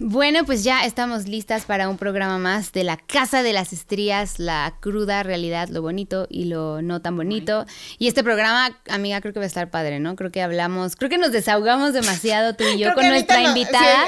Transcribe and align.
Bueno, 0.00 0.44
pues 0.44 0.62
ya 0.62 0.84
estamos 0.84 1.26
listas 1.26 1.64
para 1.64 1.88
un 1.88 1.98
programa 1.98 2.38
más 2.38 2.70
de 2.70 2.84
la 2.84 2.96
Casa 2.96 3.42
de 3.42 3.52
las 3.52 3.72
Estrías, 3.72 4.38
la 4.38 4.74
cruda 4.78 5.24
realidad, 5.24 5.68
lo 5.70 5.82
bonito 5.82 6.28
y 6.30 6.44
lo 6.44 6.82
no 6.82 7.02
tan 7.02 7.16
bonito. 7.16 7.66
Y 7.98 8.06
este 8.06 8.22
programa, 8.22 8.78
amiga, 8.88 9.20
creo 9.20 9.32
que 9.32 9.40
va 9.40 9.44
a 9.44 9.48
estar 9.48 9.70
padre, 9.70 9.98
¿no? 9.98 10.14
Creo 10.14 10.30
que 10.30 10.40
hablamos, 10.40 10.94
creo 10.94 11.10
que 11.10 11.18
nos 11.18 11.32
desahogamos 11.32 11.94
demasiado 11.94 12.54
tú 12.54 12.62
y 12.62 12.78
yo 12.78 12.94
con 12.94 13.08
nuestra 13.08 13.42
invitada. 13.42 14.06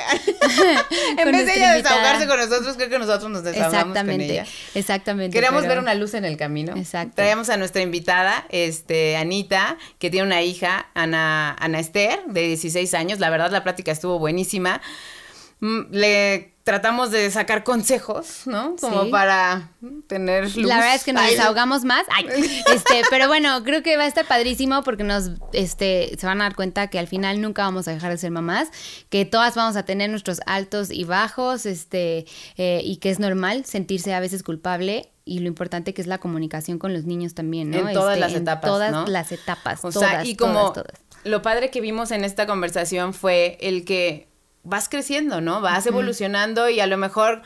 en 1.19 1.33
vez 1.33 1.47
de 1.47 1.57
ella 1.57 1.73
desahogarse 1.73 2.29
con 2.29 2.39
nosotros, 2.39 2.77
creo 2.77 2.89
que 2.89 2.99
nosotros 3.01 3.29
nos 3.29 3.43
desahogamos 3.43 3.75
exactamente, 3.75 4.27
con 4.27 4.31
ella. 4.31 4.47
Exactamente. 4.77 5.35
Queremos 5.35 5.67
ver 5.67 5.81
una 5.81 5.95
luz 5.95 6.15
en 6.15 6.25
el 6.25 6.37
camino. 6.37 6.77
Exacto. 6.77 7.17
Traemos 7.17 7.49
a 7.49 7.57
nuestra 7.57 7.83
invitada, 7.83 8.47
este, 8.51 9.17
Anita, 9.17 9.77
que 9.99 10.09
tiene 10.09 10.25
una 10.25 10.41
hija, 10.43 10.87
Ana, 10.95 11.57
Ana 11.59 11.81
Esther, 11.81 12.21
de 12.29 12.43
16 12.43 12.95
años. 12.95 13.19
La 13.19 13.29
verdad, 13.29 13.51
la 13.51 13.65
plática 13.65 13.91
estuvo 13.91 14.21
buenísima. 14.21 14.81
Le 15.61 16.55
tratamos 16.63 17.11
de 17.11 17.31
sacar 17.31 17.65
consejos, 17.65 18.43
¿no? 18.47 18.77
Como 18.81 19.11
para 19.11 19.71
tener 20.07 20.45
luz. 20.57 20.67
La 20.67 20.77
verdad 20.77 20.95
es 20.95 21.05
que 21.05 21.13
nos 21.13 21.27
desahogamos 21.29 21.85
más. 21.85 22.05
Ay, 22.15 22.27
este, 22.75 23.03
pero 23.11 23.27
bueno, 23.29 23.63
creo 23.65 23.83
que 23.83 23.97
va 23.97 24.05
a 24.05 24.07
estar 24.07 24.27
padrísimo 24.27 24.83
porque 24.83 25.03
nos, 25.03 25.33
este, 25.53 26.17
se 26.19 26.27
van 26.27 26.41
a 26.41 26.45
dar 26.45 26.55
cuenta 26.55 26.87
que 26.89 26.99
al 26.99 27.09
final 27.09 27.41
nunca 27.41 27.63
vamos 27.63 27.89
a 27.89 27.93
dejar 27.93 28.13
de 28.13 28.19
ser 28.19 28.31
mamás, 28.31 28.69
que 29.09 29.25
todas 29.25 29.55
vamos 29.55 29.77
a 29.77 29.85
tener 29.85 30.11
nuestros 30.11 30.41
altos 30.47 30.91
y 30.91 31.05
bajos, 31.05 31.67
este, 31.67 32.27
eh, 32.57 32.83
y 32.85 32.99
que 32.99 33.11
es 33.11 33.19
normal 33.19 33.65
sentirse 33.65 34.15
a 34.15 34.21
veces 34.21 34.43
culpable 34.43 35.11
y 35.25 35.41
lo 35.41 35.49
importante 35.49 35.93
que 35.93 36.01
es 36.03 36.07
la 36.07 36.19
comunicación 36.19 36.79
con 36.79 36.93
los 36.93 37.05
niños 37.05 37.35
también, 37.35 37.71
¿no? 37.71 37.79
En 37.89 37.95
todas 37.95 38.15
Este, 38.17 38.21
las 38.21 38.33
en 38.33 38.43
etapas, 38.43 38.71
todas 38.71 38.93
¿no? 38.93 39.07
las 39.07 39.33
etapas, 39.33 39.85
O 39.85 39.91
todas, 39.91 40.11
sea, 40.11 40.25
y 40.25 40.37
como 40.37 40.73
todas, 40.73 40.87
todas. 40.87 41.01
lo 41.25 41.43
padre 41.43 41.71
que 41.71 41.81
vimos 41.81 42.11
en 42.11 42.25
esta 42.25 42.47
conversación 42.47 43.13
fue 43.13 43.59
el 43.61 43.85
que 43.85 44.30
vas 44.71 44.89
creciendo, 44.89 45.43
¿no? 45.43 45.61
Vas 45.61 45.87
evolucionando 45.87 46.71
y 46.71 46.81
a 46.81 46.87
lo 46.87 46.97
mejor 46.97 47.43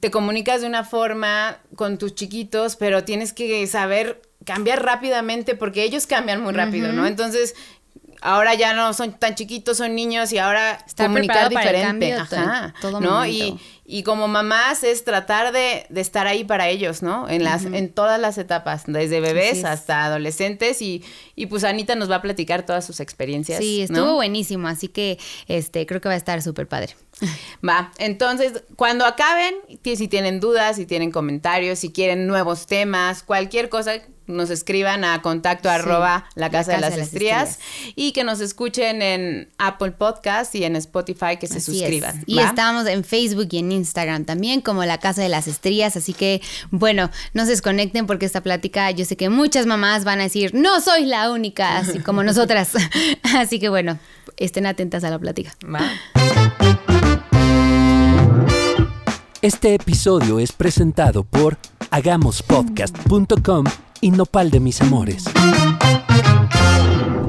te 0.00 0.10
comunicas 0.10 0.60
de 0.60 0.66
una 0.66 0.84
forma 0.84 1.58
con 1.76 1.96
tus 1.96 2.14
chiquitos, 2.14 2.76
pero 2.76 3.04
tienes 3.04 3.32
que 3.32 3.66
saber 3.66 4.20
cambiar 4.44 4.84
rápidamente 4.84 5.54
porque 5.54 5.84
ellos 5.84 6.06
cambian 6.06 6.42
muy 6.42 6.52
rápido, 6.52 6.92
¿no? 6.92 7.06
Entonces, 7.06 7.54
ahora 8.22 8.54
ya 8.54 8.72
no 8.72 8.92
son 8.94 9.12
tan 9.12 9.34
chiquitos, 9.34 9.76
son 9.76 9.94
niños 9.94 10.32
y 10.32 10.38
ahora 10.38 10.82
Estar 10.86 11.06
comunicar 11.06 11.48
preparado 11.48 11.54
para 11.54 11.70
el 11.70 11.98
diferente, 11.98 12.14
ajá, 12.14 12.74
todo 12.80 13.00
¿no? 13.00 13.26
Y, 13.26 13.58
y 13.84 14.04
como 14.04 14.28
mamás 14.28 14.84
es 14.84 15.04
tratar 15.04 15.52
de, 15.52 15.86
de 15.88 16.00
estar 16.00 16.26
ahí 16.26 16.44
para 16.44 16.68
ellos, 16.68 17.02
¿no? 17.02 17.28
En 17.28 17.44
las, 17.44 17.64
en 17.64 17.92
todas 17.92 18.20
las 18.20 18.38
etapas, 18.38 18.84
desde 18.86 19.20
bebés 19.20 19.64
hasta 19.64 20.04
adolescentes 20.04 20.80
y, 20.80 21.04
y 21.34 21.46
pues 21.46 21.64
Anita 21.64 21.94
nos 21.94 22.10
va 22.10 22.16
a 22.16 22.22
platicar 22.22 22.64
todas 22.64 22.86
sus 22.86 23.00
experiencias. 23.00 23.58
Sí, 23.58 23.84
¿no? 23.88 23.96
estuvo 23.96 24.14
buenísimo, 24.14 24.68
así 24.68 24.88
que 24.88 25.18
este 25.48 25.84
creo 25.86 26.00
que 26.00 26.08
va 26.08 26.14
a 26.14 26.18
estar 26.18 26.40
súper 26.42 26.68
padre. 26.68 26.94
Va, 27.68 27.92
entonces, 27.98 28.64
cuando 28.76 29.04
acaben, 29.04 29.54
si 29.84 30.08
tienen 30.08 30.40
dudas, 30.40 30.76
si 30.76 30.86
tienen 30.86 31.10
comentarios, 31.10 31.78
si 31.78 31.92
quieren 31.92 32.26
nuevos 32.26 32.66
temas, 32.66 33.22
cualquier 33.22 33.68
cosa, 33.68 34.00
nos 34.26 34.50
escriban 34.50 35.04
a 35.04 35.22
contacto 35.22 35.68
Sí, 35.68 35.74
arroba 35.74 36.26
la 36.34 36.46
La 36.46 36.50
casa 36.50 36.72
de 36.72 36.80
las 36.80 36.92
de 36.92 36.98
las 36.98 37.06
estrías 37.08 37.58
y 37.94 38.12
que 38.12 38.24
nos 38.24 38.40
escuchen 38.40 39.02
en 39.02 39.48
Apple 39.58 39.92
Podcast 39.92 40.54
y 40.54 40.64
en 40.64 40.76
Spotify 40.76 41.36
que 41.38 41.46
se 41.46 41.58
Así 41.58 41.72
es. 41.72 41.78
suscriban. 41.78 42.22
Y 42.26 42.36
¿va? 42.36 42.44
estamos 42.44 42.86
en 42.86 43.04
Facebook 43.04 43.48
y 43.50 43.58
en 43.58 43.72
Instagram 43.72 44.24
también 44.24 44.60
como 44.60 44.84
La 44.84 44.98
Casa 44.98 45.22
de 45.22 45.28
las 45.28 45.46
Estrías, 45.48 45.96
así 45.96 46.12
que 46.12 46.40
bueno, 46.70 47.10
no 47.34 47.44
se 47.44 47.50
desconecten 47.50 48.06
porque 48.06 48.26
esta 48.26 48.40
plática 48.40 48.90
yo 48.90 49.04
sé 49.04 49.16
que 49.16 49.28
muchas 49.28 49.66
mamás 49.66 50.04
van 50.04 50.20
a 50.20 50.24
decir, 50.24 50.54
no 50.54 50.80
soy 50.80 51.04
la 51.04 51.30
única, 51.30 51.78
así 51.78 51.98
como 52.00 52.22
nosotras. 52.24 52.70
así 53.36 53.58
que 53.58 53.68
bueno, 53.68 53.98
estén 54.36 54.66
atentas 54.66 55.04
a 55.04 55.10
la 55.10 55.18
plática. 55.18 55.54
Va. 55.64 55.80
Este 59.40 59.74
episodio 59.74 60.38
es 60.38 60.52
presentado 60.52 61.24
por 61.24 61.58
hagamospodcast.com 61.90 63.64
y 64.02 64.10
Nopal 64.10 64.50
de 64.50 64.60
mis 64.60 64.80
amores. 64.82 65.24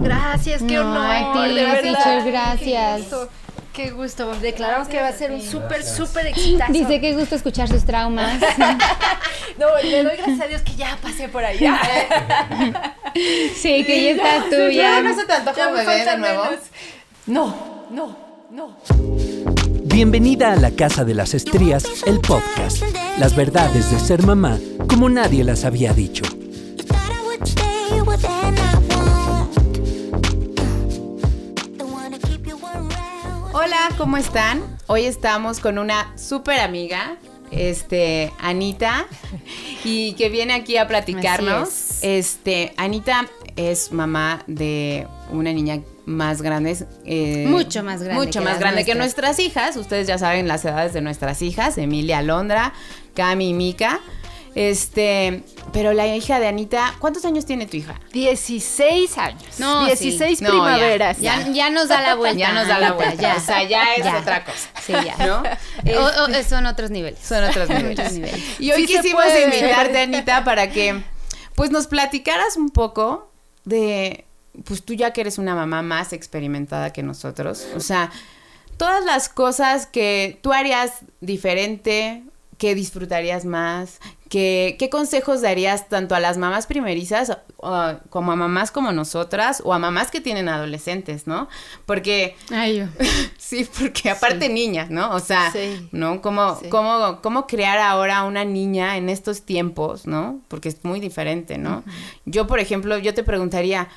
Gracias, 0.01 0.61
qué 0.63 0.75
No, 0.75 0.81
honor. 0.91 1.05
a 1.07 1.33
ti, 1.47 1.53
de 1.53 1.63
verdad. 1.63 2.25
gracias. 2.25 3.01
Qué 3.01 3.01
gusto, 3.03 3.29
Qué 3.71 3.91
gusto. 3.91 4.33
Declaramos 4.41 4.87
que 4.87 4.99
va 4.99 5.07
a 5.07 5.13
ser 5.13 5.31
un 5.31 5.41
súper, 5.41 5.83
súper 5.83 6.27
exitazo. 6.27 6.73
Dice 6.73 6.99
que 6.99 7.15
gusto 7.15 7.35
escuchar 7.35 7.69
sus 7.69 7.85
traumas. 7.85 8.41
No, 9.59 9.67
le 9.83 10.03
doy 10.03 10.17
gracias 10.17 10.41
a 10.41 10.47
Dios 10.47 10.61
que 10.63 10.73
ya 10.75 10.97
pasé 10.99 11.29
por 11.29 11.45
ahí. 11.45 11.59
sí, 13.55 13.83
que 13.85 14.03
ya 14.03 14.09
estás 14.11 14.49
tú 14.49 14.55
Ya 14.71 14.81
ya. 14.95 15.01
no 15.03 15.13
se 15.15 15.25
te 15.25 15.33
antoja 15.33 15.55
Ya 15.57 15.69
me 15.69 15.85
bebé 15.85 16.05
de 16.05 16.17
nuevo. 16.17 16.43
menos. 16.45 16.59
No, 17.27 17.85
no, 17.91 18.17
no. 18.49 18.77
Bienvenida 19.83 20.53
a 20.53 20.55
la 20.55 20.71
Casa 20.71 21.05
de 21.05 21.13
las 21.13 21.35
Estrías, 21.35 21.85
el 22.07 22.19
podcast. 22.19 22.81
Las 23.19 23.35
verdades 23.35 23.91
de 23.91 23.99
ser 23.99 24.23
mamá 24.25 24.57
como 24.89 25.07
nadie 25.07 25.43
las 25.43 25.65
había 25.65 25.93
dicho. 25.93 26.23
Hola, 33.53 33.89
¿cómo 33.97 34.17
están? 34.17 34.61
Hoy 34.87 35.05
estamos 35.05 35.59
con 35.59 35.77
una 35.77 36.11
súper 36.17 36.59
amiga, 36.59 37.17
este, 37.51 38.31
Anita, 38.39 39.05
y 39.83 40.13
que 40.13 40.29
viene 40.29 40.53
aquí 40.53 40.77
a 40.77 40.87
platicarnos. 40.87 41.69
Así 41.69 42.07
Este, 42.07 42.73
Anita 42.77 43.25
es 43.55 43.91
mamá 43.91 44.43
de 44.47 45.07
una 45.31 45.53
niña 45.53 45.79
más 46.05 46.41
grande. 46.41 46.75
eh, 47.05 47.45
Mucho 47.47 47.83
más 47.83 48.01
grande 48.01 48.25
Mucho 48.25 48.39
que 48.39 48.45
más 48.45 48.59
grande 48.59 48.83
que 48.85 48.95
nuestras. 48.95 49.37
nuestras 49.37 49.39
hijas. 49.39 49.77
Ustedes 49.77 50.07
ya 50.07 50.17
saben 50.17 50.47
las 50.47 50.65
edades 50.65 50.93
de 50.93 51.01
nuestras 51.01 51.41
hijas, 51.41 51.77
Emilia 51.77 52.17
Alondra, 52.19 52.73
Cami 53.15 53.49
y 53.49 53.53
Mica. 53.53 53.99
Este, 54.55 55.43
pero 55.71 55.93
la 55.93 56.07
hija 56.07 56.39
de 56.39 56.47
Anita, 56.47 56.93
¿cuántos 56.99 57.25
años 57.25 57.45
tiene 57.45 57.65
tu 57.65 57.77
hija? 57.77 57.99
16 58.11 59.17
años. 59.17 59.43
No, 59.59 59.85
16 59.85 60.37
sí. 60.39 60.43
No, 60.43 60.51
primaveras. 60.51 61.19
Ya, 61.19 61.47
ya 61.49 61.69
nos 61.69 61.87
da 61.87 62.01
la 62.01 62.15
vuelta. 62.15 62.37
Ya 62.39 62.53
nos 62.53 62.67
da 62.67 62.79
la 62.79 62.91
vuelta. 62.93 63.35
O 63.35 63.39
sea, 63.39 63.63
ya 63.63 63.95
es 63.95 64.05
otra 64.21 64.43
cosa. 64.45 64.69
Sí, 64.85 64.93
ya. 64.93 65.15
¿No? 65.25 65.43
O- 65.99 66.23
o- 66.25 66.43
son 66.47 66.65
otros 66.67 66.91
niveles. 66.91 67.19
Son 67.19 67.43
otros 67.43 67.69
Otros 67.69 68.11
niveles. 68.11 68.59
Y 68.59 68.71
hoy 68.71 68.85
Sí 68.85 68.95
quisimos 68.95 69.25
invitarte, 69.43 69.99
Anita, 70.01 70.43
para 70.43 70.69
que 70.69 71.01
pues 71.55 71.69
nos 71.71 71.87
platicaras 71.87 72.55
un 72.57 72.69
poco 72.69 73.31
de, 73.65 74.25
pues 74.65 74.83
tú 74.83 74.93
ya 74.93 75.13
que 75.13 75.21
eres 75.21 75.37
una 75.37 75.55
mamá 75.55 75.81
más 75.81 76.13
experimentada 76.13 76.91
que 76.91 77.03
nosotros, 77.03 77.67
o 77.75 77.79
sea, 77.79 78.11
todas 78.77 79.05
las 79.05 79.29
cosas 79.29 79.85
que 79.85 80.39
tú 80.41 80.51
harías 80.51 80.91
diferente, 81.21 82.23
que 82.63 82.75
disfrutarías 82.75 83.43
más, 83.43 83.99
qué 84.29 84.87
consejos 84.89 85.41
darías 85.41 85.89
tanto 85.89 86.15
a 86.15 86.21
las 86.21 86.37
mamás 86.37 86.65
primerizas 86.65 87.39
como 88.09 88.31
a 88.31 88.35
mamás 88.37 88.71
como 88.71 88.93
nosotras 88.93 89.61
o 89.65 89.73
a 89.73 89.79
mamás 89.79 90.11
que 90.11 90.21
tienen 90.21 90.47
adolescentes, 90.47 91.27
¿no? 91.27 91.49
Porque 91.85 92.37
Ay, 92.51 92.77
yo. 92.77 92.85
Sí, 93.37 93.67
porque 93.77 94.09
aparte 94.09 94.47
niñas, 94.47 94.89
¿no? 94.89 95.11
O 95.13 95.19
sea, 95.19 95.51
Sí. 95.51 95.89
¿no? 95.91 96.21
¿Cómo, 96.21 96.57
Sí. 96.57 96.69
cómo, 96.69 97.19
cómo 97.21 97.47
crear 97.47 97.79
ahora 97.79 98.23
una 98.23 98.45
niña 98.45 98.95
en 98.95 99.09
estos 99.09 99.41
tiempos, 99.41 100.07
¿no? 100.07 100.39
Porque 100.47 100.69
es 100.69 100.85
muy 100.85 101.01
diferente, 101.01 101.57
¿no? 101.57 101.83
Yo, 102.25 102.47
por 102.47 102.61
ejemplo, 102.61 102.97
yo 102.97 103.13
te 103.13 103.23
preguntaría, 103.25 103.89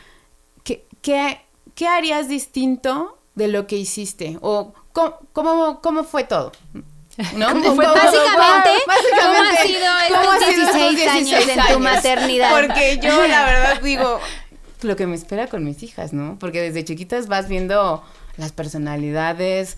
¿qué, 0.65 0.89
qué, 1.03 1.41
qué 1.77 1.87
harías 1.87 2.29
distinto 2.29 3.17
de 3.37 3.47
lo 3.47 3.69
que 3.69 3.77
hiciste? 3.77 4.39
O 4.41 4.75
¿cómo, 4.93 5.21
cómo, 5.33 5.81
cómo 5.81 6.03
fue 6.03 6.25
todo? 6.25 6.51
¿No? 7.35 7.49
¿Cómo 7.49 7.75
fue? 7.77 7.85
¿Cómo- 7.85 7.95
Básicamente, 7.95 8.71
básicamente, 8.87 9.21
¿cómo 9.21 9.43
ha 9.43 9.57
sido 9.63 9.89
estos 10.03 10.19
¿cómo 10.19 10.31
ha 10.31 10.39
sido 10.39 10.73
16 10.73 11.09
años 11.09 11.49
en 11.49 11.75
tu 11.75 11.81
maternidad? 11.81 12.51
Porque 12.51 12.99
yo, 13.03 13.27
la 13.27 13.45
verdad, 13.47 13.81
digo, 13.83 14.21
lo 14.83 14.97
que 14.97 15.07
me 15.07 15.15
espera 15.17 15.47
con 15.47 15.65
mis 15.65 15.83
hijas, 15.83 16.13
¿no? 16.13 16.37
Porque 16.39 16.61
desde 16.61 16.85
chiquitas 16.85 17.27
vas 17.29 17.49
viendo 17.49 18.05
las 18.37 18.53
personalidades 18.53 19.77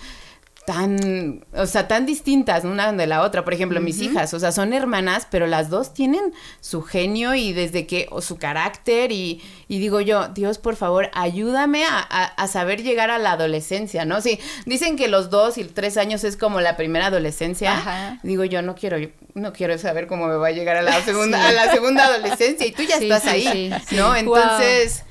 tan, 0.69 1.47
o 1.55 1.65
sea, 1.65 1.89
tan 1.89 2.05
distintas 2.05 2.65
una 2.65 2.93
de 2.93 3.07
la 3.07 3.23
otra. 3.23 3.43
Por 3.43 3.55
ejemplo, 3.55 3.81
mis 3.81 4.03
hijas, 4.03 4.35
o 4.35 4.39
sea, 4.39 4.53
son 4.53 4.75
hermanas, 4.75 5.27
pero 5.31 5.47
las 5.47 5.71
dos 5.71 5.95
tienen 5.95 6.35
su 6.61 6.83
genio 6.83 7.35
y 7.35 7.55
desde 7.55 7.87
que, 7.87 8.07
o 8.11 8.21
su 8.21 8.37
carácter 8.37 9.11
y, 9.11 9.41
y 9.67 9.79
digo 9.79 10.03
yo, 10.03 10.29
Dios, 10.29 10.59
por 10.59 10.77
favor, 10.77 11.09
ayúdame 11.15 11.87
a, 11.87 11.97
a- 11.99 12.25
a 12.27 12.49
saber 12.49 12.83
llegar 12.83 13.11
a 13.11 13.17
la 13.17 13.33
adolescencia, 13.33 14.05
¿no? 14.05 14.21
Sí, 14.21 14.39
dicen 14.67 14.97
que 14.97 15.09
los 15.09 15.31
dos 15.31 15.57
y 15.57 15.65
tres 15.65 15.97
años 15.97 16.23
es 16.23 16.37
como 16.37 16.61
la 16.61 16.77
primera 16.77 17.07
adolescencia. 17.07 17.73
Ajá. 17.79 18.21
Digo 18.23 18.45
yo, 18.45 18.61
no 18.61 18.75
quiero, 18.75 18.99
no 19.33 19.55
quiero 19.55 19.79
saber 19.79 20.07
cómo 20.07 20.27
me 20.27 20.35
va 20.37 20.49
a 20.49 20.53
llegar 20.53 20.77
a 20.77 20.83
la 20.83 21.01
segunda, 21.03 21.49
a 21.49 21.53
la 21.53 21.73
segunda 21.73 22.05
adolescencia 22.05 22.67
y 22.67 22.73
tú 22.73 22.83
ya 22.83 22.99
Sí, 22.99 23.05
estás 23.05 23.25
ahí, 23.25 23.73
sí, 23.89 23.97
¿no? 23.97 24.15
Entonces, 24.15 25.03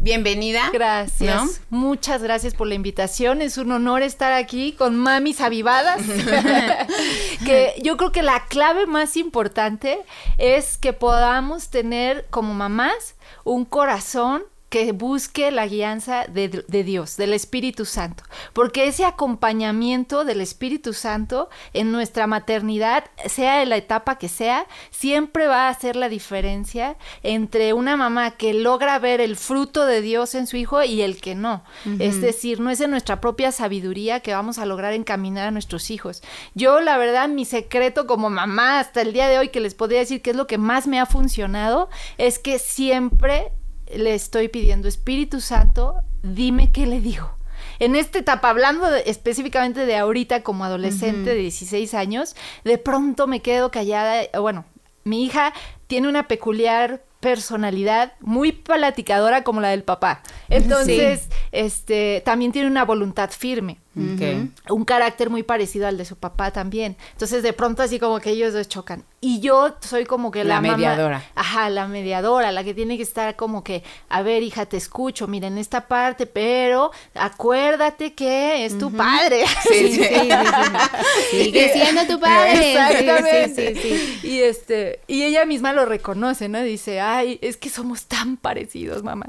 bienvenida. 0.00 0.70
Gracias. 0.72 1.60
¿No? 1.70 1.78
Muchas 1.78 2.22
gracias 2.22 2.54
por 2.54 2.66
la 2.66 2.74
invitación. 2.74 3.42
Es 3.42 3.58
un 3.58 3.72
honor 3.72 4.02
estar 4.02 4.32
aquí 4.32 4.72
con 4.72 4.96
mamis 4.96 5.40
avivadas. 5.40 6.02
que 7.44 7.74
yo 7.82 7.96
creo 7.96 8.12
que 8.12 8.22
la 8.22 8.44
clave 8.46 8.86
más 8.86 9.16
importante 9.16 9.98
es 10.38 10.76
que 10.78 10.92
podamos 10.92 11.68
tener 11.68 12.26
como 12.30 12.54
mamás 12.54 13.14
un 13.44 13.64
corazón 13.64 14.42
que 14.76 14.86
que 14.86 14.92
busque 14.92 15.50
la 15.50 15.66
guianza 15.66 16.26
de, 16.26 16.62
de 16.68 16.84
Dios, 16.84 17.16
del 17.16 17.32
Espíritu 17.32 17.86
Santo, 17.86 18.24
porque 18.52 18.86
ese 18.86 19.06
acompañamiento 19.06 20.26
del 20.26 20.42
Espíritu 20.42 20.92
Santo 20.92 21.48
en 21.72 21.92
nuestra 21.92 22.26
maternidad, 22.26 23.04
sea 23.24 23.62
en 23.62 23.70
la 23.70 23.78
etapa 23.78 24.18
que 24.18 24.28
sea, 24.28 24.66
siempre 24.90 25.46
va 25.46 25.66
a 25.66 25.70
hacer 25.70 25.96
la 25.96 26.10
diferencia 26.10 26.98
entre 27.22 27.72
una 27.72 27.96
mamá 27.96 28.32
que 28.32 28.52
logra 28.52 28.98
ver 28.98 29.22
el 29.22 29.36
fruto 29.36 29.86
de 29.86 30.02
Dios 30.02 30.34
en 30.34 30.46
su 30.46 30.58
hijo 30.58 30.82
y 30.82 31.00
el 31.00 31.22
que 31.22 31.34
no. 31.34 31.64
Es 31.98 32.20
decir, 32.20 32.60
no 32.60 32.68
es 32.68 32.82
en 32.82 32.90
nuestra 32.90 33.18
propia 33.22 33.52
sabiduría 33.52 34.20
que 34.20 34.34
vamos 34.34 34.58
a 34.58 34.66
lograr 34.66 34.92
encaminar 34.92 35.48
a 35.48 35.52
nuestros 35.52 35.90
hijos. 35.90 36.22
Yo, 36.54 36.80
la 36.80 36.98
verdad, 36.98 37.30
mi 37.30 37.46
secreto 37.46 38.06
como 38.06 38.28
mamá 38.28 38.78
hasta 38.78 39.00
el 39.00 39.14
día 39.14 39.28
de 39.28 39.38
hoy 39.38 39.48
que 39.48 39.60
les 39.60 39.74
podría 39.74 40.00
decir 40.00 40.20
que 40.20 40.30
es 40.30 40.36
lo 40.36 40.46
que 40.46 40.58
más 40.58 40.86
me 40.86 41.00
ha 41.00 41.06
funcionado, 41.06 41.88
es 42.18 42.38
que 42.38 42.58
siempre 42.58 43.52
le 43.94 44.14
estoy 44.14 44.48
pidiendo, 44.48 44.88
Espíritu 44.88 45.40
Santo, 45.40 45.96
dime 46.22 46.72
qué 46.72 46.86
le 46.86 47.00
digo. 47.00 47.30
En 47.78 47.94
esta 47.96 48.18
etapa, 48.18 48.50
hablando 48.50 48.90
de- 48.90 49.02
específicamente 49.06 49.86
de 49.86 49.96
ahorita 49.96 50.42
como 50.42 50.64
adolescente 50.64 51.30
de 51.30 51.36
16 51.36 51.94
años, 51.94 52.34
de 52.64 52.78
pronto 52.78 53.26
me 53.26 53.40
quedo 53.40 53.70
callada. 53.70 54.22
Bueno, 54.40 54.64
mi 55.04 55.24
hija 55.24 55.52
tiene 55.86 56.08
una 56.08 56.26
peculiar 56.28 57.02
personalidad 57.20 58.12
muy 58.20 58.52
platicadora 58.52 59.42
como 59.44 59.60
la 59.60 59.68
del 59.68 59.82
papá. 59.82 60.22
Entonces, 60.48 61.28
este, 61.52 62.22
también 62.24 62.52
tiene 62.52 62.68
una 62.68 62.84
voluntad 62.84 63.30
firme 63.30 63.78
Un 63.96 64.84
carácter 64.84 65.30
muy 65.30 65.42
parecido 65.42 65.86
al 65.86 65.96
de 65.96 66.04
su 66.04 66.16
papá 66.16 66.50
también. 66.50 66.96
Entonces, 67.12 67.42
de 67.42 67.52
pronto 67.54 67.82
así 67.82 67.98
como 67.98 68.20
que 68.20 68.30
ellos 68.30 68.52
dos 68.52 68.68
chocan. 68.68 69.04
Y 69.22 69.40
yo 69.40 69.74
soy 69.80 70.04
como 70.04 70.30
que 70.30 70.44
la, 70.44 70.56
La 70.56 70.60
mamá- 70.60 70.76
mediadora. 70.76 71.22
ajá, 71.34 71.70
la 71.70 71.88
mediadora, 71.88 72.52
la 72.52 72.62
que 72.62 72.74
tiene 72.74 72.96
que 72.98 73.02
estar 73.02 73.34
como 73.36 73.64
que, 73.64 73.82
a 74.08 74.22
ver, 74.22 74.42
hija, 74.42 74.66
te 74.66 74.76
escucho, 74.76 75.26
mira, 75.26 75.48
en 75.48 75.56
esta 75.58 75.88
parte, 75.88 76.26
pero 76.26 76.90
acuérdate 77.14 78.12
que 78.14 78.64
es 78.66 78.78
tu 78.78 78.92
padre. 78.92 79.44
Sí, 79.62 79.92
sí. 79.96 80.04
Sigue 81.30 81.72
siendo 81.72 82.06
tu 82.06 82.20
padre. 82.20 82.72
Exactamente. 82.72 83.74
Sí, 83.74 83.80
sí, 83.80 83.88
sí, 83.98 84.18
sí. 84.20 84.28
Y 84.28 84.40
este, 84.42 85.00
y 85.06 85.22
ella 85.22 85.44
misma 85.44 85.72
lo 85.72 85.86
reconoce, 85.86 86.48
¿no? 86.48 86.60
Dice, 86.62 87.00
ay, 87.00 87.38
es 87.42 87.56
que 87.56 87.70
somos 87.70 88.06
tan 88.06 88.36
parecidos, 88.36 89.02
mamá. 89.02 89.26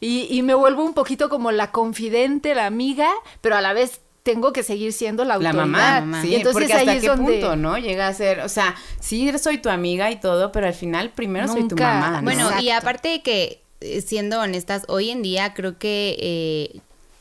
Y, 0.00 0.26
y 0.30 0.42
me 0.42 0.54
vuelvo 0.54 0.84
un 0.84 0.94
poquito 0.94 1.28
como 1.28 1.52
la 1.52 1.70
confidente, 1.70 2.54
la 2.54 2.66
amiga, 2.66 3.08
pero 3.40 3.56
a 3.56 3.60
la 3.60 3.72
vez 3.72 4.00
tengo 4.26 4.52
que 4.52 4.64
seguir 4.64 4.92
siendo 4.92 5.24
la 5.24 5.38
La 5.38 5.50
autoridad. 5.50 6.02
mamá, 6.02 6.20
Y 6.24 6.28
sí, 6.28 6.34
entonces 6.34 6.52
porque 6.64 6.72
ahí 6.74 6.80
hasta 6.80 6.94
es 6.94 7.00
qué 7.00 7.06
donde 7.06 7.32
punto, 7.34 7.54
¿no? 7.54 7.78
Llega 7.78 8.08
a 8.08 8.12
ser, 8.12 8.40
o 8.40 8.48
sea, 8.48 8.74
sí 8.98 9.30
soy 9.38 9.58
tu 9.58 9.68
amiga 9.70 10.10
y 10.10 10.18
todo, 10.18 10.50
pero 10.50 10.66
al 10.66 10.74
final 10.74 11.10
primero 11.12 11.46
soy 11.46 11.68
tu 11.68 11.76
mamá, 11.76 12.20
¿no? 12.20 12.22
Bueno, 12.24 12.50
y 12.60 12.70
aparte 12.70 13.08
de 13.08 13.22
que, 13.22 13.62
eh, 13.80 14.00
siendo 14.00 14.40
honestas, 14.40 14.82
hoy 14.88 15.10
en 15.10 15.22
día 15.22 15.54
creo 15.54 15.78
que 15.78 16.16
eh, 16.20 16.80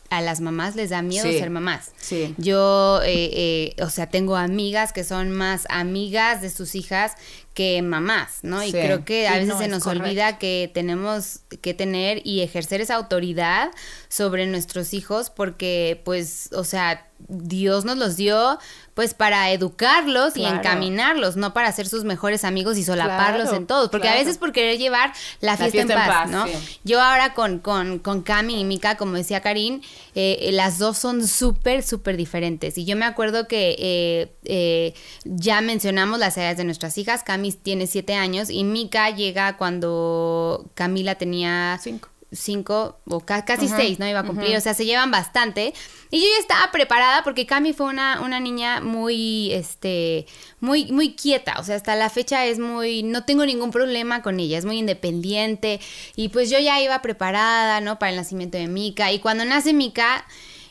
a 0.09 0.21
las 0.21 0.41
mamás 0.41 0.75
les 0.75 0.89
da 0.89 1.03
miedo 1.03 1.27
Sí. 1.29 1.37
ser 1.37 1.51
mamás. 1.51 1.91
Sí. 1.99 2.33
Yo, 2.37 3.01
eh, 3.03 3.29
eh, 3.77 3.83
o 3.83 3.89
sea, 3.91 4.07
tengo 4.09 4.35
amigas 4.35 4.91
que 4.91 5.03
son 5.03 5.29
más 5.31 5.65
amigas 5.69 6.41
de 6.41 6.49
sus 6.49 6.73
hijas 6.73 7.13
que 7.55 7.81
mamás, 7.81 8.39
¿no? 8.43 8.63
Y 8.63 8.71
creo 8.71 9.03
que 9.05 9.27
a 9.27 9.31
Sí, 9.33 9.39
veces 9.39 9.53
no, 9.55 9.59
se 9.59 9.67
nos 9.69 9.83
correcto. 9.83 10.03
olvida 10.07 10.37
que 10.37 10.69
tenemos 10.73 11.39
que 11.61 11.73
tener 11.73 12.21
y 12.23 12.41
ejercer 12.41 12.81
esa 12.81 12.95
autoridad 12.95 13.71
sobre 14.09 14.45
nuestros 14.45 14.93
hijos 14.93 15.31
porque, 15.31 15.99
pues, 16.05 16.49
o 16.53 16.63
sea, 16.63 17.07
Dios 17.29 17.85
nos 17.85 17.97
los 17.97 18.17
dio, 18.17 18.59
pues, 18.93 19.13
para 19.13 19.49
educarlos 19.51 20.35
y 20.35 20.45
encaminarlos, 20.45 21.37
no 21.37 21.53
para 21.53 21.71
ser 21.71 21.87
sus 21.87 22.03
mejores 22.03 22.43
amigos 22.43 22.77
y 22.77 22.83
solaparlos 22.83 23.43
Claro, 23.43 23.57
en 23.57 23.67
todos, 23.67 23.89
porque 23.89 24.09
a 24.09 24.15
veces 24.15 24.37
por 24.37 24.51
querer 24.51 24.77
llevar 24.77 25.13
la 25.39 25.55
fiesta, 25.55 25.81
en 25.81 25.87
paz, 25.87 26.29
¿no? 26.29 26.45
sí. 26.47 26.53
Yo 26.83 27.01
ahora 27.01 27.33
con, 27.33 27.59
con, 27.59 27.99
con 27.99 28.21
Cami 28.21 28.59
y 28.59 28.63
Mika, 28.65 28.97
como 28.97 29.13
decía 29.15 29.39
Karin, 29.39 29.81
eh, 30.13 30.49
las 30.51 30.77
dos 30.77 30.97
son 30.97 31.25
súper, 31.25 31.83
súper 31.83 32.17
diferentes. 32.17 32.77
Y 32.77 32.83
yo 32.83 32.97
me 32.97 33.05
acuerdo 33.05 33.47
que 33.47 33.77
eh, 33.79 34.35
eh, 34.43 34.93
ya 35.23 35.61
mencionamos 35.61 36.19
las 36.19 36.35
edades 36.37 36.57
de 36.57 36.65
nuestras 36.65 36.97
hijas. 36.97 37.23
Cami 37.23 37.44
tiene 37.51 37.87
siete 37.87 38.13
años 38.15 38.49
y 38.49 38.63
Mika 38.63 39.09
llega 39.09 39.57
cuando 39.57 40.65
Camila 40.73 41.15
tenía 41.15 41.79
Cinco. 41.81 42.09
cinco 42.31 42.97
o 43.07 43.19
ca- 43.21 43.45
casi 43.45 43.67
seis, 43.67 43.97
¿no? 43.99 44.07
Iba 44.07 44.19
a 44.19 44.23
cumplir, 44.25 44.55
o 44.57 44.61
sea, 44.61 44.73
se 44.73 44.85
llevan 44.85 45.11
bastante. 45.11 45.73
Y 46.11 46.19
yo 46.21 46.25
ya 46.35 46.39
estaba 46.39 46.71
preparada 46.71 47.23
porque 47.23 47.45
Cami 47.45 47.73
fue 47.73 47.87
una, 47.87 48.21
una 48.21 48.39
niña 48.39 48.81
muy, 48.81 49.51
este, 49.53 50.25
muy, 50.59 50.91
muy 50.91 51.13
quieta, 51.15 51.55
o 51.59 51.63
sea, 51.63 51.75
hasta 51.75 51.95
la 51.95 52.09
fecha 52.09 52.45
es 52.45 52.59
muy, 52.59 53.03
no 53.03 53.23
tengo 53.25 53.45
ningún 53.45 53.71
problema 53.71 54.21
con 54.21 54.39
ella, 54.39 54.57
es 54.57 54.65
muy 54.65 54.77
independiente 54.77 55.79
y 56.15 56.29
pues 56.29 56.49
yo 56.49 56.59
ya 56.59 56.81
iba 56.81 57.01
preparada, 57.01 57.81
¿no? 57.81 57.99
Para 57.99 58.11
el 58.11 58.17
nacimiento 58.17 58.57
de 58.57 58.67
Mika 58.67 59.11
y 59.11 59.19
cuando 59.19 59.45
nace 59.45 59.73
Mika... 59.73 60.25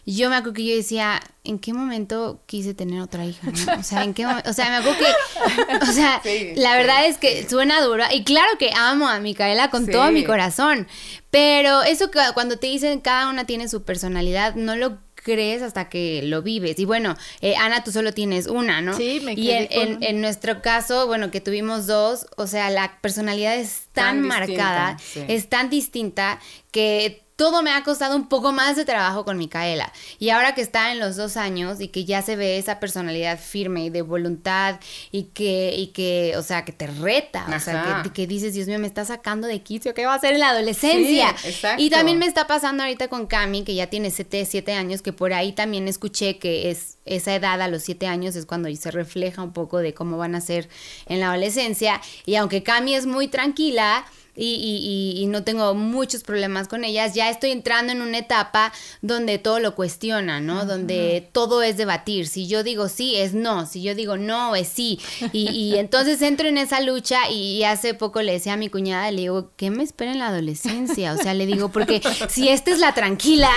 Yo 0.06 0.28
me 0.30 0.36
acuerdo 0.36 0.54
que 0.54 0.66
yo 0.66 0.74
decía, 0.76 1.20
¿en 1.44 1.58
qué 1.58 1.72
momento 1.72 2.42
quise 2.46 2.74
tener 2.74 3.00
otra 3.00 3.24
hija? 3.24 3.48
no? 3.50 3.80
O 3.80 3.82
sea, 3.82 4.04
¿en 4.04 4.12
qué? 4.14 4.26
O 4.26 4.52
sea, 4.52 4.68
me 4.68 4.76
acuerdo 4.76 4.98
que, 4.98 5.76
o 5.88 5.92
sea, 5.92 6.20
Sí, 6.22 6.52
la 6.56 6.76
verdad 6.76 7.06
es 7.06 7.16
que 7.18 7.48
suena 7.48 7.80
duro. 7.82 8.04
Y 8.12 8.22
claro 8.24 8.50
que 8.58 8.70
amo 8.76 9.08
a 9.08 9.18
Micaela 9.20 9.70
con 9.70 9.86
todo 9.86 10.10
mi 10.12 10.24
corazón. 10.24 10.86
Pero 11.30 11.82
eso 11.82 12.10
que 12.10 12.20
cuando 12.34 12.58
te 12.58 12.66
dicen 12.66 13.00
cada 13.00 13.28
una 13.30 13.44
tiene 13.46 13.68
su 13.68 13.82
personalidad, 13.82 14.54
no 14.54 14.76
lo 14.76 14.98
crees 15.14 15.62
hasta 15.62 15.88
que 15.88 16.20
lo 16.22 16.42
vives. 16.42 16.78
Y 16.78 16.84
bueno, 16.84 17.16
eh, 17.40 17.56
Ana, 17.56 17.82
tú 17.82 17.90
solo 17.90 18.12
tienes 18.12 18.46
una, 18.46 18.82
¿no? 18.82 18.94
Sí, 18.94 19.20
me 19.24 19.32
Y 19.32 19.50
en, 19.52 19.66
con- 19.68 19.76
en- 19.82 20.02
en 20.02 20.20
nuestro 20.20 20.60
caso, 20.60 21.06
bueno, 21.06 21.30
que 21.30 21.40
tuvimos 21.40 21.86
dos, 21.86 22.26
o 22.36 22.46
sea, 22.46 22.68
la 22.68 22.98
personalidad 23.00 23.56
es 23.56 23.84
tan, 23.94 24.20
Tan 24.20 24.22
distinta, 24.22 24.38
marcada, 24.64 24.98
sí. 24.98 25.22
es 25.26 25.48
tan 25.48 25.70
distinta 25.70 26.40
que 26.70 27.23
todo 27.36 27.62
me 27.62 27.70
ha 27.70 27.82
costado 27.82 28.14
un 28.16 28.28
poco 28.28 28.52
más 28.52 28.76
de 28.76 28.84
trabajo 28.84 29.24
con 29.24 29.38
Micaela. 29.38 29.92
Y 30.18 30.30
ahora 30.30 30.54
que 30.54 30.60
está 30.60 30.92
en 30.92 31.00
los 31.00 31.16
dos 31.16 31.36
años 31.36 31.80
y 31.80 31.88
que 31.88 32.04
ya 32.04 32.22
se 32.22 32.36
ve 32.36 32.58
esa 32.58 32.78
personalidad 32.78 33.38
firme 33.38 33.84
y 33.84 33.90
de 33.90 34.02
voluntad 34.02 34.78
y 35.10 35.24
que, 35.24 35.74
y 35.76 35.88
que 35.88 36.34
o 36.36 36.42
sea, 36.42 36.64
que 36.64 36.72
te 36.72 36.86
reta, 36.86 37.46
o 37.54 37.60
sea, 37.60 38.02
que, 38.04 38.10
que 38.10 38.26
dices, 38.26 38.54
Dios 38.54 38.68
mío, 38.68 38.78
me 38.78 38.86
está 38.86 39.04
sacando 39.04 39.46
de 39.46 39.62
quicio, 39.62 39.94
¿qué 39.94 40.06
va 40.06 40.12
a 40.12 40.16
hacer 40.16 40.34
en 40.34 40.40
la 40.40 40.50
adolescencia? 40.50 41.34
Sí, 41.38 41.48
exacto. 41.48 41.82
Y 41.82 41.90
también 41.90 42.18
me 42.18 42.26
está 42.26 42.46
pasando 42.46 42.82
ahorita 42.84 43.08
con 43.08 43.26
Cami, 43.26 43.64
que 43.64 43.74
ya 43.74 43.88
tiene 43.88 44.10
7, 44.10 44.44
siete 44.44 44.72
años, 44.72 45.02
que 45.02 45.12
por 45.12 45.32
ahí 45.32 45.52
también 45.52 45.88
escuché 45.88 46.38
que 46.38 46.70
es 46.70 46.98
esa 47.04 47.34
edad 47.34 47.60
a 47.60 47.68
los 47.68 47.82
siete 47.82 48.06
años 48.06 48.36
es 48.36 48.46
cuando 48.46 48.74
se 48.74 48.90
refleja 48.90 49.42
un 49.42 49.52
poco 49.52 49.78
de 49.78 49.94
cómo 49.94 50.16
van 50.16 50.34
a 50.34 50.40
ser 50.40 50.68
en 51.06 51.20
la 51.20 51.28
adolescencia. 51.28 52.00
Y 52.26 52.36
aunque 52.36 52.62
Cami 52.62 52.94
es 52.94 53.06
muy 53.06 53.28
tranquila, 53.28 54.06
y, 54.36 54.46
y- 54.54 55.18
y- 55.20 55.22
y 55.22 55.26
no 55.26 55.44
tengo 55.44 55.74
muchos 55.74 56.22
problemas 56.24 56.68
con 56.68 56.84
ellas, 56.84 57.14
ya 57.14 57.30
estoy 57.30 57.50
entrando 57.52 57.92
en 57.92 58.02
una 58.02 58.18
etapa 58.18 58.72
donde 59.02 59.38
todo 59.38 59.60
lo 59.60 59.74
cuestiona, 59.74 60.40
¿no? 60.40 60.64
Donde 60.66 61.28
todo 61.32 61.62
es 61.62 61.76
debatir. 61.76 62.26
Si 62.26 62.46
yo 62.48 62.62
digo 62.62 62.88
sí, 62.88 63.16
es 63.16 63.32
no. 63.34 63.66
Si 63.66 63.82
yo 63.82 63.94
digo 63.94 64.16
no, 64.16 64.56
es 64.56 64.68
sí. 64.68 64.98
Y, 65.32 65.48
y 65.50 65.78
entonces 65.78 66.20
entro 66.22 66.48
en 66.48 66.58
esa 66.58 66.80
lucha 66.80 67.30
y, 67.30 67.62
hace 67.64 67.94
poco 67.94 68.20
le 68.22 68.32
decía 68.32 68.54
a 68.54 68.56
mi 68.56 68.68
cuñada, 68.68 69.10
le 69.10 69.22
digo, 69.22 69.52
¿qué 69.56 69.70
me 69.70 69.82
espera 69.84 70.12
en 70.12 70.18
la 70.18 70.28
adolescencia? 70.28 71.12
O 71.14 71.16
sea, 71.16 71.32
le 71.34 71.46
digo, 71.46 71.70
porque 71.70 72.02
si 72.28 72.48
esta 72.48 72.70
es 72.72 72.78
la 72.80 72.92
tranquila, 72.92 73.50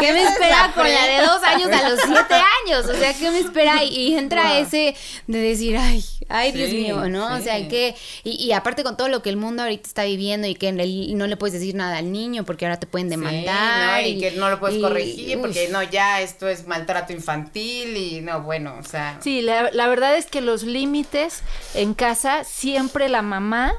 ¿qué 0.00 0.12
me 0.12 0.22
espera 0.28 0.72
con 0.74 0.84
la 0.84 1.06
de 1.06 1.24
dos 1.24 1.42
años 1.44 1.70
a 1.72 1.88
los 1.88 2.00
siete 2.00 2.34
años? 2.66 2.84
O 2.86 2.94
sea, 2.94 3.14
¿qué 3.14 3.30
me 3.30 3.38
espera? 3.38 3.84
Y, 3.84 3.94
y 3.96 4.14
entra 4.16 4.58
ese 4.58 4.94
de 5.26 5.38
decir, 5.38 5.76
ay, 5.76 6.04
ay, 6.28 6.52
Dios 6.52 6.70
mío, 6.72 7.08
¿no? 7.08 7.34
O 7.36 7.40
sea, 7.40 7.66
que 7.68 7.94
y, 8.24 8.32
y 8.44 8.52
aparte 8.52 8.82
con 8.82 8.96
todo 8.96 9.08
lo 9.08 9.22
que 9.22 9.30
el 9.30 9.36
mundo 9.36 9.62
ahorita 9.62 9.86
está 9.86 10.02
viviendo 10.02 10.15
y 10.20 10.54
que 10.54 10.68
en 10.68 10.80
el- 10.80 11.16
no 11.16 11.26
le 11.26 11.36
puedes 11.36 11.52
decir 11.54 11.74
nada 11.74 11.98
al 11.98 12.10
niño 12.12 12.44
porque 12.44 12.66
ahora 12.66 12.78
te 12.80 12.86
pueden 12.86 13.08
Sí, 13.08 13.10
demandar. 13.10 14.02
¿no? 14.02 14.08
y, 14.08 14.18
que 14.18 14.30
no 14.32 14.50
lo 14.50 14.58
puedes 14.60 14.78
y- 14.78 14.80
corregir 14.80 15.40
porque 15.40 15.68
no, 15.68 15.82
ya 15.82 16.20
esto 16.20 16.48
es 16.48 16.66
maltrato 16.66 17.12
infantil 17.12 17.96
y 17.96 18.20
no, 18.20 18.42
bueno, 18.42 18.74
o 18.78 18.82
sea. 18.82 19.18
Sí, 19.20 19.42
la, 19.42 19.70
la 19.72 19.88
verdad 19.88 20.16
es 20.16 20.26
que 20.26 20.40
los 20.40 20.62
límites 20.62 21.42
en 21.74 21.94
casa, 21.94 22.44
siempre 22.44 23.08
la 23.08 23.22
mamá 23.22 23.74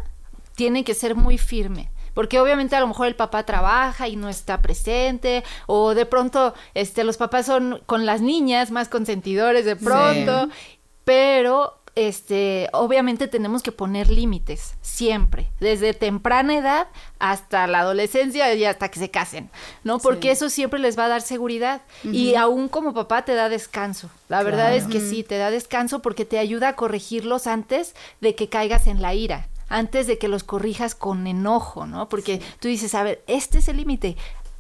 tiene 0.56 0.84
que 0.84 0.94
ser 0.94 1.15
muy 1.15 1.38
firme. 1.38 1.89
Porque 2.13 2.39
obviamente 2.39 2.75
a 2.75 2.79
lo 2.79 2.88
mejor 2.88 3.06
el 3.06 3.15
papá 3.15 3.44
trabaja 3.46 4.08
y 4.08 4.15
no 4.15 4.27
está 4.27 4.60
presente, 4.63 5.44
o 5.67 5.94
de 5.94 6.08
pronto 6.08 6.56
este, 6.74 7.03
los 7.03 7.15
papás 7.17 7.46
son 7.46 7.84
con 7.86 8.08
las 8.08 8.22
niñas 8.22 8.72
más 8.72 8.89
consentidores 8.89 9.65
de 9.65 9.75
pronto, 9.75 10.50
pero 11.06 11.76
este, 11.98 12.70
obviamente 12.74 13.27
tenemos 13.27 13.63
que 13.63 13.72
poner 13.72 14.12
límites, 14.12 14.75
siempre, 14.82 15.50
desde 15.60 15.96
temprana 15.96 16.56
edad 16.56 16.88
hasta 17.18 17.66
la 17.66 17.80
adolescencia 17.80 18.54
y 18.54 18.66
hasta 18.66 18.89
que 18.89 19.00
se 19.00 19.10
casen, 19.10 19.50
¿no? 19.84 19.98
Porque 19.98 20.30
eso 20.30 20.51
siempre 20.51 20.80
les 20.80 20.96
va 20.98 21.06
a 21.06 21.08
dar 21.08 21.24
seguridad 21.24 21.82
y 22.04 22.36
aún 22.36 22.68
como 22.68 22.94
papá 22.94 23.25
te 23.25 23.34
da 23.34 23.50
descanso. 23.50 24.12
La 24.30 24.44
verdad 24.44 24.75
es 24.75 24.84
que 24.84 25.00
sí, 25.00 25.24
te 25.24 25.39
da 25.39 25.50
descanso 25.50 26.04
porque 26.04 26.24
te 26.24 26.38
ayuda 26.38 26.68
a 26.68 26.75
corregirlos 26.75 27.48
antes 27.48 27.96
de 28.22 28.36
que 28.36 28.48
caigas 28.48 28.86
en 28.86 29.01
la 29.01 29.16
ira, 29.16 29.48
antes 29.68 30.06
de 30.06 30.20
que 30.20 30.27
los 30.27 30.44
corrijas 30.44 30.94
con 30.94 31.25
enojo, 31.25 31.88
¿no? 31.88 32.10
Porque 32.10 32.44
tú 32.60 32.68
dices, 32.68 32.94
a 32.94 33.01
ver, 33.01 33.24
este 33.25 33.58
es 33.58 33.70
el 33.70 33.77
límite 33.77 34.18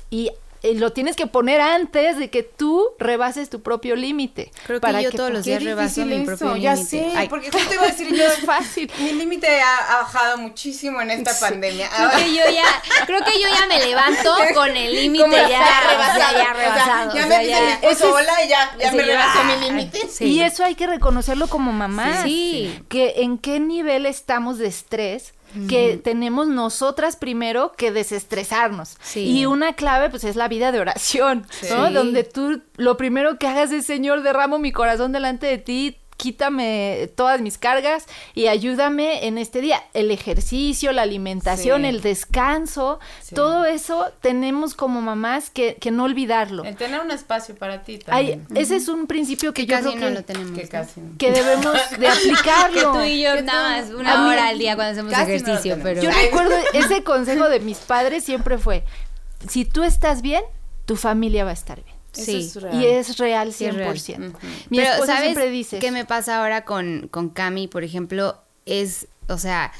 y 0.09 0.31
lo 0.63 0.91
tienes 0.91 1.15
que 1.15 1.27
poner 1.27 1.61
antes 1.61 2.17
de 2.17 2.29
que 2.29 2.43
tú 2.43 2.83
rebases 2.99 3.49
tu 3.49 3.61
propio 3.61 3.95
límite. 3.95 4.51
Creo 4.65 4.79
que 4.79 4.81
para 4.81 5.01
yo 5.01 5.11
todos 5.11 5.31
los 5.31 5.45
días 5.45 5.63
rebaso 5.63 6.05
mi 6.05 6.25
propio 6.25 6.55
ya 6.57 6.73
límite. 6.73 6.89
sé, 6.89 7.11
Ay, 7.15 7.29
porque 7.29 7.51
justo 7.51 7.73
iba 7.73 7.83
a 7.83 7.87
decir 7.87 8.13
yo, 8.15 8.23
es 8.25 8.39
fácil. 8.45 8.91
mi 8.99 9.13
límite 9.13 9.61
ha, 9.61 9.77
ha 9.77 10.01
bajado 10.03 10.37
muchísimo 10.37 11.01
en 11.01 11.11
esta 11.11 11.39
pandemia. 11.39 11.89
Creo 11.89 12.09
que 12.11 12.33
yo 12.35 12.43
ya, 12.53 13.05
creo 13.05 13.23
que 13.23 13.39
yo 13.41 13.47
ya 13.47 13.65
me 13.67 13.79
levanto 13.85 14.33
con 14.53 14.75
el 14.75 14.93
límite 14.95 15.29
ya, 15.31 15.47
ya 15.49 15.59
o 15.59 15.63
sea, 15.63 15.91
rebasado, 15.91 16.19
ya 16.19 16.27
o 16.27 16.43
sea, 16.43 16.53
rebasado. 16.53 17.13
ya 17.15 17.23
o 17.23 17.27
me 17.27 17.29
sea, 17.29 17.39
dice 17.39 17.61
mi 17.61 17.67
ya- 17.69 18.43
y 18.43 18.49
ya, 18.49 18.75
ya 18.79 18.91
me 18.91 19.03
rebasó 19.03 19.39
ah, 19.39 19.43
mi 19.43 19.65
límite. 19.65 20.07
sí. 20.09 20.25
Y 20.25 20.41
eso 20.41 20.63
hay 20.63 20.75
que 20.75 20.87
reconocerlo 20.87 21.47
como 21.47 21.71
mamás. 21.71 22.23
Sí. 22.23 22.79
Que 22.89 23.15
en 23.17 23.37
qué 23.37 23.59
nivel 23.59 24.05
estamos 24.05 24.57
de 24.57 24.67
estrés 24.67 25.33
que 25.67 25.97
tenemos 25.97 26.47
nosotras 26.47 27.15
primero 27.15 27.71
que 27.77 27.91
desestresarnos. 27.91 28.97
Sí. 29.01 29.21
Y 29.21 29.45
una 29.45 29.73
clave 29.73 30.09
pues 30.09 30.23
es 30.23 30.35
la 30.35 30.47
vida 30.47 30.71
de 30.71 30.79
oración. 30.79 31.45
Donde 31.93 32.23
tú 32.23 32.61
lo 32.75 32.97
primero 32.97 33.37
que 33.37 33.47
hagas 33.47 33.71
es, 33.71 33.85
Señor, 33.85 34.23
derramo 34.23 34.59
mi 34.59 34.71
corazón 34.71 35.11
delante 35.11 35.47
de 35.47 35.57
ti, 35.57 35.97
quítame 36.17 37.09
todas 37.15 37.41
mis 37.41 37.57
cargas 37.57 38.05
y 38.33 38.47
ayúdame 38.47 39.27
en 39.27 39.37
este 39.37 39.61
día. 39.61 39.83
El 39.93 40.11
ejercicio, 40.11 40.91
la 40.91 41.03
alimentación, 41.03 41.81
Sí. 41.83 41.87
el 41.87 42.01
descanso, 42.01 42.99
Sí. 43.21 43.35
todo 43.35 43.65
eso 43.65 44.11
tenemos 44.21 44.73
como 44.73 44.99
mamás 45.01 45.49
que, 45.49 45.75
que 45.75 45.91
no 45.91 46.03
olvidarlo. 46.05 46.63
El 46.63 46.75
tener 46.75 46.99
un 47.01 47.11
espacio 47.11 47.55
para 47.55 47.83
ti 47.83 47.99
Ay, 48.07 48.37
también. 48.37 48.47
ese 48.61 48.75
es 48.77 48.87
un 48.87 49.07
principio 49.07 49.53
que 49.53 49.67
que 49.67 49.67
yo 49.67 49.77
casi 49.77 49.89
creo 49.95 49.99
no 50.01 50.07
que, 50.07 50.13
lo 50.15 50.23
tenemos. 50.23 50.57
que 50.57 50.63
¿no? 50.63 50.69
casi 50.69 51.01
no. 51.01 51.17
que 51.17 51.31
debemos 51.31 51.73
de 51.91 51.97
Que 51.99 52.07
aplicarlo. 52.07 52.91
tú 52.93 53.01
y 53.01 53.21
yo 53.21 53.33
Que 53.35 53.41
nada 53.43 53.81
tú- 53.83 53.91
más 53.93 53.99
una 53.99 54.17
mí- 54.23 54.29
hora 54.31 54.47
al 54.47 54.57
día 54.59 54.75
cuando 54.75 54.91
hacemos 54.93 55.11
no 55.13 55.19
ejercicio, 55.23 55.77
pero 55.83 56.01
Yo 56.01 56.09
recuerdo 56.11 56.55
ese 56.73 57.03
consejo 57.03 57.47
de 57.49 57.59
mis 57.59 57.77
padres 57.77 58.23
siempre 58.23 58.57
fue, 58.57 58.83
si 59.47 59.65
tú 59.65 59.83
estás 59.83 60.21
bien, 60.21 60.43
tu 60.85 60.95
familia 60.95 61.43
va 61.43 61.51
a 61.51 61.53
estar 61.53 61.83
bien. 61.83 61.96
Eso 62.17 62.31
sí. 62.31 62.37
es 62.37 62.55
real. 62.61 62.81
Y 62.81 62.85
es 62.85 63.17
real 63.17 63.53
Sí, 63.53 63.65
es 63.65 63.75
100%. 63.75 64.17
real. 64.17 64.29
Ujú. 64.29 64.47
Mi 64.69 64.77
Pero, 64.77 64.89
esposa 64.91 65.13
¿sabes 65.13 65.23
siempre 65.23 65.49
dice, 65.49 65.79
qué 65.79 65.91
me 65.91 66.05
pasa 66.05 66.39
ahora 66.41 66.65
con, 66.65 67.07
con 67.09 67.29
Cami, 67.29 67.67
por 67.67 67.83
ejemplo? 67.83 68.37
Es, 68.65 69.07
o 69.29 69.37
sea, 69.37 69.71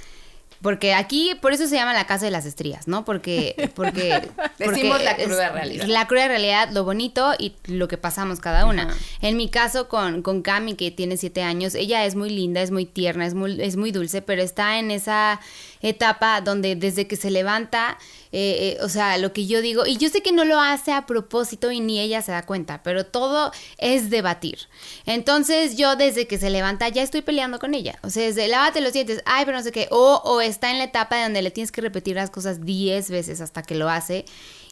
porque 0.62 0.94
aquí, 0.94 1.36
por 1.42 1.54
eso 1.54 1.68
se 1.68 1.76
llama 1.76 1.94
la 1.94 2.08
casa 2.08 2.26
de 2.26 2.32
las 2.32 2.46
estrías, 2.46 2.88
¿no? 2.88 3.06
Porque, 3.06 3.72
porque, 3.76 4.28
Decimos 4.58 5.04
la 5.04 5.16
cruda 5.16 5.50
realidad. 5.50 5.86
La 5.88 6.08
cruda 6.08 6.28
realidad, 6.28 6.70
lo 6.72 6.84
bonito 6.84 7.34
y 7.38 7.54
lo 7.66 7.88
que 7.88 7.98
pasamos 7.98 8.40
cada 8.40 8.66
una. 8.66 8.94
En 9.22 9.38
mi 9.38 9.50
caso 9.50 9.88
con, 9.88 10.22
con 10.22 10.42
Cami, 10.42 10.76
que 10.76 10.92
tiene 10.92 11.18
siete 11.18 11.44
años, 11.44 11.76
ella 11.76 12.06
es 12.06 12.16
muy 12.16 12.30
linda, 12.30 12.62
es 12.62 12.72
muy 12.72 12.86
tierna, 12.86 13.26
es 13.26 13.34
muy, 13.34 13.62
es 13.62 13.76
muy 13.76 13.92
dulce, 13.92 14.22
pero 14.22 14.42
está 14.42 14.80
en 14.80 14.92
esa 14.92 15.40
etapa 15.82 16.42
donde 16.42 16.76
desde 16.76 17.08
que 17.08 17.16
se 17.16 17.32
levanta, 17.32 17.98
eh, 18.32 18.78
eh, 18.80 18.84
o 18.84 18.90
sea, 18.90 19.18
lo 19.18 19.34
que 19.34 19.46
yo 19.46 19.62
digo, 19.62 19.86
y 19.86 19.98
yo 19.98 20.10
sé 20.10 20.22
que 20.22 20.32
no 20.32 20.44
lo 20.44 20.60
hace 20.60 20.92
a 20.92 21.06
propósito 21.06 21.72
y 21.72 21.80
ni 21.80 22.00
ella 22.00 22.22
se 22.22 22.32
da 22.32 22.46
cuenta, 22.46 22.82
pero 22.84 23.06
todo 23.06 23.52
es 23.78 24.10
debatir. 24.10 24.60
Entonces 25.06 25.78
yo 25.78 25.96
desde 25.96 26.28
que 26.28 26.38
se 26.38 26.50
levanta 26.50 26.90
ya 26.90 27.04
estoy 27.04 27.22
peleando 27.22 27.60
con 27.60 27.74
ella. 27.74 28.00
O 28.04 28.10
sea, 28.10 28.24
desde 28.24 28.48
lávate 28.48 28.82
los 28.82 28.94
dientes, 28.94 29.22
ay, 29.26 29.46
pero 29.46 29.58
no 29.58 29.64
sé 29.64 29.72
qué, 29.72 29.88
o, 29.92 30.22
o 30.24 30.42
está 30.48 30.72
en 30.72 30.77
la 30.77 30.86
etapa 30.86 31.22
donde 31.22 31.42
le 31.42 31.51
tienes 31.51 31.72
que 31.72 31.82
repetir 31.82 32.16
las 32.16 32.30
cosas 32.30 32.66
10 32.66 33.10
veces 33.10 33.42
hasta 33.42 33.63
que 33.63 33.75
lo 33.75 33.89
hace. 33.89 34.25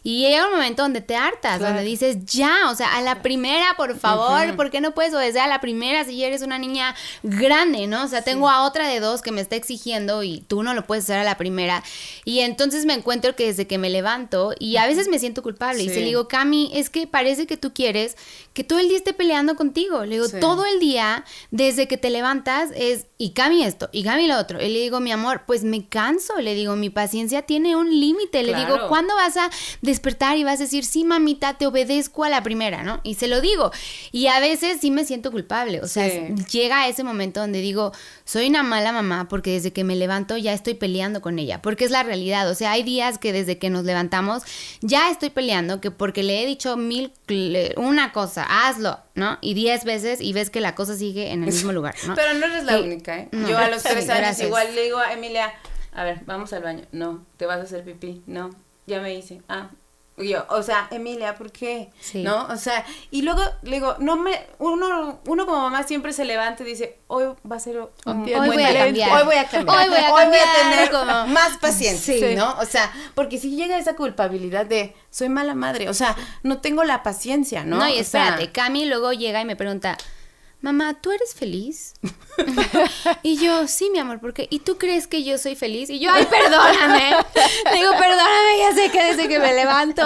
Y 0.08 0.20
llega 0.20 0.46
un 0.46 0.52
momento 0.52 0.82
donde 0.82 1.00
te 1.00 1.16
hartas, 1.16 1.58
Claro. 1.58 1.74
donde 1.74 1.82
dices, 1.82 2.24
ya, 2.26 2.70
o 2.70 2.76
sea, 2.76 2.96
a 2.96 3.02
la 3.02 3.22
primera, 3.22 3.74
por 3.76 3.98
favor, 3.98 4.54
¿por 4.54 4.70
qué 4.70 4.80
no 4.80 4.92
puedes 4.94 5.12
obedecer 5.12 5.40
a 5.40 5.48
la 5.48 5.60
primera 5.60 6.04
si 6.04 6.16
ya 6.18 6.28
eres 6.28 6.42
una 6.42 6.60
niña 6.60 6.94
grande, 7.24 7.88
¿no? 7.88 8.04
O 8.04 8.06
sea, 8.06 8.22
tengo 8.22 8.48
a 8.48 8.62
otra 8.62 8.86
de 8.86 9.00
dos 9.00 9.20
que 9.20 9.32
me 9.32 9.40
está 9.40 9.56
exigiendo 9.56 10.22
y 10.22 10.42
tú 10.46 10.62
no 10.62 10.74
lo 10.74 10.86
puedes 10.86 11.02
hacer 11.02 11.18
a 11.18 11.24
la 11.24 11.36
primera. 11.36 11.82
Y 12.24 12.38
entonces 12.38 12.86
me 12.86 12.94
encuentro 12.94 13.34
que 13.34 13.46
desde 13.46 13.66
que 13.66 13.78
me 13.78 13.90
levanto, 13.90 14.52
y 14.60 14.76
a 14.76 14.86
veces 14.86 15.08
me 15.08 15.18
siento 15.18 15.42
culpable, 15.42 15.82
y 15.82 15.88
Sí. 15.88 15.94
se 15.94 16.00
le 16.02 16.06
digo, 16.06 16.28
Cami, 16.28 16.70
es 16.72 16.88
que 16.88 17.08
parece 17.08 17.48
que 17.48 17.56
tú 17.56 17.74
quieres 17.74 18.16
que 18.54 18.62
todo 18.62 18.78
el 18.78 18.88
día 18.88 18.98
esté 18.98 19.12
peleando 19.12 19.56
contigo. 19.56 20.04
Le 20.04 20.14
digo, 20.14 20.28
Sí. 20.28 20.36
todo 20.40 20.66
el 20.66 20.78
día, 20.78 21.24
desde 21.50 21.88
que 21.88 21.96
te 21.98 22.10
levantas, 22.10 22.70
es, 22.76 23.06
y 23.18 23.30
Cami 23.32 23.64
esto, 23.64 23.88
y 23.92 24.04
Cami 24.04 24.28
lo 24.28 24.38
otro. 24.38 24.62
Y 24.62 24.68
le 24.68 24.78
digo, 24.80 25.00
mi 25.00 25.10
amor, 25.10 25.42
pues 25.46 25.64
me 25.64 25.88
canso. 25.88 26.36
Le 26.40 26.54
digo, 26.54 26.76
mi 26.76 26.90
paciencia 26.90 27.42
tiene 27.42 27.74
un 27.76 27.90
límite. 27.90 28.42
Le 28.44 28.54
digo, 28.54 28.68
Claro. 28.74 28.88
¿cuándo 28.88 29.14
vas 29.16 29.36
a 29.36 29.50
despertar 29.96 30.36
y 30.36 30.44
vas 30.44 30.60
a 30.60 30.64
decir, 30.64 30.84
sí, 30.84 31.04
mamita, 31.04 31.54
te 31.58 31.66
obedezco 31.66 32.24
a 32.24 32.28
la 32.28 32.42
primera, 32.42 32.82
¿no? 32.82 33.00
Y 33.02 33.14
se 33.14 33.26
lo 33.28 33.40
digo. 33.40 33.70
Y 34.12 34.26
a 34.26 34.38
veces 34.40 34.78
sí 34.80 34.90
me 34.90 35.04
siento 35.04 35.30
culpable. 35.32 35.80
O 35.80 35.88
sea, 35.88 36.08
Sí. 36.10 36.34
llega 36.50 36.86
ese 36.88 37.02
momento 37.04 37.40
donde 37.40 37.60
digo, 37.60 37.92
soy 38.24 38.48
una 38.48 38.62
mala 38.62 38.92
mamá 38.92 39.28
porque 39.28 39.52
desde 39.52 39.72
que 39.72 39.84
me 39.84 39.96
levanto 39.96 40.36
ya 40.36 40.52
estoy 40.52 40.74
peleando 40.74 41.20
con 41.20 41.38
ella. 41.38 41.62
Porque 41.62 41.84
es 41.84 41.90
la 41.90 42.02
realidad. 42.02 42.48
O 42.50 42.54
sea, 42.54 42.72
hay 42.72 42.82
días 42.82 43.18
que 43.18 43.32
desde 43.32 43.58
que 43.58 43.70
nos 43.70 43.84
levantamos 43.84 44.42
ya 44.80 45.10
estoy 45.10 45.30
peleando, 45.30 45.80
que 45.80 45.90
porque 45.90 46.22
le 46.22 46.42
he 46.42 46.46
dicho 46.46 46.76
mil, 46.76 47.12
una 47.76 48.12
cosa, 48.12 48.44
hazlo, 48.66 48.98
¿no? 49.14 49.38
Y 49.40 49.54
diez 49.54 49.84
veces 49.84 50.20
y 50.20 50.32
ves 50.32 50.50
que 50.50 50.60
la 50.60 50.74
cosa 50.74 50.96
sigue 50.96 51.32
en 51.32 51.40
el 51.44 51.46
mismo 51.46 51.72
lugar, 51.72 51.94
¿no? 52.06 52.14
Pero 52.16 52.34
no 52.34 52.46
eres 52.46 52.64
la 52.64 52.76
Sí. 52.78 52.82
única, 52.84 53.18
¿eh? 53.18 53.28
No. 53.32 53.48
Yo 53.48 53.58
a 53.58 53.68
los 53.68 53.82
tres 53.82 54.04
Sí, 54.04 54.10
años 54.10 54.20
gracias. 54.20 54.46
igual 54.48 54.74
le 54.74 54.82
digo 54.84 54.98
a 54.98 55.12
Emilia, 55.12 55.52
a 55.92 56.04
ver, 56.04 56.20
vamos 56.26 56.52
al 56.52 56.62
baño. 56.62 56.82
No, 56.92 57.24
te 57.38 57.46
vas 57.46 57.58
a 57.58 57.62
hacer 57.62 57.82
pipí. 57.84 58.22
No, 58.26 58.50
ya 58.86 59.00
me 59.00 59.14
hice. 59.14 59.40
Ah. 59.48 59.70
Y 60.18 60.28
yo, 60.30 60.46
o 60.48 60.62
sea, 60.62 60.88
Emilia, 60.90 61.34
¿por 61.34 61.52
qué? 61.52 61.90
Sí. 62.00 62.22
¿No? 62.22 62.46
O 62.46 62.56
sea, 62.56 62.84
y 63.10 63.20
luego 63.22 63.42
le 63.62 63.72
digo, 63.76 63.96
no 63.98 64.16
me, 64.16 64.46
uno, 64.58 65.20
uno 65.26 65.44
como 65.46 65.60
mamá 65.60 65.82
siempre 65.82 66.12
se 66.14 66.24
levanta 66.24 66.62
y 66.62 66.66
dice, 66.66 66.98
hoy 67.06 67.24
va 67.50 67.56
a 67.56 67.60
ser 67.60 67.86
un 68.06 68.24
día 68.24 68.38
buen 68.38 68.50
Hoy 68.50 68.56
voy 68.56 68.64
a 68.64 68.84
cambiar. 68.84 69.10
Hoy 69.12 69.24
voy 69.24 69.36
a 69.36 69.44
cambiar. 69.46 69.78
Hoy 69.78 69.88
voy 69.90 69.98
a 69.98 70.14
cambiar, 70.14 70.44
tener 70.70 70.90
como- 70.90 71.26
más 71.26 71.58
paciencia, 71.58 72.14
Sí. 72.30 72.34
¿no? 72.34 72.56
O 72.60 72.64
sea, 72.64 72.90
porque 73.14 73.38
si 73.38 73.56
llega 73.56 73.76
esa 73.78 73.94
culpabilidad 73.94 74.64
de, 74.64 74.94
soy 75.10 75.28
mala 75.28 75.54
madre, 75.54 75.90
o 75.90 75.94
sea, 75.94 76.16
no 76.42 76.62
tengo 76.62 76.82
la 76.84 77.02
paciencia, 77.02 77.64
¿no? 77.64 77.76
No, 77.76 77.86
y 77.88 78.00
O 78.00 78.04
sea, 78.04 78.28
espérate, 78.30 78.52
Cami 78.52 78.86
luego 78.86 79.12
llega 79.12 79.42
y 79.42 79.44
me 79.44 79.56
pregunta, 79.56 79.98
mamá, 80.66 80.94
¿tú 81.00 81.12
eres 81.12 81.32
feliz? 81.34 81.94
y 83.22 83.36
yo, 83.38 83.66
sí, 83.68 83.88
mi 83.90 83.98
amor, 83.98 84.20
¿por 84.20 84.34
qué? 84.34 84.48
¿Y 84.50 84.58
tú 84.60 84.76
crees 84.78 85.06
que 85.06 85.22
yo 85.22 85.38
soy 85.38 85.54
feliz? 85.54 85.88
Y 85.90 86.00
yo, 86.00 86.10
ay, 86.12 86.26
perdóname. 86.26 87.10
Le 87.72 87.78
digo, 87.78 87.90
perdóname, 87.92 88.58
ya 88.58 88.74
sé 88.74 88.90
que 88.90 89.02
desde 89.04 89.28
que 89.28 89.38
me 89.38 89.54
levanto, 89.54 90.02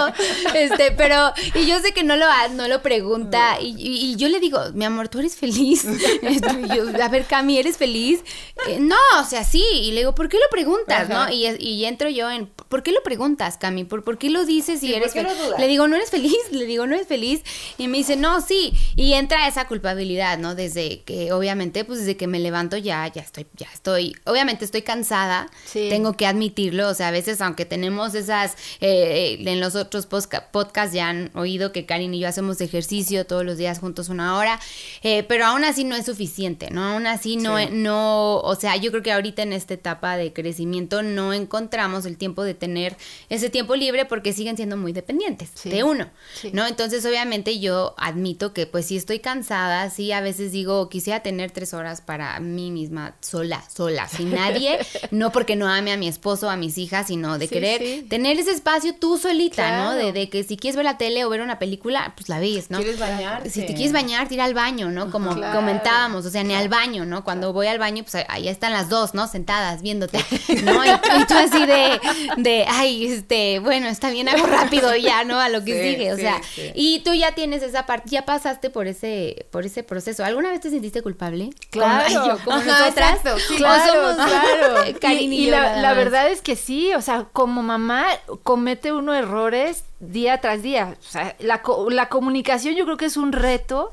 este, 0.53 0.91
pero, 0.91 1.33
y 1.55 1.65
yo 1.65 1.79
sé 1.79 1.93
que 1.93 2.03
no 2.03 2.15
lo, 2.15 2.25
no 2.51 2.67
lo 2.67 2.81
pregunta, 2.81 3.57
y, 3.59 3.69
y- 3.77 4.11
y 4.11 4.15
yo 4.17 4.29
le 4.29 4.39
digo, 4.39 4.59
mi 4.73 4.85
amor, 4.85 5.09
¿tú 5.09 5.19
eres 5.19 5.35
feliz? 5.35 5.85
Y 6.21 6.75
yo, 6.75 6.83
a 7.03 7.07
ver, 7.09 7.25
Cami, 7.25 7.57
¿eres 7.57 7.77
feliz? 7.77 8.21
"Eh, 8.67 8.77
no, 8.79 8.95
o 9.19 9.23
sea, 9.25 9.43
sí, 9.43 9.63
y 9.73 9.91
le 9.91 10.01
digo, 10.01 10.13
¿por 10.15 10.29
qué 10.29 10.37
lo 10.37 10.47
preguntas, 10.51 11.09
Ajá. 11.09 11.25
no? 11.27 11.33
Y, 11.33 11.45
y 11.59 11.85
entro 11.85 12.09
yo 12.09 12.29
en, 12.29 12.47
¿por 12.47 12.83
qué 12.83 12.91
lo 12.91 13.01
preguntas, 13.03 13.57
Cami? 13.57 13.83
¿Por, 13.83 14.03
por 14.03 14.17
qué 14.17 14.29
lo 14.29 14.45
dices 14.45 14.79
si 14.79 14.87
Sí, 14.87 14.93
¿por 14.93 15.01
eres 15.01 15.13
feliz? 15.13 15.31
Le 15.57 15.67
digo, 15.67 15.87
¿no 15.87 15.95
eres 15.95 16.09
feliz? 16.11 16.35
Le 16.51 16.65
digo, 16.65 16.85
¿no 16.87 16.95
eres 16.95 17.07
feliz? 17.07 17.41
Y 17.77 17.87
me 17.87 17.97
dice, 17.97 18.15
no, 18.15 18.41
sí. 18.41 18.73
Y 18.95 19.13
entra 19.13 19.47
esa 19.47 19.67
culpabilidad, 19.67 20.37
¿no? 20.37 20.50
Desde 20.55 21.01
que, 21.03 21.31
obviamente, 21.31 21.83
pues 21.85 21.99
desde 21.99 22.17
que 22.17 22.27
me 22.27 22.39
levanto 22.39 22.77
ya, 22.77 23.07
ya 23.07 23.21
estoy, 23.21 23.45
ya 23.55 23.67
estoy, 23.73 24.15
obviamente 24.25 24.65
estoy 24.65 24.81
cansada. 24.81 25.49
Sí. 25.65 25.87
Tengo 25.89 26.13
que 26.13 26.25
admitirlo. 26.25 26.87
O 26.89 26.93
sea, 26.93 27.09
a 27.09 27.11
veces, 27.11 27.41
aunque 27.41 27.65
tenemos 27.65 28.15
esas, 28.15 28.55
eh, 28.81 29.37
en 29.45 29.59
los 29.59 29.75
otros 29.75 30.05
podcasts 30.07 30.93
ya 30.93 31.09
han 31.09 31.31
oído 31.35 31.71
que 31.71 31.85
Karin 31.85 32.13
y 32.13 32.19
yo 32.19 32.27
hacemos 32.27 32.61
ejercicio 32.61 33.25
todos 33.25 33.45
los 33.45 33.57
días 33.57 33.79
juntos 33.79 34.09
una 34.09 34.37
hora, 34.37 34.59
eh, 35.03 35.23
pero 35.23 35.45
aún 35.45 35.63
así 35.63 35.83
no 35.83 35.95
es 35.95 36.05
suficiente, 36.05 36.69
¿no? 36.71 36.83
Aún 36.83 37.07
así 37.07 37.35
no, 37.37 37.57
Sí. 37.57 37.65
no, 37.71 38.37
o 38.39 38.55
sea, 38.55 38.75
yo 38.77 38.91
creo 38.91 39.03
que 39.03 39.11
ahorita 39.11 39.43
en 39.43 39.53
esta 39.53 39.73
etapa 39.73 40.17
de 40.17 40.33
crecimiento 40.33 41.01
no 41.03 41.33
encontramos 41.33 42.05
el 42.05 42.17
tiempo 42.17 42.43
de 42.43 42.53
tener 42.53 42.95
ese 43.29 43.49
tiempo 43.49 43.75
libre 43.75 44.05
porque 44.05 44.33
siguen 44.33 44.55
siendo 44.55 44.77
muy 44.77 44.93
dependientes 44.93 45.49
Sí. 45.53 45.69
de 45.69 45.83
uno. 45.83 46.09
¿no? 46.53 46.65
Entonces, 46.67 47.05
obviamente 47.05 47.59
yo 47.59 47.93
admito 47.97 48.53
que 48.53 48.65
pues 48.65 48.85
sí 48.85 48.97
estoy 48.97 49.19
cansada, 49.19 49.89
sí, 49.89 50.11
a 50.11 50.21
veces 50.21 50.30
digo, 50.37 50.89
quisiera 50.89 51.21
tener 51.21 51.51
tres 51.51 51.73
horas 51.73 52.01
para 52.01 52.39
mí 52.39 52.71
misma, 52.71 53.15
sola, 53.21 53.63
sola, 53.73 54.07
sin 54.07 54.33
nadie, 54.33 54.79
no 55.11 55.31
porque 55.31 55.55
no 55.55 55.67
ame 55.67 55.91
a 55.91 55.97
mi 55.97 56.07
esposo, 56.07 56.49
a 56.49 56.55
mis 56.55 56.77
hijas, 56.77 57.07
sino 57.07 57.37
de 57.37 57.47
Sí, 57.47 57.53
querer 57.53 57.81
sí. 57.81 58.05
tener 58.09 58.39
ese 58.39 58.51
espacio 58.51 58.95
tú 58.95 59.17
solita, 59.17 59.77
¿no? 59.83 59.91
De, 59.93 60.11
de 60.13 60.29
que 60.29 60.43
si 60.43 60.57
quieres 60.57 60.75
ver 60.75 60.85
la 60.85 60.97
tele 60.97 61.25
o 61.25 61.29
ver 61.29 61.41
una 61.41 61.59
película, 61.59 62.13
pues 62.15 62.29
la 62.29 62.39
ves, 62.39 62.69
¿no? 62.71 62.77
¿Quieres 62.79 62.99
bañarte? 62.99 63.49
Si 63.49 63.61
te 63.65 63.73
quieres 63.73 63.93
bañar, 63.93 64.31
ir 64.31 64.41
al 64.41 64.53
baño, 64.53 64.89
¿no? 64.89 65.11
Como 65.11 65.35
Claro. 65.35 65.57
comentábamos, 65.59 66.25
o 66.25 66.29
sea, 66.29 66.43
ni 66.43 66.53
al 66.55 66.69
baño, 66.69 67.05
¿no? 67.05 67.23
Cuando 67.23 67.53
voy 67.53 67.67
al 67.67 67.79
baño, 67.79 68.03
pues 68.03 68.23
ahí 68.27 68.47
están 68.47 68.71
las 68.73 68.89
dos, 68.89 69.13
¿no? 69.13 69.27
Sentadas 69.27 69.81
viéndote, 69.81 70.19
¿no? 70.63 70.85
Y, 70.85 70.89
y 70.89 71.25
tú 71.27 71.33
así 71.35 71.65
de, 71.65 71.99
de, 72.37 72.65
ay, 72.67 73.05
este, 73.07 73.59
bueno, 73.59 73.87
está 73.87 74.09
bien, 74.11 74.29
hago 74.29 74.45
rápido 74.45 74.95
ya, 74.95 75.23
¿no? 75.23 75.39
A 75.39 75.49
lo 75.49 75.63
que 75.63 75.71
Sí, 75.81 75.89
sigue, 75.91 76.13
o 76.13 76.17
sea, 76.17 76.41
y 76.75 76.99
tú 77.01 77.13
ya 77.13 77.33
tienes 77.33 77.63
esa 77.63 77.85
parte, 77.85 78.09
ya 78.09 78.25
pasaste 78.25 78.69
por 78.69 78.87
ese, 78.87 79.45
por 79.51 79.65
ese 79.65 79.83
proceso. 79.83 80.20
¿Alguna 80.23 80.49
vez 80.49 80.61
te 80.61 80.69
sentiste 80.69 81.01
culpable? 81.01 81.49
Claro. 81.69 82.13
Como, 82.13 82.27
yo, 82.27 82.43
como 82.43 82.57
Ajá, 82.57 82.79
nosotras. 82.79 83.09
exacto, 83.15 83.39
sí. 83.39 83.53
¿O 83.55 83.57
Claro, 83.57 84.15
somos, 84.15 84.27
claro. 84.29 84.99
Karin 84.99 85.33
y, 85.33 85.37
y 85.37 85.45
yo 85.45 85.51
la, 85.51 85.93
verdad 85.93 86.29
es 86.29 86.41
que 86.41 86.55
sí, 86.55 86.93
o 86.93 87.01
sea, 87.01 87.27
como 87.31 87.63
mamá 87.63 88.05
comete 88.43 88.91
uno 88.91 89.13
errores 89.13 89.83
día 89.99 90.39
tras 90.41 90.61
día. 90.61 90.95
O 90.99 91.03
sea, 91.03 91.35
la, 91.39 91.61
la 91.89 92.09
comunicación 92.09 92.75
yo 92.75 92.85
creo 92.85 92.97
que 92.97 93.05
es 93.05 93.17
un 93.17 93.31
reto 93.31 93.91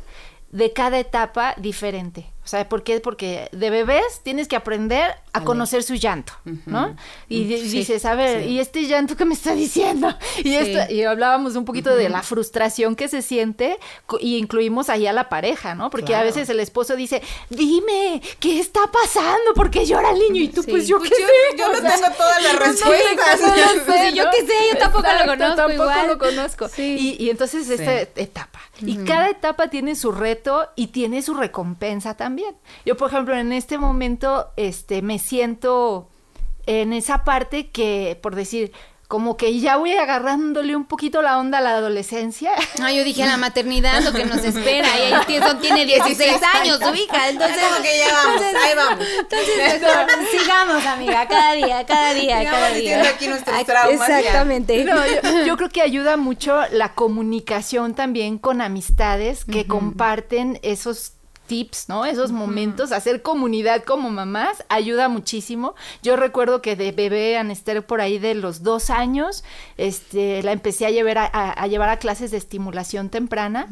de 0.50 0.72
cada 0.72 0.98
etapa 0.98 1.54
diferente. 1.58 2.30
O 2.44 2.46
sea, 2.48 2.66
¿por 2.68 2.82
qué? 2.82 3.00
Porque 3.00 3.48
de 3.52 3.68
bebés 3.68 4.22
tienes 4.22 4.48
que 4.48 4.56
aprender 4.56 5.14
a 5.38 5.42
a 5.42 5.44
conocer 5.44 5.82
su 5.82 5.94
llanto, 5.94 6.32
¿no? 6.66 6.96
Y 7.28 7.44
di- 7.44 7.60
dices, 7.62 8.04
a 8.04 8.14
ver, 8.14 8.46
¿y 8.46 8.60
este 8.60 8.82
llanto 8.86 9.16
qué 9.16 9.24
me 9.24 9.34
está 9.34 9.54
diciendo? 9.54 10.08
Y, 10.44 10.54
esto- 10.54 10.92
y 10.92 11.02
hablábamos 11.04 11.56
un 11.56 11.64
poquito 11.64 11.94
de 11.96 12.08
la 12.08 12.22
frustración 12.22 12.94
que 12.96 13.08
se 13.08 13.22
siente 13.22 13.78
y 14.20 14.36
incluimos 14.36 14.88
ahí 14.88 15.06
a 15.06 15.12
la 15.12 15.28
pareja, 15.28 15.74
¿no? 15.74 15.90
Porque 15.90 16.14
a 16.14 16.18
Claro. 16.18 16.26
veces 16.26 16.48
el 16.48 16.60
esposo 16.60 16.96
dice, 16.96 17.22
dime, 17.50 18.20
¿qué 18.40 18.58
está 18.60 18.80
pasando? 18.90 19.54
¿Por 19.54 19.70
qué 19.70 19.84
llora 19.86 20.10
el 20.10 20.18
niño? 20.18 20.42
Y 20.42 20.48
tú, 20.48 20.62
Sí. 20.62 20.70
pues 20.70 20.86
yo 20.86 20.98
Pues 20.98 21.10
qué 21.10 21.16
yo, 21.20 21.26
sé. 21.26 21.58
yo 21.58 21.66
o 21.66 21.72
no 21.72 21.80
sea, 21.80 21.94
tengo 21.94 22.16
todas 22.16 22.42
las 22.42 22.52
no 22.54 22.58
respuestas. 22.60 23.40
lo 23.40 23.46
sé, 23.46 23.80
Pues, 23.86 24.14
yo 24.14 24.24
¿no? 24.24 24.30
qué 24.30 24.40
sé, 24.46 24.52
yo 24.72 24.78
tampoco 24.78 25.02
lo 25.06 25.26
conozco 25.26 25.56
tampoco 25.56 25.72
igual. 25.90 26.06
lo 26.08 26.18
conozco. 26.18 26.68
Sí. 26.68 27.16
Y, 27.18 27.24
y 27.24 27.30
entonces 27.30 27.68
esta 27.70 28.00
etapa. 28.20 28.60
Y 28.80 28.96
cada 28.98 29.28
etapa 29.28 29.68
tiene 29.68 29.96
su 29.96 30.12
reto 30.12 30.68
y 30.76 30.88
tiene 30.88 31.20
su 31.22 31.34
recompensa 31.34 32.14
también. 32.16 32.54
Yo, 32.86 32.96
por 32.96 33.10
ejemplo, 33.10 33.36
en 33.36 33.52
este 33.52 33.76
momento, 33.76 34.50
este, 34.56 35.02
me 35.02 35.18
siento 35.28 36.08
en 36.66 36.92
esa 36.92 37.24
parte 37.24 37.68
que, 37.70 38.18
por 38.22 38.34
decir, 38.34 38.72
como 39.08 39.38
que 39.38 39.58
ya 39.58 39.78
voy 39.78 39.94
agarrándole 39.94 40.76
un 40.76 40.84
poquito 40.84 41.22
la 41.22 41.38
onda 41.38 41.58
a 41.58 41.60
la 41.62 41.70
adolescencia. 41.76 42.52
No, 42.78 42.90
yo 42.90 43.02
dije 43.04 43.22
a 43.22 43.26
la 43.26 43.38
maternidad 43.38 44.02
lo 44.02 44.12
que 44.12 44.26
nos 44.26 44.44
espera. 44.44 44.86
Y 44.98 45.12
ahí 45.14 45.20
tiene, 45.26 45.46
son- 45.46 45.60
tiene 45.60 45.86
16 45.86 46.32
años 46.60 46.78
su 46.78 46.94
hija. 46.94 47.28
Entonces, 47.30 47.56
como 47.58 47.82
que 47.82 47.98
ya 47.98 48.12
vamos, 48.12 48.42
ahí 48.42 48.76
vamos. 48.76 49.06
entonces 49.18 50.40
sigamos, 50.40 50.84
amiga, 50.86 51.26
cada 51.26 51.52
día, 51.54 51.86
cada 51.86 52.12
día, 52.14 52.38
Sigamos 52.40 52.60
cada 52.60 52.74
día. 52.74 53.02
aquí 53.10 53.28
nuestros 53.28 53.64
traumas. 53.64 54.08
Exactamente. 54.10 54.84
No, 54.84 54.96
yo, 55.06 55.44
yo 55.46 55.56
creo 55.56 55.68
que 55.70 55.80
ayuda 55.82 56.16
mucho 56.18 56.60
la 56.72 56.92
comunicación 56.94 57.94
también 57.94 58.36
con 58.38 58.60
amistades 58.60 59.44
que 59.46 59.66
comparten 59.66 60.58
esos 60.62 61.12
tips, 61.48 61.88
¿no? 61.88 62.04
Esos 62.04 62.30
momentos, 62.30 62.92
hacer 62.92 63.22
comunidad 63.22 63.82
como 63.82 64.08
mamás 64.10 64.62
ayuda 64.68 65.08
muchísimo. 65.08 65.74
Yo 66.04 66.14
recuerdo 66.14 66.62
que 66.62 66.76
de 66.76 66.92
bebé 66.92 67.36
Anester 67.36 67.84
por 67.84 68.00
ahí 68.00 68.18
de 68.20 68.34
los 68.36 68.62
dos 68.62 68.90
años, 68.90 69.42
este, 69.76 70.42
la 70.44 70.52
empecé 70.52 70.86
a 70.86 70.90
llevar 70.90 71.18
a, 71.18 71.24
a- 71.24 71.50
a 71.50 71.66
llevar 71.66 71.88
a 71.88 71.98
clases 71.98 72.30
de 72.30 72.36
estimulación 72.36 73.08
temprana. 73.08 73.66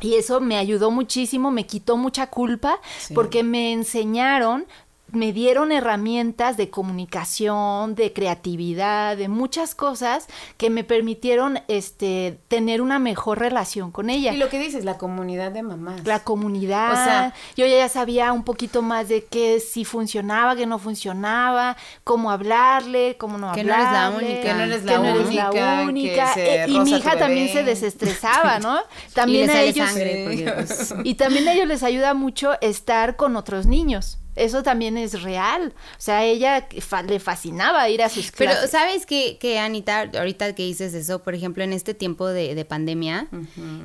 Y 0.00 0.14
eso 0.14 0.40
me 0.40 0.56
ayudó 0.56 0.90
muchísimo, 0.90 1.50
me 1.50 1.66
quitó 1.66 1.96
mucha 1.96 2.26
culpa, 2.28 2.80
Sí. 2.98 3.14
porque 3.14 3.42
me 3.44 3.72
enseñaron, 3.72 4.64
me 5.12 5.32
dieron 5.32 5.72
herramientas 5.72 6.56
de 6.56 6.70
comunicación, 6.70 7.94
de 7.94 8.12
creatividad, 8.12 9.16
de 9.16 9.28
muchas 9.28 9.74
cosas 9.74 10.26
que 10.56 10.70
me 10.70 10.84
permitieron 10.84 11.60
este 11.68 12.38
tener 12.48 12.80
una 12.82 12.98
mejor 12.98 13.38
relación 13.38 13.90
con 13.90 14.10
ella. 14.10 14.32
Y 14.32 14.38
lo 14.38 14.48
que 14.48 14.58
dices, 14.58 14.84
la 14.84 14.98
comunidad 14.98 15.52
de 15.52 15.62
mamás. 15.62 16.04
La 16.04 16.20
comunidad, 16.20 16.92
O 16.92 16.94
sea- 16.96 17.34
yo 17.56 17.66
ya 17.66 17.88
sabía 17.88 18.32
un 18.32 18.42
poquito 18.42 18.82
más 18.82 19.08
de 19.08 19.24
qué 19.24 19.60
si 19.60 19.84
funcionaba, 19.84 20.56
qué 20.56 20.66
no 20.66 20.78
funcionaba, 20.78 21.76
cómo 22.04 22.30
hablarle, 22.30 23.16
cómo 23.18 23.38
no 23.38 23.52
Que 23.52 23.64
no 23.64 23.74
eres 23.74 23.84
la 23.84 24.06
hablarle, 24.06 24.26
única. 24.26 24.42
Que 24.42 24.54
no 24.54 24.62
eres 24.62 24.84
la 24.84 24.92
que 24.92 24.98
no 24.98 25.04
eres 25.04 25.88
única, 25.88 26.32
Eh, 26.36 26.66
y 26.68 26.80
mi 26.80 26.90
hija 26.92 27.18
también 27.18 27.48
se 27.48 27.62
desestresaba, 27.62 28.58
¿no? 28.58 28.78
y 29.10 29.12
También 29.12 29.46
le 29.48 29.52
a 29.52 29.62
ellos 29.62 29.88
sangre, 29.90 30.24
porque, 30.26 30.52
pues, 30.52 30.94
y 31.04 31.14
también 31.14 31.48
a 31.48 31.52
ellos 31.52 31.66
les 31.66 31.82
ayuda 31.82 32.14
mucho 32.14 32.52
estar 32.60 33.16
con 33.16 33.36
otros 33.36 33.66
niños. 33.66 34.18
Eso 34.34 34.62
también 34.62 34.96
es 34.96 35.22
real. 35.22 35.74
O 35.76 36.00
sea, 36.00 36.24
ella 36.24 36.66
fa- 36.80 37.02
le 37.02 37.20
fascinaba 37.20 37.88
ir 37.90 38.02
a 38.02 38.08
sus 38.08 38.30
Pero 38.32 38.52
clases. 38.52 38.70
sabes 38.70 39.04
que, 39.06 39.36
que 39.38 39.58
Anita, 39.58 40.10
ahorita 40.18 40.54
que 40.54 40.62
dices 40.64 40.94
eso, 40.94 41.22
por 41.22 41.34
ejemplo, 41.34 41.62
en 41.64 41.72
este 41.72 41.92
tiempo 41.94 42.26
de, 42.28 42.54
de 42.54 42.64
pandemia, 42.64 43.28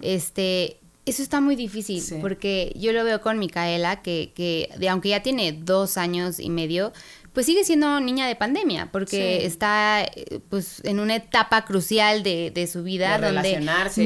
este, 0.02 0.78
eso 1.06 1.24
está 1.24 1.42
muy 1.42 1.56
difícil, 1.56 2.02
Sí. 2.02 2.16
porque 2.22 2.72
yo 2.76 2.92
lo 2.94 3.04
veo 3.04 3.22
con 3.22 3.40
Micaela, 3.40 4.02
que, 4.02 4.32
que 4.36 4.70
de, 4.78 4.90
aunque 4.90 5.10
ya 5.10 5.22
tiene 5.24 5.52
dos 5.54 5.98
años 5.98 6.40
y 6.40 6.50
medio, 6.50 6.92
pues 7.34 7.46
sigue 7.46 7.64
siendo 7.64 8.00
niña 8.00 8.28
de 8.28 8.36
pandemia, 8.36 8.90
porque 8.92 9.40
Sí. 9.42 9.46
está 9.46 10.02
eh, 10.04 10.40
pues 10.50 10.82
en 10.84 11.00
una 11.00 11.18
etapa 11.18 11.66
crucial 11.66 12.24
de, 12.24 12.50
de 12.52 12.66
su 12.66 12.82
vida 12.84 13.20
De 13.20 13.32
donde 13.32 13.60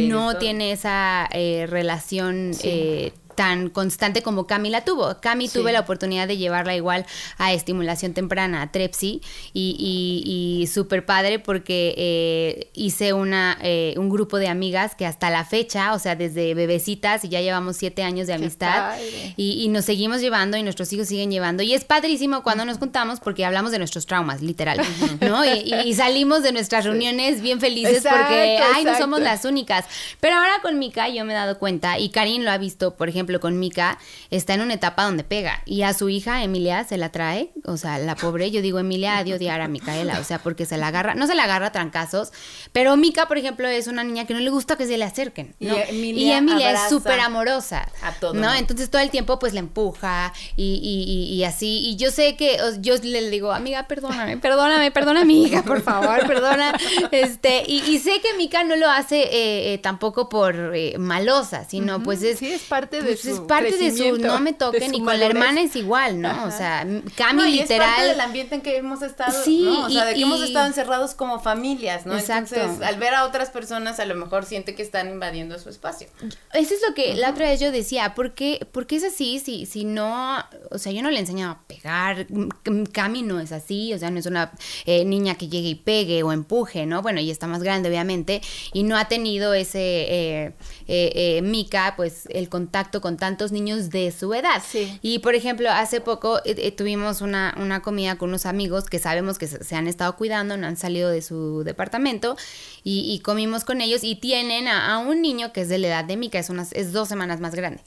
no 0.09 0.37
tiene 0.37 0.73
esa 0.73 1.29
eh, 1.31 1.65
relación 1.69 2.51
eh, 2.63 3.13
tan 3.41 3.69
constante 3.71 4.21
como 4.21 4.45
Cami 4.45 4.69
la 4.69 4.85
tuvo. 4.85 5.19
Cami 5.19 5.47
Sí. 5.47 5.57
tuve 5.57 5.71
la 5.71 5.79
oportunidad 5.79 6.27
de 6.27 6.37
llevarla 6.37 6.75
igual 6.75 7.07
a 7.39 7.53
estimulación 7.53 8.13
temprana, 8.13 8.61
a 8.61 8.71
Trepsi, 8.71 9.19
y, 9.51 9.75
y, 9.79 10.61
y 10.61 10.67
súper 10.67 11.07
padre 11.07 11.39
porque 11.39 11.95
eh, 11.97 12.69
hice 12.75 13.13
una, 13.13 13.57
eh, 13.63 13.95
un 13.97 14.11
grupo 14.11 14.37
de 14.37 14.47
amigas 14.47 14.93
que 14.93 15.07
hasta 15.07 15.31
la 15.31 15.43
fecha, 15.43 15.93
o 15.93 15.97
sea, 15.99 16.15
desde 16.15 16.53
bebecitas, 16.53 17.25
y 17.25 17.29
ya 17.29 17.41
llevamos 17.41 17.77
siete 17.77 18.03
años 18.03 18.27
de 18.27 18.33
amistad, 18.33 18.99
y, 19.37 19.63
y 19.63 19.67
nos 19.69 19.85
seguimos 19.85 20.21
llevando 20.21 20.55
y 20.55 20.61
nuestros 20.61 20.93
hijos 20.93 21.07
siguen 21.07 21.31
llevando. 21.31 21.63
Y 21.63 21.73
es 21.73 21.83
padrísimo 21.83 22.43
cuando 22.43 22.63
nos 22.63 22.77
juntamos 22.77 23.19
porque 23.19 23.43
hablamos 23.43 23.71
de 23.71 23.79
nuestros 23.79 24.05
traumas, 24.05 24.43
literal, 24.43 24.79
¿no? 25.19 25.43
Y, 25.45 25.95
salimos 25.95 26.43
de 26.43 26.51
nuestras 26.51 26.85
reuniones 26.85 27.41
bien 27.41 27.59
felices 27.59 27.97
Exacto, 27.97 28.19
porque, 28.19 28.59
ay, 28.75 28.83
no 28.83 28.95
somos 28.99 29.19
las 29.19 29.45
únicas. 29.45 29.85
Pero 30.19 30.35
ahora 30.35 30.59
con 30.61 30.77
Mika 30.77 31.09
yo 31.09 31.25
me 31.25 31.33
he 31.33 31.35
dado 31.35 31.57
cuenta, 31.57 31.97
y 31.97 32.09
Karin 32.09 32.45
lo 32.45 32.51
ha 32.51 32.57
visto, 32.59 32.95
por 32.95 33.09
ejemplo, 33.09 33.30
con 33.39 33.59
Mika, 33.59 33.97
está 34.29 34.53
en 34.53 34.61
una 34.61 34.73
etapa 34.73 35.03
donde 35.05 35.23
pega. 35.23 35.61
Y 35.65 35.83
a 35.83 35.93
su 35.93 36.09
hija, 36.09 36.43
Emilia, 36.43 36.83
se 36.83 36.97
la 36.97 37.11
trae, 37.11 37.51
o 37.65 37.77
sea, 37.77 37.97
la 37.99 38.15
pobre, 38.15 38.51
yo 38.51 38.61
digo, 38.61 38.79
Emilia 38.79 39.17
ha 39.17 39.23
de 39.23 39.33
odiar 39.33 39.61
a 39.61 39.67
Micaela, 39.67 40.19
o 40.19 40.23
sea, 40.23 40.39
porque 40.39 40.65
se 40.65 40.77
la 40.77 40.87
agarra, 40.87 41.15
no 41.15 41.27
se 41.27 41.35
la 41.35 41.43
agarra 41.43 41.67
a 41.67 41.71
trancazos, 41.71 42.31
pero 42.73 42.97
Mika, 42.97 43.27
por 43.27 43.37
ejemplo, 43.37 43.67
es 43.67 43.87
una 43.87 44.03
niña 44.03 44.25
que 44.25 44.33
no 44.33 44.39
le 44.39 44.49
gusta 44.49 44.75
que 44.75 44.85
se 44.87 44.97
le 44.97 45.05
acerquen, 45.05 45.55
Y. 45.59 45.67
Emilia 45.67 46.25
Y 46.25 46.31
Emilia 46.31 46.67
abraza 46.69 46.83
es 46.85 46.89
súper 46.89 47.19
amorosa, 47.19 47.87
a 48.01 48.13
todo. 48.13 48.33
Entonces 48.53 48.89
todo 48.89 49.01
el 49.01 49.09
tiempo 49.09 49.39
pues 49.39 49.53
la 49.53 49.59
empuja 49.59 50.33
y, 50.55 50.63
y- 50.83 51.11
y- 51.11 51.33
y 51.35 51.43
así. 51.43 51.79
Y 51.87 51.95
yo 51.95 52.11
sé 52.11 52.35
que 52.35 52.57
yo 52.79 52.95
le 53.01 53.29
digo, 53.29 53.51
amiga, 53.51 53.87
perdóname, 53.87 54.37
perdóname, 54.37 54.91
perdona 54.91 55.21
a 55.21 55.25
mi 55.25 55.43
hija, 55.43 55.63
por 55.63 55.81
favor, 55.81 56.25
perdona. 56.27 56.73
Este, 57.11 57.63
y, 57.67 57.79
y 57.89 57.99
sé 57.99 58.21
que 58.21 58.33
Mika 58.37 58.63
no 58.63 58.75
lo 58.75 58.89
hace 58.89 59.21
eh, 59.23 59.73
eh, 59.73 59.77
tampoco 59.77 60.29
por 60.29 60.75
eh, 60.75 60.97
malosa, 60.97 61.65
sino 61.67 62.01
pues 62.03 62.23
es... 62.23 62.39
Sí, 62.39 62.51
es 62.51 62.61
parte 62.63 63.01
de 63.01 63.10
pues, 63.13 63.21
su 63.21 63.29
es 63.29 63.39
parte 63.47 63.77
de 63.77 63.91
su 63.95 64.17
no 64.17 64.39
me 64.39 64.51
de 64.51 64.57
toquen 64.57 64.93
y 64.95 64.99
con 65.03 65.19
la 65.19 65.25
hermana 65.25 65.61
es 65.61 65.75
igual, 65.75 66.19
¿no? 66.21 66.45
O 66.45 66.51
sea, 66.51 66.85
Cami 67.15 67.41
No, 67.41 67.47
y 67.47 67.59
es 67.59 67.67
parte 67.69 67.73
literal 67.73 68.07
del 68.07 68.21
ambiente 68.21 68.55
en 68.55 68.61
que 68.61 68.77
hemos 68.77 69.01
estado, 69.01 69.43
Sí, 69.43 69.63
¿no? 69.63 69.85
O 69.85 69.89
sea, 69.89 70.05
de 70.05 70.13
que 70.13 70.19
y- 70.19 70.23
hemos 70.23 70.39
y- 70.41 70.43
estado 70.45 70.67
encerrados 70.67 71.13
como 71.13 71.39
familias, 71.39 72.05
¿no? 72.05 72.17
Exacto. 72.17 72.55
Entonces, 72.55 72.85
al 72.85 72.97
ver 72.97 73.13
a 73.13 73.25
otras 73.25 73.49
personas, 73.49 73.99
a 73.99 74.05
lo 74.05 74.15
mejor 74.15 74.45
siente 74.45 74.75
que 74.75 74.81
están 74.83 75.09
invadiendo 75.09 75.57
su 75.59 75.69
espacio. 75.69 76.07
Eso 76.53 76.73
es 76.73 76.81
lo 76.87 76.93
que 76.93 77.15
la 77.15 77.31
otra 77.31 77.49
vez 77.49 77.59
yo 77.59 77.71
decía, 77.71 78.13
¿por 78.15 78.33
qué, 78.33 78.67
por 78.71 78.87
qué 78.87 78.95
es 78.97 79.03
así? 79.03 79.39
Si, 79.39 79.65
si 79.65 79.85
no, 79.85 80.37
o 80.69 80.77
sea, 80.77 80.91
yo 80.91 81.01
no 81.01 81.09
le 81.11 81.19
enseño 81.19 81.49
a 81.49 81.59
pegar, 81.67 82.27
M- 82.29 82.85
Cami 82.91 83.21
no 83.23 83.39
es 83.39 83.51
así, 83.51 83.93
o 83.93 83.97
sea, 83.97 84.09
no 84.11 84.19
es 84.19 84.25
una 84.25 84.51
eh, 84.85 85.05
niña 85.05 85.35
que 85.35 85.47
llegue 85.47 85.69
y 85.69 85.75
pegue 85.75 86.23
o 86.23 86.31
empuje, 86.31 86.85
¿no? 86.85 87.01
Bueno, 87.01 87.19
ella 87.19 87.31
está 87.31 87.47
más 87.47 87.63
grande, 87.63 87.89
obviamente, 87.89 88.41
y 88.73 88.83
no 88.83 88.97
ha 88.97 89.05
tenido 89.07 89.53
ese, 89.53 89.79
eh, 89.81 90.53
eh, 90.87 91.11
eh, 91.37 91.41
Mika, 91.41 91.93
pues, 91.97 92.25
el 92.29 92.49
contacto 92.49 93.00
con 93.01 93.17
tantos 93.17 93.51
niños 93.51 93.89
de 93.89 94.11
su 94.11 94.33
edad. 94.33 94.61
Sí. 94.65 94.99
Y, 95.01 95.19
por 95.19 95.35
ejemplo, 95.35 95.69
hace 95.69 95.99
poco 95.99 96.37
eh, 96.39 96.55
eh, 96.57 96.71
tuvimos 96.71 97.21
una, 97.21 97.53
una 97.59 97.81
comida 97.81 98.17
con 98.17 98.29
unos 98.29 98.45
amigos 98.45 98.85
que 98.85 98.99
sabemos 98.99 99.37
que 99.37 99.47
se, 99.47 99.63
se 99.63 99.75
han 99.75 99.87
estado 99.87 100.15
cuidando, 100.15 100.55
no 100.55 100.67
han 100.67 100.77
salido 100.77 101.09
de 101.09 101.21
su 101.21 101.63
departamento, 101.63 102.37
y, 102.83 103.11
y 103.11 103.19
comimos 103.19 103.65
con 103.65 103.81
ellos 103.81 104.03
y 104.03 104.15
tienen 104.15 104.67
a, 104.67 104.93
a 104.93 104.99
un 104.99 105.21
niño 105.21 105.51
que 105.51 105.61
es 105.61 105.69
de 105.69 105.77
la 105.77 105.87
edad 105.87 106.05
de 106.05 106.17
Mika, 106.17 106.39
es, 106.39 106.49
unas, 106.49 106.71
es 106.73 106.93
dos 106.93 107.09
semanas 107.09 107.39
más 107.39 107.55
grande. 107.55 107.81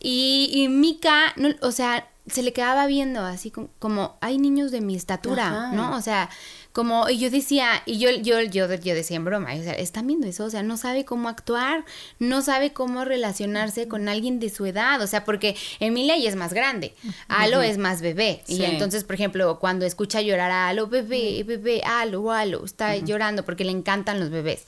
Y, 0.00 0.50
y 0.52 0.68
Mika, 0.68 1.32
no, 1.36 1.48
o 1.62 1.72
sea, 1.72 2.06
se 2.26 2.42
le 2.42 2.52
quedaba 2.52 2.86
viendo 2.86 3.20
así 3.20 3.50
como, 3.50 3.68
como, 3.78 4.16
hay 4.20 4.38
niños 4.38 4.70
de 4.70 4.80
mi 4.80 4.96
estatura, 4.96 5.46
Ajá. 5.46 5.72
¿no? 5.72 5.96
O 5.96 6.00
sea, 6.00 6.30
como, 6.74 7.08
y 7.08 7.18
yo 7.18 7.30
decía, 7.30 7.82
y 7.86 7.98
yo, 7.98 8.10
yo, 8.10 8.42
yo, 8.42 8.66
yo 8.74 8.94
decía 8.94 9.16
en 9.16 9.24
broma, 9.24 9.54
o 9.54 9.62
sea, 9.62 9.72
están 9.74 10.06
viendo 10.08 10.26
eso, 10.26 10.44
o 10.44 10.50
sea, 10.50 10.62
no 10.64 10.76
sabe 10.76 11.04
cómo 11.04 11.28
actuar, 11.28 11.84
no 12.18 12.42
sabe 12.42 12.72
cómo 12.72 13.04
relacionarse 13.04 13.86
con 13.88 14.08
alguien 14.08 14.40
de 14.40 14.50
su 14.50 14.66
edad, 14.66 15.00
o 15.00 15.06
sea, 15.06 15.24
porque 15.24 15.54
Emilia 15.78 16.18
ya 16.18 16.28
es 16.28 16.34
más 16.36 16.52
grande, 16.52 16.92
Alo 17.28 17.62
es 17.62 17.78
más 17.78 18.02
bebé, 18.02 18.42
y 18.48 18.64
entonces, 18.64 19.04
por 19.04 19.14
ejemplo, 19.14 19.58
cuando 19.60 19.86
escucha 19.86 20.20
llorar 20.20 20.50
a 20.50 20.68
Alo, 20.68 20.88
bebé, 20.88 21.44
bebé, 21.44 21.80
Alo, 21.84 22.32
Alo, 22.32 22.64
está 22.64 22.96
llorando 22.96 23.44
porque 23.44 23.64
le 23.64 23.70
encantan 23.70 24.18
los 24.18 24.30
bebés. 24.30 24.64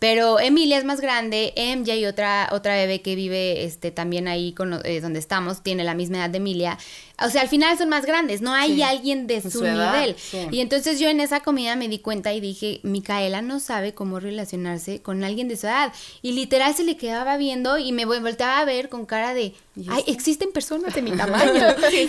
Pero 0.00 0.38
Emilia 0.38 0.76
es 0.76 0.84
más 0.84 1.00
grande, 1.00 1.54
Em 1.56 1.84
ya 1.84 1.94
hay 1.94 2.04
otra, 2.04 2.50
otra 2.52 2.74
bebé 2.74 3.00
que 3.00 3.14
vive 3.14 3.64
este, 3.64 3.90
también 3.90 4.28
ahí 4.28 4.52
con, 4.52 4.78
eh, 4.84 5.00
donde 5.00 5.18
estamos, 5.18 5.62
tiene 5.62 5.82
la 5.82 5.94
misma 5.94 6.18
edad 6.18 6.30
de 6.30 6.38
Emilia. 6.38 6.76
O 7.24 7.30
sea, 7.30 7.40
al 7.42 7.48
final 7.48 7.78
son 7.78 7.88
más 7.88 8.04
grandes, 8.04 8.42
no 8.42 8.52
hay 8.52 8.74
Sí, 8.74 8.82
alguien 8.82 9.26
de 9.26 9.40
su, 9.40 9.62
nivel. 9.62 10.16
sí. 10.18 10.46
Y 10.50 10.60
entonces 10.60 10.98
yo 10.98 11.08
en 11.08 11.20
esa 11.20 11.40
comida 11.44 11.76
me 11.76 11.88
di 11.88 11.98
cuenta 12.00 12.32
y 12.32 12.40
dije, 12.40 12.80
Micaela 12.82 13.42
no 13.42 13.60
sabe 13.60 13.94
cómo 13.94 14.18
relacionarse 14.18 15.00
con 15.02 15.22
alguien 15.22 15.46
de 15.46 15.56
su 15.56 15.66
edad. 15.68 15.92
Y 16.22 16.32
literal 16.32 16.74
se 16.74 16.82
le 16.82 16.96
quedaba 16.96 17.36
viendo 17.36 17.78
y 17.78 17.92
me 17.92 18.06
vol- 18.06 18.22
volteaba 18.22 18.58
a 18.58 18.64
ver 18.64 18.88
con 18.88 19.06
cara 19.06 19.34
de, 19.34 19.54
ay, 19.88 20.02
existen 20.08 20.50
personas 20.50 20.94
de 20.94 21.02
mi 21.02 21.10
tamaño. 21.16 21.62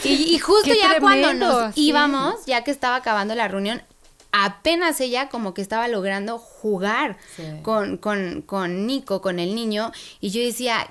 y, 0.04 0.10
y 0.36 0.40
justo 0.40 0.72
Qué 0.72 0.80
ya 0.80 1.00
cuando 1.00 1.34
nos 1.34 1.76
sí. 1.76 1.88
íbamos, 1.90 2.46
ya 2.48 2.64
que 2.64 2.72
estaba 2.72 2.96
acabando 2.96 3.36
la 3.36 3.48
reunión, 3.48 3.84
apenas 4.32 5.00
ella 5.02 5.30
como 5.30 5.54
que 5.54 5.62
estaba 5.62 5.88
logrando 5.88 6.38
jugar 6.40 7.18
Sí. 7.36 7.44
con, 7.62 7.98
con, 7.98 8.42
con 8.42 8.86
Nico, 8.88 9.22
con 9.22 9.40
el 9.40 9.56
niño, 9.56 9.92
y 10.20 10.30
yo 10.32 10.42
decía, 10.42 10.88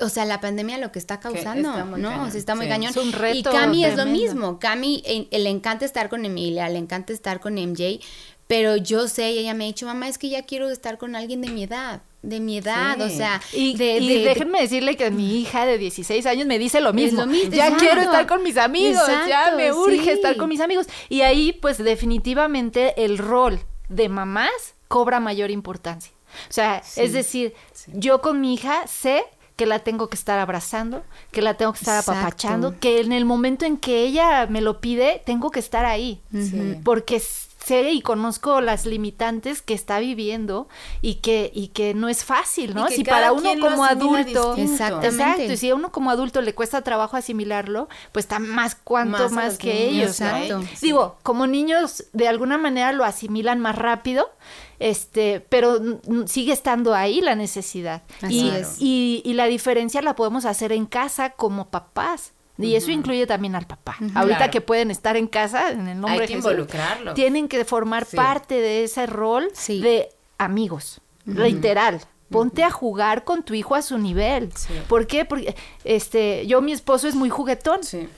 o 0.00 0.08
sea, 0.08 0.24
la 0.24 0.40
pandemia 0.40 0.78
lo 0.78 0.92
que 0.92 0.98
está 0.98 1.18
causando, 1.20 1.70
está 1.70 1.84
muy 1.84 2.00
¿no? 2.00 2.10
cañón, 2.10 2.26
O 2.26 2.30
sea, 2.30 2.38
está 2.38 2.54
muy 2.54 2.66
sí. 2.66 2.70
cañón. 2.70 2.90
Es 2.90 2.96
un 2.96 3.12
reto 3.12 3.38
y 3.38 3.42
Cami 3.42 3.84
es 3.84 3.96
lo 3.96 4.06
mismo. 4.06 4.58
Cami 4.60 5.02
eh, 5.06 5.26
le 5.38 5.50
encanta 5.50 5.84
estar 5.84 6.08
con 6.08 6.24
Emilia, 6.24 6.68
le 6.68 6.78
encanta 6.78 7.12
estar 7.12 7.40
con 7.40 7.54
MJ, 7.54 7.98
pero 8.46 8.76
yo 8.76 9.08
sé, 9.08 9.32
y 9.32 9.38
ella 9.38 9.54
me 9.54 9.64
ha 9.64 9.66
dicho, 9.66 9.86
mamá, 9.86 10.08
es 10.08 10.18
que 10.18 10.28
ya 10.28 10.42
quiero 10.42 10.68
estar 10.70 10.98
con 10.98 11.16
alguien 11.16 11.40
de 11.40 11.48
mi 11.48 11.64
edad, 11.64 12.02
de 12.22 12.38
mi 12.38 12.58
edad, 12.58 12.94
Sí. 12.96 13.02
o 13.02 13.08
sea, 13.10 13.40
Y, 13.52 13.76
de, 13.76 13.98
y 13.98 14.08
de- 14.08 14.14
de- 14.20 14.24
déjenme 14.24 14.60
decirle 14.60 14.96
que 14.96 15.10
mi 15.10 15.40
hija 15.40 15.66
de 15.66 15.78
16 15.78 16.26
años 16.26 16.46
me 16.46 16.58
dice 16.60 16.80
lo 16.80 16.92
mismo. 16.92 17.22
lo 17.22 17.26
mismo, 17.26 17.50
Ya 17.52 17.64
exacto. 17.66 17.84
quiero 17.84 18.00
estar 18.02 18.26
con 18.28 18.44
mis 18.44 18.56
amigos, 18.56 19.02
ya 19.28 19.52
me 19.56 19.72
urge 19.72 20.00
sí. 20.04 20.10
estar 20.10 20.36
con 20.36 20.48
mis 20.48 20.60
amigos. 20.60 20.86
Y 21.08 21.22
ahí, 21.22 21.52
pues 21.52 21.78
definitivamente 21.78 23.04
el 23.04 23.18
rol 23.18 23.58
de 23.88 24.08
mamás 24.08 24.50
cobra 24.88 25.18
mayor 25.18 25.50
importancia. 25.50 26.12
O 26.48 26.52
sea, 26.52 26.82
es 26.96 27.12
decir, 27.12 27.54
yo 27.88 28.20
con 28.20 28.40
mi 28.40 28.54
hija 28.54 28.86
sé 28.86 29.24
que 29.56 29.66
la 29.66 29.78
tengo 29.80 30.08
que 30.08 30.16
estar 30.16 30.38
abrazando, 30.38 31.02
que 31.32 31.42
la 31.42 31.54
tengo 31.54 31.72
que 31.72 31.78
estar 31.78 31.98
Exacto. 31.98 32.20
apapachando, 32.20 32.78
que 32.78 33.00
en 33.00 33.12
el 33.12 33.24
momento 33.24 33.64
en 33.64 33.78
que 33.78 34.04
ella 34.04 34.46
me 34.46 34.60
lo 34.60 34.80
pide, 34.80 35.22
tengo 35.24 35.50
que 35.50 35.60
estar 35.60 35.86
ahí. 35.86 36.20
Sí. 36.32 36.76
Porque 36.84 37.22
sé 37.66 37.90
y 37.90 38.00
conozco 38.00 38.60
las 38.60 38.86
limitantes 38.86 39.60
que 39.60 39.74
está 39.74 39.98
viviendo 39.98 40.68
y 41.02 41.16
que, 41.16 41.50
y 41.52 41.68
que 41.68 41.94
no 41.94 42.08
es 42.08 42.24
fácil, 42.24 42.74
¿no? 42.74 42.88
Si 42.88 43.02
para 43.02 43.32
uno 43.32 43.50
como 43.60 43.84
adulto. 43.84 44.54
Exactamente. 44.56 45.08
Exacto, 45.08 45.52
y 45.52 45.56
si 45.56 45.70
a 45.70 45.74
uno 45.74 45.90
como 45.90 46.10
adulto 46.10 46.42
le 46.42 46.54
cuesta 46.54 46.82
trabajo 46.82 47.16
asimilarlo, 47.16 47.88
pues 48.12 48.26
está 48.26 48.38
más 48.38 48.76
cuanto 48.76 49.28
Más 49.30 49.58
que 49.58 49.90
niños, 49.90 50.20
ellos, 50.20 50.50
¿no? 50.50 50.62
Sí. 50.62 50.86
Digo, 50.86 51.16
como 51.24 51.46
niños 51.46 52.04
de 52.12 52.28
alguna 52.28 52.56
manera 52.56 52.92
lo 52.92 53.04
asimilan 53.04 53.58
más 53.58 53.74
rápido, 53.76 54.30
este, 54.78 55.40
pero 55.48 55.80
sigue 56.26 56.52
estando 56.52 56.94
ahí 56.94 57.20
la 57.20 57.34
necesidad. 57.34 58.02
Así 58.22 58.46
y, 58.46 58.48
es. 58.50 58.76
y, 58.78 59.22
y 59.24 59.34
la 59.34 59.46
diferencia 59.46 60.02
la 60.02 60.14
podemos 60.14 60.44
hacer 60.44 60.70
en 60.70 60.86
casa 60.86 61.30
como 61.30 61.68
papás. 61.68 62.32
Y 62.58 62.74
eso 62.74 62.90
incluye 62.90 63.26
también 63.26 63.54
al 63.54 63.66
papá. 63.66 63.96
Ahorita 64.14 64.36
Claro. 64.38 64.52
que 64.52 64.60
pueden 64.60 64.90
estar 64.90 65.16
en 65.16 65.26
casa, 65.26 65.70
en 65.70 65.88
el 65.88 66.00
nombre 66.00 66.12
Hay 66.12 66.18
de 66.20 66.26
que 66.26 66.34
Jesús, 66.36 66.50
involucrarlos. 66.50 67.14
tienen 67.14 67.48
que 67.48 67.64
formar 67.64 68.04
Sí. 68.06 68.16
parte 68.16 68.54
de 68.60 68.84
ese 68.84 69.06
rol 69.06 69.48
Sí. 69.52 69.80
de 69.80 70.08
amigos, 70.38 71.00
literal. 71.24 72.00
Ponte 72.30 72.64
a 72.64 72.70
jugar 72.70 73.22
con 73.24 73.44
tu 73.44 73.54
hijo 73.54 73.74
a 73.76 73.82
su 73.82 73.98
nivel. 73.98 74.50
Sí. 74.56 74.72
¿Por 74.88 75.06
qué? 75.06 75.24
Porque 75.24 75.54
este, 75.84 76.44
yo 76.46 76.60
mi 76.60 76.72
esposo 76.72 77.06
es 77.06 77.14
muy 77.14 77.28
juguetón. 77.30 77.84
Sí. 77.84 78.08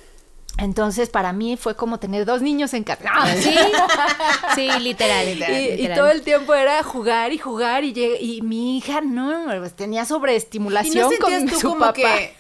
Entonces, 0.58 1.08
para 1.08 1.32
mí 1.32 1.56
fue 1.56 1.76
como 1.76 1.98
tener 2.00 2.24
dos 2.26 2.42
niños 2.42 2.74
en 2.74 2.84
casa. 2.84 3.02
¡No! 3.04 3.26
Sí, 3.40 3.56
sí, 4.56 4.68
literal, 4.80 5.28
Y, 5.28 5.34
literal, 5.36 5.80
y 5.80 5.94
todo 5.94 6.10
el 6.10 6.22
tiempo 6.22 6.52
era 6.54 6.82
jugar 6.82 7.32
y 7.32 7.38
jugar 7.38 7.84
y, 7.84 7.92
y 8.20 8.42
mi 8.42 8.76
hija 8.78 9.00
no, 9.00 9.44
pues, 9.58 9.74
tenía 9.74 10.02
Y 10.02 10.06
sobreestimulación 10.06 11.04
no 11.04 11.08
sentías 11.10 11.40
con 11.42 11.48
tú 11.48 11.60
su 11.60 11.68
como 11.68 11.80
papá. 11.80 11.92
que 11.94 12.34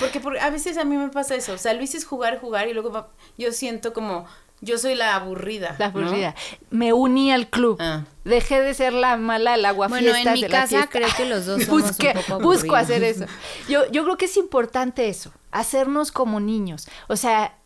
porque, 0.00 0.20
por- 0.20 0.38
a 0.38 0.48
veces 0.50 0.78
a 0.78 0.84
mí 0.84 0.96
me 0.96 1.10
pasa 1.10 1.34
eso, 1.34 1.52
o 1.52 1.58
sea, 1.58 1.74
Luis 1.74 1.94
es 1.94 2.06
jugar, 2.06 2.40
jugar 2.40 2.66
y 2.68 2.72
luego 2.72 3.06
yo 3.36 3.52
siento 3.52 3.92
como 3.92 4.24
yo 4.62 4.78
soy 4.78 4.94
la 4.94 5.14
aburrida. 5.16 5.76
La 5.78 5.90
¿no? 5.90 5.98
aburrida. 6.00 6.34
Me 6.70 6.92
uní 6.94 7.32
al 7.32 7.48
club. 7.48 7.76
Ah. 7.80 8.04
Dejé 8.24 8.62
de 8.62 8.72
ser 8.72 8.92
la 8.92 9.16
mala, 9.16 9.56
el 9.56 9.64
agua 9.64 9.88
Bueno, 9.88 10.14
en 10.14 10.32
mi 10.32 10.42
casa 10.44 10.88
creo 10.90 11.08
que 11.16 11.26
los 11.26 11.44
dos 11.44 11.62
somos 11.66 11.82
un 11.82 11.88
Busqué- 11.90 12.14
poco 12.26 12.40
Busco 12.40 12.76
hacer 12.76 13.02
eso. 13.02 13.26
Yo, 13.68 13.90
yo 13.90 14.04
creo 14.04 14.16
que 14.16 14.26
es 14.26 14.36
importante 14.36 15.08
eso, 15.08 15.32
hacernos 15.50 16.12
como 16.12 16.38
niños. 16.40 16.88
O 17.08 17.16
sea, 17.16 17.56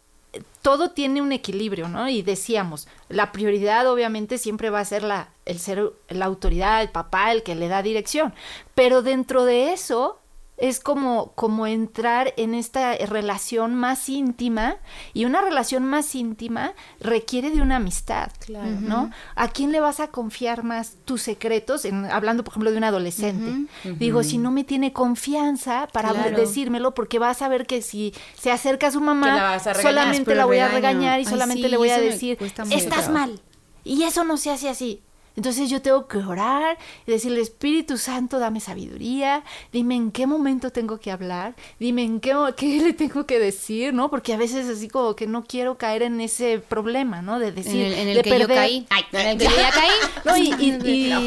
todo 0.63 0.91
tiene 0.91 1.21
un 1.23 1.33
equilibrio, 1.33 1.89
¿no? 1.89 2.09
Y 2.09 2.23
decíamos, 2.23 2.89
la 3.09 3.33
prioridad 3.33 3.87
obviamente 3.91 4.39
siempre 4.39 4.71
va 4.71 4.81
a 4.81 4.85
ser 4.85 5.03
la, 5.03 5.29
el 5.45 5.59
ser 5.59 5.93
la 6.09 6.25
autoridad, 6.25 6.83
el 6.83 6.89
papá, 6.89 7.33
el 7.33 7.43
que 7.43 7.55
le 7.55 7.69
da 7.69 7.83
dirección. 7.83 8.35
Pero 8.75 9.03
dentro 9.03 9.45
de 9.45 9.73
eso 9.73 10.19
es 10.59 10.81
como, 10.81 11.33
como 11.35 11.67
entrar 11.67 12.33
en 12.39 12.55
esta 12.55 12.95
relación 12.97 13.75
más 13.75 14.09
íntima 14.09 14.77
y 15.13 15.27
una 15.27 15.43
relación 15.43 15.85
más 15.85 16.15
íntima 16.15 16.73
requiere 16.99 17.51
de 17.51 17.61
una 17.61 17.77
amistad, 17.77 18.31
Claro. 18.41 18.71
¿no? 18.81 19.11
¿A 19.35 19.49
quién 19.49 19.71
le 19.71 19.81
vas 19.81 20.01
a 20.01 20.09
confiar 20.09 20.65
más 20.65 20.95
tus 21.05 21.21
secretos? 21.23 21.85
En- 21.85 22.07
hablando, 22.07 22.43
por 22.43 22.53
ejemplo, 22.53 22.71
de 22.71 22.79
un 22.79 22.85
adolescente. 22.85 23.67
Digo, 23.99 24.23
si 24.23 24.39
no 24.39 24.51
me 24.51 24.65
tiene 24.65 24.93
confianza 24.95 25.89
para 25.93 26.11
Claro. 26.11 26.37
decírmelo, 26.39 26.95
porque 26.95 27.19
va 27.19 27.31
a 27.31 27.35
saber 27.35 27.67
que 27.67 27.83
si 27.83 28.15
se 28.39 28.51
acerca 28.51 28.87
a 28.87 28.91
su 28.91 29.01
mamá, 29.01 29.27
la 29.37 29.55
a 29.55 29.59
regañar, 29.59 29.83
solamente 29.83 30.35
la 30.35 30.45
voy 30.47 30.59
a 30.59 30.69
regañar 30.69 31.21
y 31.21 31.25
Ay, 31.25 31.31
solamente 31.31 31.65
sí, 31.65 31.69
le 31.69 31.77
voy 31.77 31.91
a 31.91 31.99
decir, 32.01 32.39
estás 32.41 33.05
trabajo". 33.05 33.13
mal. 33.13 33.41
Y 33.85 34.03
eso 34.05 34.25
no 34.25 34.37
se 34.37 34.51
hace 34.51 34.69
así. 34.69 35.01
Entonces 35.37 35.69
yo 35.71 35.83
tengo 35.83 36.09
que 36.09 36.19
orar 36.19 36.79
y 37.07 37.11
decirle, 37.11 37.41
Espíritu 37.43 37.99
Santo, 37.99 38.39
dame 38.39 38.59
sabiduría, 38.61 39.45
dime 39.73 39.95
en 39.95 40.11
qué 40.11 40.27
momento 40.27 40.71
tengo 40.73 40.99
que 40.99 41.11
hablar, 41.11 41.55
dime 41.79 42.03
en 42.05 42.21
qué, 42.21 42.35
qué 42.57 42.81
le 42.81 42.93
tengo 42.95 43.27
que 43.27 43.39
decir, 43.39 43.93
¿no? 43.95 44.11
Porque 44.11 44.33
a 44.33 44.37
veces 44.37 44.67
así 44.69 44.89
como 44.89 45.15
que 45.15 45.27
no 45.27 45.45
quiero 45.45 45.77
caer 45.79 46.03
en 46.03 46.21
ese 46.21 46.59
problema, 46.59 47.21
¿no? 47.23 47.39
De 47.39 47.49
En 47.49 47.55
decir, 47.55 47.87
el, 47.87 47.93
en 47.93 48.09
el 48.09 48.17
de 48.17 48.23
que 48.23 48.39
yo 48.39 48.49
caí. 48.49 48.87
Ay, 48.91 49.03
en 49.13 49.27
el 49.29 49.39
que 49.39 49.45
yo 49.45 49.57
ya 49.57 49.71
caí. 49.71 49.91
No, 50.25 50.37
y, 50.37 50.55
y- 50.59 50.71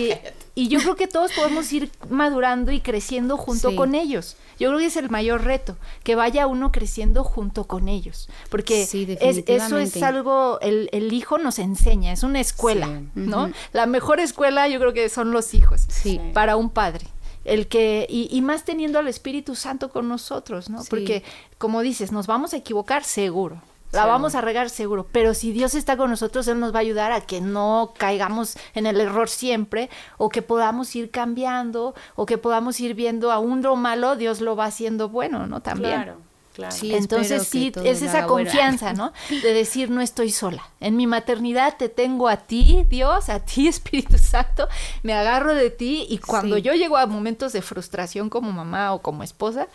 y- 0.09 0.13
y 0.59 0.67
yo 0.67 0.79
creo 0.79 0.95
que 0.95 1.07
todos 1.07 1.31
podemos 1.33 1.71
ir 1.73 1.89
madurando 2.09 2.71
y 2.71 2.81
creciendo 2.81 3.37
junto 3.37 3.69
Sí. 3.69 3.75
con 3.75 3.95
ellos. 3.95 4.35
Yo 4.59 4.67
creo 4.69 4.79
que 4.79 4.85
es 4.87 4.97
el 4.97 5.09
mayor 5.09 5.43
reto, 5.45 5.77
que 6.03 6.15
vaya 6.15 6.47
uno 6.47 6.71
creciendo 6.71 7.23
junto 7.23 7.65
con 7.65 7.87
ellos. 7.87 8.29
Porque 8.49 8.85
Sí, 8.85 9.07
es, 9.21 9.43
eso 9.47 9.77
es 9.77 10.01
algo, 10.03 10.59
el, 10.61 10.89
el 10.91 11.13
hijo 11.13 11.37
nos 11.37 11.59
enseña, 11.59 12.11
es 12.11 12.23
una 12.23 12.39
escuela, 12.41 12.87
Sí. 12.87 13.03
¿no? 13.15 13.51
La 13.73 13.85
mejor 13.85 14.19
escuela 14.19 14.67
yo 14.67 14.79
creo 14.79 14.93
que 14.93 15.07
son 15.09 15.31
los 15.31 15.53
hijos 15.53 15.85
Sí. 15.87 16.19
para 16.33 16.55
un 16.57 16.69
padre. 16.69 17.05
El 17.45 17.67
que, 17.67 18.05
y, 18.09 18.27
y 18.29 18.41
más 18.41 18.65
teniendo 18.65 18.99
al 18.99 19.07
Espíritu 19.07 19.55
Santo 19.55 19.89
con 19.89 20.09
nosotros, 20.09 20.69
¿no? 20.69 20.83
Sí. 20.83 20.87
Porque, 20.89 21.23
como 21.57 21.81
dices, 21.81 22.11
nos 22.11 22.27
vamos 22.27 22.53
a 22.53 22.57
equivocar 22.57 23.03
seguro. 23.05 23.61
La 23.91 24.03
Sí. 24.03 24.07
vamos 24.07 24.35
a 24.35 24.41
regar 24.41 24.69
seguro, 24.69 25.07
pero 25.11 25.33
si 25.33 25.51
Dios 25.51 25.73
está 25.73 25.97
con 25.97 26.09
nosotros, 26.11 26.47
Él 26.47 26.59
nos 26.59 26.73
va 26.73 26.77
a 26.77 26.81
ayudar 26.81 27.11
a 27.11 27.21
que 27.21 27.41
no 27.41 27.93
caigamos 27.97 28.55
en 28.75 28.85
el 28.85 29.01
error 29.01 29.29
siempre, 29.29 29.89
o 30.17 30.29
que 30.29 30.41
podamos 30.43 30.95
ir 30.95 31.09
cambiando, 31.09 31.95
o 32.15 32.25
que 32.27 32.37
podamos 32.37 32.79
ir 32.79 32.93
viendo 32.93 33.31
aún 33.31 33.61
lo 33.63 33.75
malo, 33.75 34.15
Dios 34.15 34.41
lo 34.41 34.55
va 34.55 34.65
haciendo 34.65 35.09
bueno, 35.09 35.47
¿no? 35.47 35.61
También. 35.61 35.93
Claro, 36.03 36.17
claro. 36.53 36.75
Sí, 36.75 36.93
Entonces 36.93 37.47
sí, 37.47 37.71
es 37.83 38.01
esa 38.03 38.27
confianza, 38.27 38.93
¿no? 38.93 39.11
De 39.29 39.53
decir, 39.53 39.89
no 39.89 40.01
estoy 40.01 40.29
sola. 40.31 40.63
En 40.79 40.95
mi 40.95 41.07
maternidad 41.07 41.75
te 41.77 41.89
tengo 41.89 42.27
a 42.27 42.37
ti, 42.37 42.85
Dios, 42.89 43.29
a 43.29 43.39
ti, 43.39 43.67
Espíritu 43.69 44.17
Santo. 44.19 44.67
Me 45.01 45.13
agarro 45.13 45.55
de 45.55 45.71
ti 45.71 46.05
y 46.09 46.19
cuando 46.19 46.57
Sí. 46.57 46.61
yo 46.61 46.73
llego 46.73 46.97
a 46.97 47.07
momentos 47.07 47.53
de 47.53 47.61
frustración 47.63 48.29
como 48.29 48.51
mamá 48.51 48.93
o 48.93 49.01
como 49.01 49.23
esposa, 49.23 49.67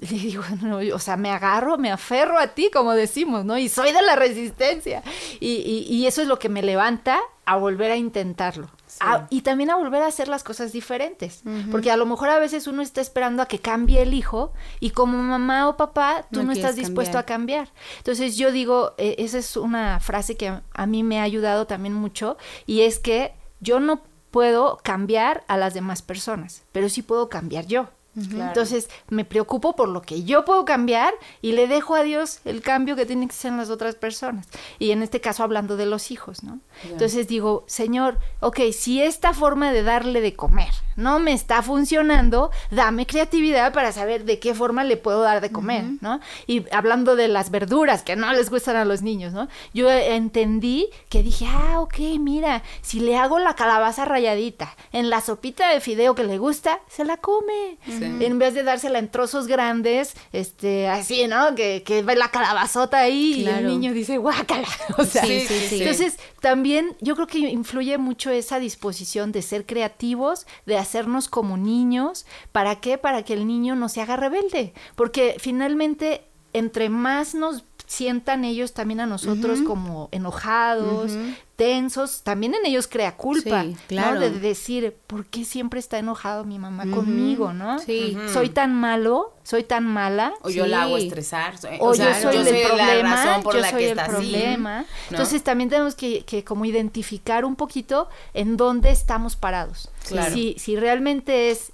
le 0.10 0.18
digo, 0.18 0.42
no, 0.62 0.78
o 0.94 0.98
sea, 0.98 1.16
me 1.18 1.30
agarro, 1.30 1.76
me 1.76 1.90
aferro 1.92 2.38
a 2.38 2.48
ti, 2.48 2.70
como 2.72 2.92
decimos, 2.94 3.44
¿no? 3.44 3.58
Y 3.58 3.68
soy 3.68 3.92
de 3.92 4.00
la 4.00 4.16
resistencia. 4.16 5.02
Y, 5.40 5.48
y- 5.56 5.86
y 5.94 6.06
eso 6.06 6.22
es 6.22 6.28
lo 6.28 6.38
que 6.38 6.48
me 6.48 6.62
levanta 6.62 7.20
a 7.44 7.56
volver 7.56 7.90
a 7.90 7.96
intentarlo. 7.96 8.70
A- 9.00 9.26
y 9.30 9.42
también 9.42 9.70
a 9.70 9.76
volver 9.76 10.02
a 10.02 10.06
hacer 10.06 10.28
las 10.28 10.42
cosas 10.42 10.72
diferentes. 10.72 11.42
Porque 11.70 11.90
a 11.90 11.96
lo 11.98 12.06
mejor 12.06 12.30
a 12.30 12.38
veces 12.38 12.66
uno 12.66 12.80
está 12.82 13.00
esperando 13.02 13.42
a 13.42 13.46
que 13.46 13.58
cambie 13.58 14.00
el 14.02 14.14
hijo 14.14 14.52
y 14.80 14.90
como 14.90 15.18
mamá 15.18 15.68
o 15.68 15.76
papá, 15.76 16.24
tú 16.30 16.40
No 16.40 16.46
no, 16.46 16.52
estás 16.52 16.76
dispuesto 16.76 17.18
a 17.18 17.26
cambiar. 17.26 17.68
Entonces 17.98 18.36
yo 18.38 18.52
digo, 18.52 18.94
eh, 18.98 19.16
esa 19.18 19.36
es 19.38 19.56
una 19.56 20.00
frase 20.00 20.34
que 20.36 20.48
a, 20.48 20.62
a 20.72 20.86
mí 20.86 21.02
me 21.02 21.20
ha 21.20 21.24
ayudado 21.24 21.66
también 21.66 21.92
mucho 21.94 22.36
y 22.66 22.82
es 22.82 22.98
que 22.98 23.32
yo 23.60 23.80
no 23.80 24.00
puedo 24.30 24.78
cambiar 24.82 25.44
a 25.48 25.56
las 25.56 25.74
demás 25.74 26.02
personas, 26.02 26.62
pero 26.72 26.88
sí 26.88 27.02
puedo 27.02 27.28
cambiar 27.28 27.66
yo. 27.66 27.88
Claro. 28.14 28.48
Entonces 28.48 28.88
me 29.08 29.24
preocupo 29.24 29.76
por 29.76 29.88
lo 29.88 30.02
que 30.02 30.24
yo 30.24 30.44
puedo 30.44 30.64
cambiar 30.64 31.14
y 31.42 31.52
le 31.52 31.68
dejo 31.68 31.94
a 31.94 32.02
Dios 32.02 32.40
el 32.44 32.60
cambio 32.60 32.96
que 32.96 33.06
tienen 33.06 33.28
que 33.28 33.34
ser 33.34 33.52
en 33.52 33.58
las 33.58 33.70
otras 33.70 33.94
personas. 33.94 34.48
Y 34.78 34.90
en 34.90 35.02
este 35.02 35.20
caso 35.20 35.44
hablando 35.44 35.76
de 35.76 35.86
los 35.86 36.10
hijos, 36.10 36.42
¿no? 36.42 36.58
Entonces 36.84 37.28
digo, 37.28 37.64
Señor, 37.68 38.18
ok, 38.40 38.60
si 38.72 39.00
esta 39.00 39.32
forma 39.32 39.72
de 39.72 39.82
darle 39.82 40.20
de 40.20 40.34
comer 40.34 40.72
no 41.00 41.18
me 41.18 41.32
está 41.32 41.62
funcionando, 41.62 42.50
dame 42.70 43.06
creatividad 43.06 43.72
para 43.72 43.92
saber 43.92 44.24
de 44.24 44.38
qué 44.38 44.54
forma 44.54 44.84
le 44.84 44.96
puedo 44.96 45.22
dar 45.22 45.40
de 45.40 45.50
comer, 45.50 45.84
¿no? 46.00 46.20
Y 46.46 46.64
hablando 46.72 47.16
de 47.16 47.28
las 47.28 47.50
verduras 47.50 48.02
que 48.02 48.16
no 48.16 48.32
les 48.32 48.50
gustan 48.50 48.76
a 48.76 48.84
los 48.84 49.02
niños, 49.02 49.32
¿no? 49.32 49.48
Yo 49.74 49.90
entendí 49.90 50.88
que 51.08 51.22
dije, 51.22 51.46
ah, 51.48 51.80
ok, 51.80 51.98
mira, 52.20 52.62
si 52.82 53.00
le 53.00 53.16
hago 53.16 53.38
la 53.38 53.54
calabaza 53.54 54.04
rayadita 54.04 54.76
en 54.92 55.10
la 55.10 55.20
sopita 55.20 55.70
de 55.70 55.80
fideo 55.80 56.14
que 56.14 56.24
le 56.24 56.38
gusta, 56.38 56.80
se 56.88 57.04
la 57.04 57.16
come. 57.16 57.78
En 57.86 58.38
vez 58.38 58.54
de 58.54 58.62
dársela 58.62 58.98
en 58.98 59.10
trozos 59.10 59.46
grandes, 59.46 60.14
este, 60.32 60.88
así, 60.88 61.26
¿no? 61.26 61.54
Que, 61.54 61.82
que 61.82 62.02
ve 62.02 62.14
la 62.16 62.30
calabazota 62.30 62.98
ahí 62.98 63.42
y 63.42 63.46
el 63.48 63.66
niño 63.66 63.92
dice, 63.92 64.18
guácala. 64.18 64.68
O 64.98 65.04
sea, 65.04 65.24
Sí, 65.24 65.40
sí, 65.46 65.58
sí. 65.68 65.78
entonces 65.80 66.18
también 66.40 66.96
yo 67.00 67.14
creo 67.14 67.26
que 67.26 67.38
influye 67.38 67.96
mucho 67.98 68.30
esa 68.30 68.58
disposición 68.58 69.32
de 69.32 69.40
ser 69.42 69.64
creativos, 69.66 70.46
de 70.66 70.76
hacernos 70.90 71.28
como 71.28 71.56
niños. 71.56 72.26
¿Para 72.50 72.80
qué? 72.80 72.98
Para 72.98 73.22
que 73.22 73.34
el 73.34 73.46
niño 73.46 73.76
no 73.76 73.88
se 73.88 74.00
haga 74.00 74.16
rebelde. 74.16 74.74
Porque 74.96 75.36
finalmente, 75.38 76.24
entre 76.52 76.88
más 76.88 77.34
nos 77.34 77.62
sientan 77.90 78.44
ellos 78.44 78.72
también 78.72 79.00
a 79.00 79.06
nosotros 79.06 79.62
como 79.62 80.08
enojados, 80.12 81.10
tensos, 81.56 82.22
también 82.22 82.54
en 82.54 82.64
ellos 82.64 82.86
crea 82.86 83.16
culpa, 83.16 83.62
Sí, 83.64 83.68
¿no? 83.72 83.76
claro. 83.88 84.20
De 84.20 84.30
decir, 84.30 84.96
¿por 85.08 85.26
qué 85.26 85.44
siempre 85.44 85.80
está 85.80 85.98
enojado 85.98 86.44
mi 86.44 86.60
mamá 86.60 86.84
conmigo, 86.88 87.52
no? 87.52 87.80
Sí. 87.80 88.16
Soy 88.32 88.50
tan 88.50 88.72
malo, 88.74 89.34
soy 89.42 89.64
tan 89.64 89.84
mala. 89.86 90.32
O 90.42 90.50
yo 90.50 90.68
la 90.68 90.82
hago 90.84 90.98
estresar. 90.98 91.58
soy- 91.58 91.78
O, 91.80 91.92
sea, 91.92 92.16
yo 92.20 92.30
soy 92.30 92.36
el 92.46 92.62
la 92.62 92.68
problema, 92.68 93.16
razón 93.26 93.42
por 93.42 93.54
yo 93.56 93.60
la 93.60 93.70
soy 93.70 93.78
que 93.80 93.90
el 93.90 93.98
está 93.98 94.04
así, 94.16 94.30
problema. 94.30 94.80
¿no? 94.82 94.86
Entonces 95.10 95.42
también 95.42 95.68
tenemos 95.68 95.96
que, 95.96 96.24
que 96.24 96.44
como 96.44 96.64
identificar 96.66 97.44
un 97.44 97.56
poquito 97.56 98.08
en 98.34 98.56
dónde 98.56 98.90
estamos 98.92 99.34
parados. 99.34 99.90
Claro. 100.06 100.32
Si, 100.32 100.54
si 100.60 100.76
realmente 100.76 101.50
es 101.50 101.72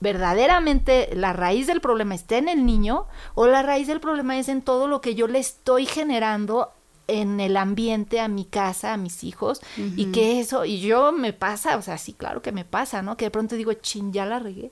verdaderamente 0.00 1.10
la 1.14 1.32
raíz 1.32 1.66
del 1.66 1.80
problema 1.80 2.14
está 2.14 2.38
en 2.38 2.48
el 2.48 2.66
niño 2.66 3.06
o 3.34 3.46
la 3.46 3.62
raíz 3.62 3.86
del 3.86 4.00
problema 4.00 4.38
es 4.38 4.48
en 4.48 4.62
todo 4.62 4.88
lo 4.88 5.00
que 5.00 5.14
yo 5.14 5.26
le 5.28 5.38
estoy 5.38 5.86
generando 5.86 6.72
en 7.18 7.40
el 7.40 7.56
ambiente 7.56 8.20
a 8.20 8.28
mi 8.28 8.44
casa, 8.44 8.92
a 8.92 8.96
mis 8.96 9.24
hijos, 9.24 9.60
y 9.76 10.06
que 10.12 10.40
eso, 10.40 10.64
y 10.64 10.80
yo 10.80 11.12
me 11.12 11.32
pasa, 11.32 11.76
o 11.76 11.82
sea, 11.82 11.98
sí, 11.98 12.12
claro 12.12 12.42
que 12.42 12.52
me 12.52 12.64
pasa, 12.64 13.02
¿no? 13.02 13.16
Que 13.16 13.26
de 13.26 13.30
pronto 13.30 13.54
digo, 13.56 13.72
chin, 13.74 14.12
ya 14.12 14.24
la 14.26 14.38
regué. 14.38 14.70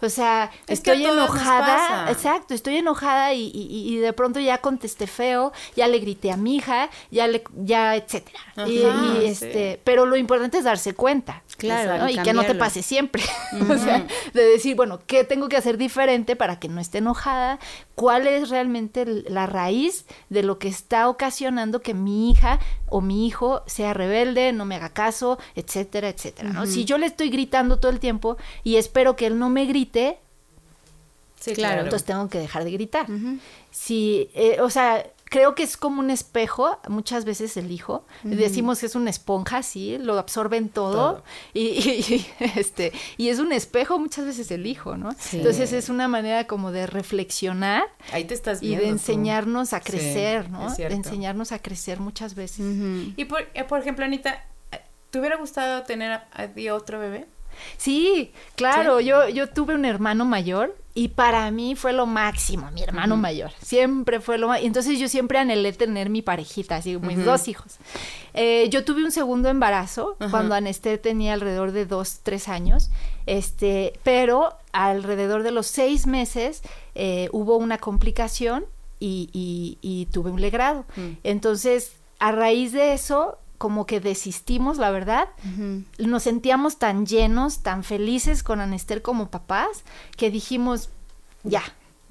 O 0.00 0.08
sea, 0.08 0.50
Es 0.66 0.78
estoy 0.78 1.04
enojada, 1.04 2.10
exacto, 2.10 2.54
estoy 2.54 2.76
enojada 2.76 3.32
y, 3.34 3.50
y- 3.54 3.94
y 3.94 3.96
de 3.98 4.12
pronto 4.12 4.40
ya 4.40 4.58
contesté 4.58 5.06
feo, 5.06 5.52
ya 5.76 5.86
le 5.88 5.98
grité 5.98 6.30
a 6.32 6.36
mi 6.36 6.56
hija, 6.56 6.90
ya 7.10 7.26
le, 7.26 7.42
ya, 7.56 7.96
etcétera. 7.96 8.38
Y, 8.66 8.82
Ajá, 8.84 9.14
y, 9.18 9.20
sí. 9.20 9.26
este, 9.26 9.80
pero 9.84 10.06
lo 10.06 10.16
importante 10.16 10.58
es 10.58 10.64
darse 10.64 10.94
cuenta. 10.94 11.42
Claro, 11.56 11.98
¿no? 12.04 12.08
y 12.10 12.18
que 12.18 12.34
no 12.34 12.44
te 12.44 12.54
pase 12.54 12.82
siempre. 12.82 13.22
o 13.70 13.78
sea, 13.78 14.06
de 14.34 14.42
decir, 14.44 14.76
bueno, 14.76 15.00
¿qué 15.06 15.24
tengo 15.24 15.48
que 15.48 15.56
hacer 15.56 15.78
diferente 15.78 16.36
para 16.36 16.58
que 16.58 16.68
no 16.68 16.80
esté 16.80 16.98
enojada? 16.98 17.58
¿Cuál 17.94 18.26
es 18.26 18.50
realmente 18.50 19.06
la 19.06 19.46
raíz 19.46 20.04
de 20.28 20.42
lo 20.42 20.58
que 20.58 20.68
está 20.68 21.08
ocasionando 21.08 21.75
que 21.80 21.94
mi 21.94 22.30
hija 22.30 22.58
o 22.88 23.00
mi 23.00 23.26
hijo 23.26 23.62
sea 23.66 23.94
rebelde, 23.94 24.52
no 24.52 24.64
me 24.64 24.76
haga 24.76 24.90
caso, 24.90 25.38
etcétera, 25.54 26.08
etcétera? 26.08 26.50
¿no? 26.50 26.66
Si 26.66 26.84
yo 26.84 26.98
le 26.98 27.06
estoy 27.06 27.30
gritando 27.30 27.78
todo 27.78 27.90
el 27.92 28.00
tiempo 28.00 28.36
y 28.64 28.76
espero 28.76 29.16
que 29.16 29.26
él 29.26 29.38
no 29.38 29.50
me 29.50 29.64
grite, 29.66 30.18
Sí, 31.38 31.54
Claro. 31.54 31.82
entonces 31.82 32.04
tengo 32.04 32.28
que 32.28 32.38
dejar 32.38 32.64
de 32.64 32.70
gritar. 32.72 33.06
Si, 33.70 34.28
eh, 34.34 34.58
o 34.60 34.68
sea, 34.70 35.06
creo 35.28 35.54
que 35.54 35.62
es 35.64 35.76
como 35.76 36.00
un 36.00 36.10
espejo, 36.10 36.78
muchas 36.88 37.24
veces 37.24 37.56
el 37.56 37.70
hijo, 37.72 38.04
decimos 38.22 38.80
que 38.80 38.86
es 38.86 38.94
una 38.94 39.10
esponja, 39.10 39.62
sí, 39.62 39.98
lo 39.98 40.18
absorben 40.18 40.68
todo, 40.68 40.92
Todo. 40.92 41.22
Y, 41.52 41.60
y- 41.66 42.14
y, 42.14 42.26
este, 42.58 42.92
y 43.16 43.28
es 43.28 43.38
un 43.38 43.52
espejo 43.52 43.98
muchas 43.98 44.24
veces 44.24 44.50
el 44.50 44.66
hijo, 44.66 44.96
¿no? 44.96 45.10
Sí. 45.18 45.38
Entonces 45.38 45.72
es 45.72 45.88
una 45.88 46.08
manera 46.08 46.46
como 46.46 46.70
de 46.72 46.86
reflexionar 46.86 47.84
Ahí 48.12 48.24
te 48.24 48.34
estás 48.34 48.62
y 48.62 48.76
de 48.76 48.82
tú. 48.82 48.88
enseñarnos 48.88 49.72
a 49.72 49.78
Sí, 49.80 49.84
crecer, 49.84 50.48
¿no? 50.50 50.68
es 50.68 50.76
De 50.76 50.86
enseñarnos 50.86 51.52
a 51.52 51.58
crecer 51.58 52.00
muchas 52.00 52.34
veces. 52.34 52.64
Y 53.16 53.24
por, 53.24 53.40
eh, 53.54 53.64
por 53.64 53.80
ejemplo, 53.80 54.04
Anita, 54.04 54.44
¿te 55.10 55.18
hubiera 55.18 55.36
gustado 55.36 55.82
tener 55.82 56.12
a, 56.12 56.28
a 56.34 56.74
otro 56.74 56.98
bebé? 56.98 57.26
Sí, 57.76 58.32
claro, 58.54 59.00
yo, 59.00 59.28
yo 59.28 59.48
tuve 59.48 59.74
un 59.74 59.84
hermano 59.84 60.24
mayor 60.24 60.76
y 60.94 61.08
para 61.08 61.50
mí 61.50 61.74
fue 61.76 61.92
lo 61.92 62.06
máximo, 62.06 62.70
mi 62.70 62.82
hermano 62.82 63.16
mayor. 63.16 63.50
Siempre 63.60 64.18
fue 64.20 64.38
lo 64.38 64.48
más. 64.48 64.62
Entonces 64.62 64.98
yo 64.98 65.08
siempre 65.08 65.38
anhelé 65.38 65.72
tener 65.74 66.08
mi 66.08 66.22
parejita, 66.22 66.76
así, 66.76 66.96
mis 66.96 67.22
dos 67.24 67.48
hijos. 67.48 67.76
Eh, 68.32 68.68
yo 68.70 68.82
tuve 68.84 69.04
un 69.04 69.10
segundo 69.12 69.48
embarazo 69.50 70.16
cuando 70.30 70.54
Anesté 70.54 70.96
tenía 70.98 71.34
alrededor 71.34 71.72
de 71.72 71.84
dos, 71.84 72.20
tres 72.22 72.48
años, 72.48 72.90
este, 73.26 73.92
pero 74.04 74.54
alrededor 74.72 75.42
de 75.42 75.50
los 75.50 75.66
seis 75.66 76.06
meses 76.06 76.62
eh, 76.94 77.28
hubo 77.32 77.56
una 77.56 77.76
complicación 77.78 78.64
y, 78.98 79.28
y- 79.34 79.76
y 79.82 80.06
tuve 80.06 80.30
un 80.30 80.40
legrado. 80.40 80.86
Entonces, 81.24 81.92
a 82.18 82.32
raíz 82.32 82.72
de 82.72 82.94
eso, 82.94 83.36
como 83.58 83.86
que 83.86 84.00
desistimos, 84.00 84.78
la 84.78 84.90
verdad. 84.90 85.28
Nos 85.98 86.22
sentíamos 86.22 86.78
tan 86.78 87.06
llenos, 87.06 87.60
tan 87.62 87.84
felices 87.84 88.42
con 88.42 88.60
Anester 88.60 89.02
como 89.02 89.28
papás, 89.30 89.84
que 90.16 90.30
dijimos, 90.30 90.90
ya. 91.42 91.62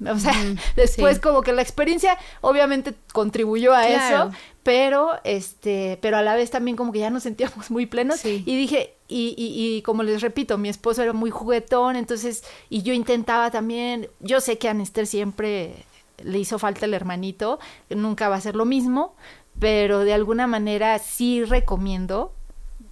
O 0.06 0.18
sea, 0.18 0.34
después 0.76 1.16
sí. 1.16 1.20
como 1.22 1.40
que 1.42 1.52
la 1.52 1.62
experiencia 1.62 2.18
obviamente 2.42 2.94
contribuyó 3.12 3.74
a 3.74 3.86
Claro. 3.86 4.28
eso, 4.28 4.36
pero 4.62 5.12
este, 5.24 5.98
pero 6.02 6.18
a 6.18 6.22
la 6.22 6.34
vez 6.34 6.50
también 6.50 6.76
como 6.76 6.92
que 6.92 6.98
ya 6.98 7.08
nos 7.10 7.22
sentíamos 7.22 7.70
muy 7.70 7.86
plenos. 7.86 8.20
Sí. 8.20 8.42
Y 8.44 8.56
dije, 8.58 8.92
y, 9.08 9.34
y, 9.38 9.76
y 9.76 9.82
como 9.82 10.02
les 10.02 10.20
repito, 10.20 10.58
mi 10.58 10.68
esposo 10.68 11.02
era 11.02 11.12
muy 11.12 11.30
juguetón, 11.30 11.96
entonces, 11.96 12.42
y 12.68 12.82
yo 12.82 12.92
intentaba 12.92 13.50
también, 13.50 14.08
yo 14.20 14.40
sé 14.40 14.58
que 14.58 14.68
a 14.68 14.72
Anester 14.72 15.06
siempre 15.06 15.84
le 16.22 16.38
hizo 16.38 16.58
falta 16.58 16.86
el 16.86 16.94
hermanito, 16.94 17.58
nunca 17.90 18.28
va 18.28 18.36
a 18.36 18.40
ser 18.40 18.56
lo 18.56 18.64
mismo, 18.64 19.14
pero 19.58 20.00
de 20.00 20.12
alguna 20.12 20.46
manera 20.46 20.98
sí 20.98 21.44
recomiendo 21.44 22.32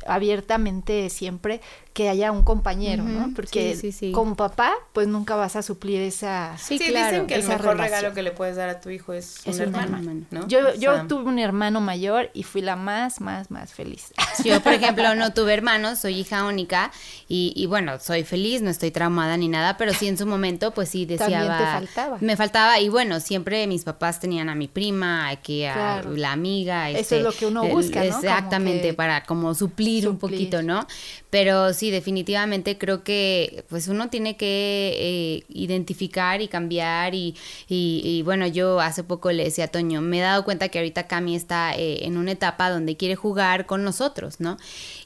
abiertamente 0.07 1.09
siempre 1.11 1.61
que 1.95 2.09
haya 2.09 2.33
un 2.33 2.43
compañero, 2.43 3.05
¿no? 3.05 3.31
Porque 3.37 3.75
sí, 3.77 3.81
sí, 3.81 3.93
sí. 3.93 4.11
como 4.13 4.35
papá, 4.35 4.73
pues 4.93 5.07
nunca 5.07 5.37
vas 5.37 5.55
a 5.55 5.63
suplir 5.63 6.01
esa... 6.03 6.59
Sí, 6.59 6.77
Sí, 6.77 6.87
claro. 6.89 7.07
dicen 7.13 7.27
que 7.29 7.35
el 7.37 7.45
mejor 7.45 7.61
relación. 7.61 7.79
regalo 8.01 8.15
que 8.15 8.23
le 8.23 8.33
puedes 8.33 8.57
dar 8.57 8.69
a 8.69 8.81
tu 8.81 8.91
hijo 8.91 9.13
es, 9.13 9.37
Es 9.47 9.55
un 9.61 9.69
un 9.69 9.75
hermano, 9.77 9.97
hermano. 9.99 10.21
¿no? 10.33 10.49
Yo, 10.49 10.59
O 10.71 10.75
yo 10.75 10.93
sea, 10.93 11.07
tuve 11.07 11.23
un 11.23 11.39
hermano 11.39 11.81
mayor 11.81 12.31
y 12.35 12.43
fui 12.43 12.63
la 12.63 12.75
más, 12.75 13.21
más, 13.21 13.53
más 13.53 13.73
feliz. 13.73 14.13
Yo, 14.45 14.61
por 14.61 14.73
ejemplo, 14.73 15.15
no 15.15 15.33
tuve 15.33 15.55
hermanos, 15.55 16.01
soy 16.01 16.17
hija 16.19 16.45
única 16.47 16.91
y, 17.29 17.53
y 17.55 17.67
bueno, 17.67 18.01
soy 18.01 18.25
feliz, 18.25 18.61
no 18.61 18.71
estoy 18.71 18.91
traumada 18.91 19.37
ni 19.37 19.47
nada, 19.47 19.77
pero 19.77 19.95
sí 19.95 20.09
en 20.09 20.19
su 20.19 20.27
momento, 20.27 20.73
pues 20.73 20.89
sí 20.89 21.07
deseaba. 21.07 21.31
También 21.47 21.59
te 21.59 21.65
faltaba. 21.65 22.19
Me 22.21 22.37
faltaba 22.37 22.81
y 22.81 22.89
bueno, 22.89 23.21
siempre 23.21 23.69
mis 23.69 23.85
papás 23.85 24.19
tenían 24.19 24.49
a 24.49 24.57
mi 24.57 24.67
prima, 24.67 25.29
aquí 25.29 25.65
a 25.65 25.75
Claro. 25.75 26.17
la 26.17 26.33
amiga. 26.33 26.91
Eso 26.91 26.99
este, 26.99 27.19
es 27.19 27.23
lo 27.23 27.31
que 27.33 27.47
uno 27.47 27.63
el- 27.63 27.71
busca, 27.73 28.03
¿no? 28.03 28.11
Como 28.11 28.19
Exactamente, 28.25 28.83
que 28.89 28.95
para 28.95 29.23
como 29.23 29.55
suplir, 29.55 30.09
un 30.09 30.19
suplir. 30.19 30.41
poquito, 30.41 30.61
¿no? 30.65 30.89
Pero 31.35 31.75
sí, 31.75 31.91
definitivamente 31.91 32.79
creo 32.79 33.03
que 33.03 33.65
pues 33.69 33.89
uno 33.89 34.09
tiene 34.09 34.37
que 34.37 34.95
eh, 34.97 35.45
identificar 35.49 36.41
y 36.41 36.47
cambiar 36.47 37.13
y, 37.17 37.35
y, 37.69 38.03
y, 38.05 38.23
bueno, 38.23 38.47
yo 38.47 38.79
hace 38.79 39.03
poco 39.03 39.33
le 39.33 39.43
decía 39.43 39.65
a 39.65 39.69
Toño, 39.69 40.01
me 40.01 40.19
he 40.19 40.21
dado 40.21 40.45
cuenta 40.45 40.69
que 40.69 40.79
ahorita 40.79 41.09
Cami 41.09 41.35
está 41.35 41.75
eh, 41.75 42.07
en 42.07 42.19
una 42.19 42.31
etapa 42.31 42.71
donde 42.71 42.97
quiere 42.97 43.17
jugar 43.17 43.67
con 43.67 43.83
nosotros, 43.83 44.39
¿no? 44.39 44.59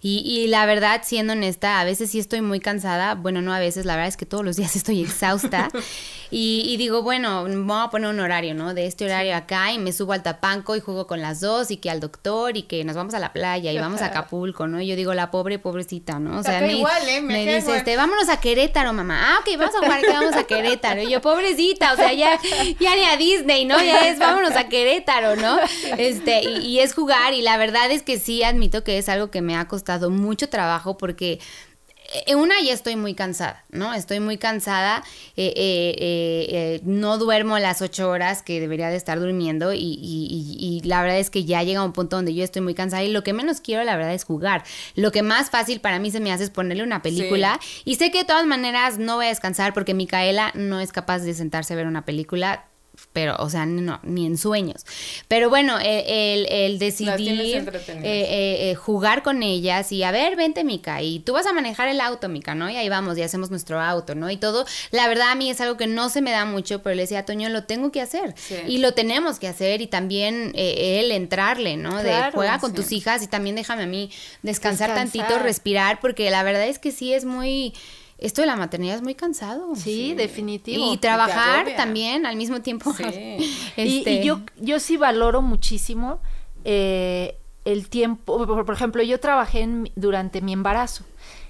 Y, 0.03 0.19
y 0.19 0.49
la 0.49 0.67
verdad, 0.67 1.01
siendo 1.03 1.33
honesta, 1.33 1.81
a 1.81 1.85
veces 1.85 2.11
sí 2.11 2.19
estoy 2.19 2.43
muy 2.43 2.61
cansada, 2.61 3.14
bueno, 3.14 3.41
no 3.41 3.55
a 3.55 3.59
veces, 3.59 3.87
la 3.87 3.95
verdad 3.95 4.09
es 4.09 4.19
que 4.19 4.27
todos 4.27 4.45
los 4.45 4.57
días 4.57 4.77
estoy 4.77 5.01
exhausta 5.01 5.71
y, 6.31 6.62
y 6.67 6.77
digo, 6.77 7.03
bueno, 7.03 7.45
voy 7.45 7.85
a 7.87 7.88
poner 7.88 8.11
un 8.11 8.21
horario, 8.21 8.53
¿no? 8.53 8.75
De 8.75 8.85
este 8.85 9.07
horario 9.07 9.35
acá 9.35 9.73
y 9.73 9.79
me 9.79 9.95
subo 9.95 10.12
al 10.12 10.23
tapanco 10.23 10.77
y 10.77 10.81
juego 10.81 11.07
con 11.07 11.23
las 11.23 11.41
dos 11.41 11.71
y 11.71 11.79
que 11.79 11.88
al 11.88 12.01
doctor 12.01 12.59
y 12.59 12.64
que 12.64 12.85
nos 12.85 12.97
vamos 12.97 13.14
a 13.14 13.19
la 13.19 13.33
playa 13.33 13.73
y 13.73 13.79
vamos 13.79 14.03
a 14.03 14.09
Acapulco, 14.09 14.67
¿no? 14.67 14.79
Y 14.79 14.88
yo 14.88 14.95
digo, 14.95 15.14
la 15.14 15.31
pobre, 15.31 15.59
pobrecita, 15.59 16.17
¿no? 16.18 16.38
O 16.38 16.42
sea, 16.42 16.61
me, 16.61 16.74
igual, 16.74 17.09
¿eh? 17.09 17.20
Me 17.20 17.35
me 17.35 17.44
quedo 17.44 17.57
dice, 17.57 17.76
este, 17.76 17.96
vámonos 17.96 18.28
a 18.28 18.40
Querétaro, 18.40 18.92
mamá. 18.92 19.18
Ah, 19.20 19.38
ok, 19.40 19.59
vamos 19.59 19.74
a 19.74 19.78
jugar, 19.78 20.00
que 20.00 20.12
vamos 20.12 20.37
a 20.37 20.44
Querétaro. 20.44 21.02
Y 21.02 21.11
yo, 21.11 21.20
pobrecita, 21.20 21.92
o 21.92 21.96
sea, 21.96 22.12
ya, 22.12 22.38
ya 22.78 22.96
ni 22.96 23.04
a 23.04 23.16
Disney, 23.16 23.64
¿no? 23.64 23.78
Ya 23.83 24.09
es, 24.09 24.18
vámonos 24.18 24.52
a 24.52 24.68
Querétaro, 24.68 25.37
¿no? 25.37 25.59
Este, 25.96 26.42
y, 26.42 26.66
y 26.66 26.81
es 26.81 26.94
jugar, 26.94 27.35
y 27.35 27.42
la 27.42 27.57
verdad 27.57 27.90
es 27.90 28.02
que 28.02 28.18
sí 28.18 28.42
admito 28.42 28.85
que 28.85 28.98
es 28.98 29.09
algo 29.09 29.31
que 29.31 29.42
me 29.42 29.57
ha 29.57 29.66
costado 29.68 30.11
mucho 30.11 30.48
trabajo 30.48 30.96
porque 30.96 31.40
una 32.37 32.55
ya 32.62 32.73
estoy 32.73 32.97
muy 32.97 33.14
cansada, 33.14 33.64
¿no? 33.71 33.92
Estoy 33.94 34.21
muy 34.21 34.38
cansada, 34.38 35.03
eh, 35.37 35.53
eh, 35.57 36.47
eh, 36.51 36.81
no 36.85 37.18
duermo 37.18 37.59
las 37.59 37.83
ocho 37.83 38.09
horas 38.09 38.42
que 38.42 38.61
debería 38.61 38.88
de 38.88 38.97
estar 38.97 39.21
durmiendo 39.21 39.73
y, 39.73 39.79
y- 39.79 40.29
y- 40.31 40.79
y 40.79 40.81
la 40.88 41.03
verdad 41.03 41.18
es 41.18 41.29
que 41.31 41.44
ya 41.44 41.62
llega 41.62 41.83
un 41.85 41.92
punto 41.92 42.16
donde 42.16 42.35
yo 42.35 42.44
estoy 42.44 42.62
muy 42.62 42.75
cansada 42.75 43.03
y 43.05 43.12
lo 43.12 43.23
que 43.23 43.33
menos 43.33 43.61
quiero 43.61 43.85
la 43.85 43.97
verdad 43.97 44.14
es 44.14 44.25
jugar. 44.25 44.64
Lo 44.94 45.12
que 45.12 45.23
más 45.23 45.51
fácil 45.51 45.81
para 45.81 45.99
mí 45.99 46.11
se 46.11 46.21
me 46.21 46.33
hace 46.33 46.44
es 46.44 46.51
ponerle 46.51 46.83
una 46.83 47.03
película 47.03 47.61
y 47.85 47.97
sé 47.97 48.11
que 48.11 48.18
de 48.18 48.25
todas 48.25 48.47
maneras 48.47 48.99
no 48.99 49.16
voy 49.16 49.27
a 49.27 49.29
descansar 49.31 49.75
porque 49.75 49.92
Micaela 49.94 50.53
no 50.55 50.81
es 50.81 50.92
capaz 50.92 51.18
de 51.21 51.35
sentarse 51.35 51.75
a 51.75 51.77
ver 51.77 51.87
una 51.87 52.05
película. 52.05 52.64
Pero, 53.13 53.37
o 53.39 53.49
sea, 53.51 53.67
no, 53.67 53.99
ni 54.03 54.27
en 54.27 54.37
sueños. 54.39 54.85
Pero 55.29 55.49
bueno, 55.49 55.79
el, 55.79 56.05
el- 56.07 56.47
el 56.51 56.79
decidir 56.79 57.57
eh, 57.57 57.65
eh, 58.05 58.71
eh, 58.71 58.75
jugar 58.75 59.23
con 59.23 59.43
ellas 59.43 59.91
y 59.93 60.03
a 60.03 60.11
ver, 60.11 60.37
vente 60.37 60.63
Mica, 60.63 61.03
y 61.03 61.21
tú 61.21 61.33
vas 61.33 61.47
a 61.47 61.53
manejar 61.53 61.89
el 61.89 62.01
auto, 62.01 62.29
Mica, 62.29 62.55
¿no? 62.55 62.69
Y 62.71 62.77
ahí 62.77 62.89
vamos 62.89 63.17
y 63.19 63.23
hacemos 63.23 63.51
nuestro 63.51 63.81
auto, 63.81 64.15
¿no? 64.15 64.31
Y 64.31 64.37
todo, 64.37 64.67
la 64.91 65.09
verdad 65.09 65.31
a 65.31 65.35
mí 65.35 65.51
es 65.51 65.61
algo 65.61 65.77
que 65.77 65.87
no 65.87 66.11
se 66.11 66.21
me 66.21 66.31
da 66.31 66.45
mucho, 66.45 66.83
pero 66.83 66.95
le 66.95 67.03
decía 67.03 67.21
a 67.21 67.25
Toño, 67.25 67.49
lo 67.49 67.65
tengo 67.65 67.91
que 67.91 68.01
hacer. 68.01 68.35
Sí. 68.37 68.57
Y 68.67 68.79
lo 68.79 68.93
tenemos 68.95 69.39
que 69.39 69.49
hacer 69.49 69.81
y 69.81 69.87
también 69.87 70.53
eh, 70.55 71.01
él 71.01 71.11
entrarle, 71.11 71.77
¿no? 71.77 72.03
de 72.03 72.31
juega 72.33 72.59
con 72.61 72.71
sí. 72.71 72.77
tus 72.77 72.93
hijas 72.93 73.23
y 73.23 73.27
también 73.27 73.57
déjame 73.57 73.85
a 73.85 73.87
mí 73.87 74.11
descansar, 74.43 74.89
Descansar. 74.91 74.95
tantito, 75.25 75.39
respirar, 75.43 75.99
porque 76.01 76.31
la 76.31 76.43
verdad 76.43 76.67
es 76.69 76.79
que 76.79 76.93
sí 76.93 77.13
es 77.13 77.25
muy... 77.25 77.73
Esto 78.18 78.40
de 78.42 78.46
la 78.48 78.57
maternidad 78.57 78.96
es 78.96 79.02
muy 79.02 79.14
cansado. 79.14 79.74
Sí, 79.76 80.14
definitivo. 80.14 80.92
Y 80.92 80.96
trabajar 80.98 81.66
también 81.76 82.26
al 82.26 82.37
mismo 82.37 82.61
tiempo. 82.62 82.92
Sí. 82.92 83.04
Y, 83.76 83.98
Este, 83.98 84.12
y 84.14 84.24
yo, 84.24 84.40
yo 84.61 84.81
sí 84.81 84.96
valoro 84.96 85.40
muchísimo 85.40 86.18
eh, 86.64 87.37
el 87.64 87.88
tiempo. 87.88 88.44
Por, 88.46 88.64
por 88.66 88.74
ejemplo, 88.74 89.02
yo 89.04 89.20
trabajé 89.20 89.61
en 89.61 89.83
mi- 89.83 89.92
durante 89.94 90.40
mi 90.40 90.52
embarazo. 90.52 91.04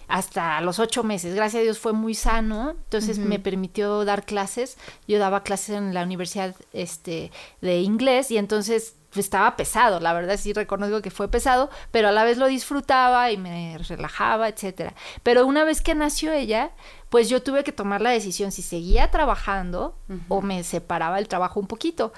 hasta 0.08 0.60
los 0.62 0.78
ocho 0.78 1.02
meses. 1.04 1.34
Gracias 1.34 1.60
a 1.60 1.64
Dios 1.64 1.78
fue 1.78 1.92
muy 1.92 2.14
sano, 2.14 2.70
entonces 2.70 3.18
me 3.18 3.38
permitió 3.38 4.04
dar 4.06 4.24
clases. 4.24 4.76
Yo 5.06 5.18
daba 5.18 5.42
clases 5.42 5.76
en 5.76 5.92
la 5.92 6.02
universidad 6.02 6.54
este, 6.72 7.30
de 7.60 7.80
inglés 7.82 8.30
y 8.30 8.38
entonces 8.38 8.94
estaba 9.16 9.56
pesado, 9.56 10.00
la 10.00 10.12
verdad 10.12 10.36
sí 10.38 10.52
reconozco 10.52 11.00
que 11.02 11.10
fue 11.10 11.28
pesado, 11.28 11.70
pero 11.90 12.08
a 12.08 12.12
la 12.12 12.24
vez 12.24 12.36
lo 12.38 12.46
disfrutaba 12.46 13.30
y 13.32 13.36
me 13.36 13.78
relajaba, 13.78 14.48
etcétera. 14.48 14.94
Pero 15.22 15.46
una 15.46 15.64
vez 15.64 15.80
que 15.80 15.94
nació 15.94 16.32
ella, 16.32 16.70
pues 17.08 17.28
yo 17.28 17.42
tuve 17.42 17.64
que 17.64 17.72
tomar 17.72 18.00
la 18.02 18.10
decisión 18.10 18.52
si 18.52 18.62
seguía 18.62 19.10
trabajando 19.10 19.96
o 20.28 20.42
me 20.42 20.62
separaba 20.62 21.16
del 21.16 21.28
trabajo 21.28 21.58
un 21.58 21.66
poquito. 21.66 22.12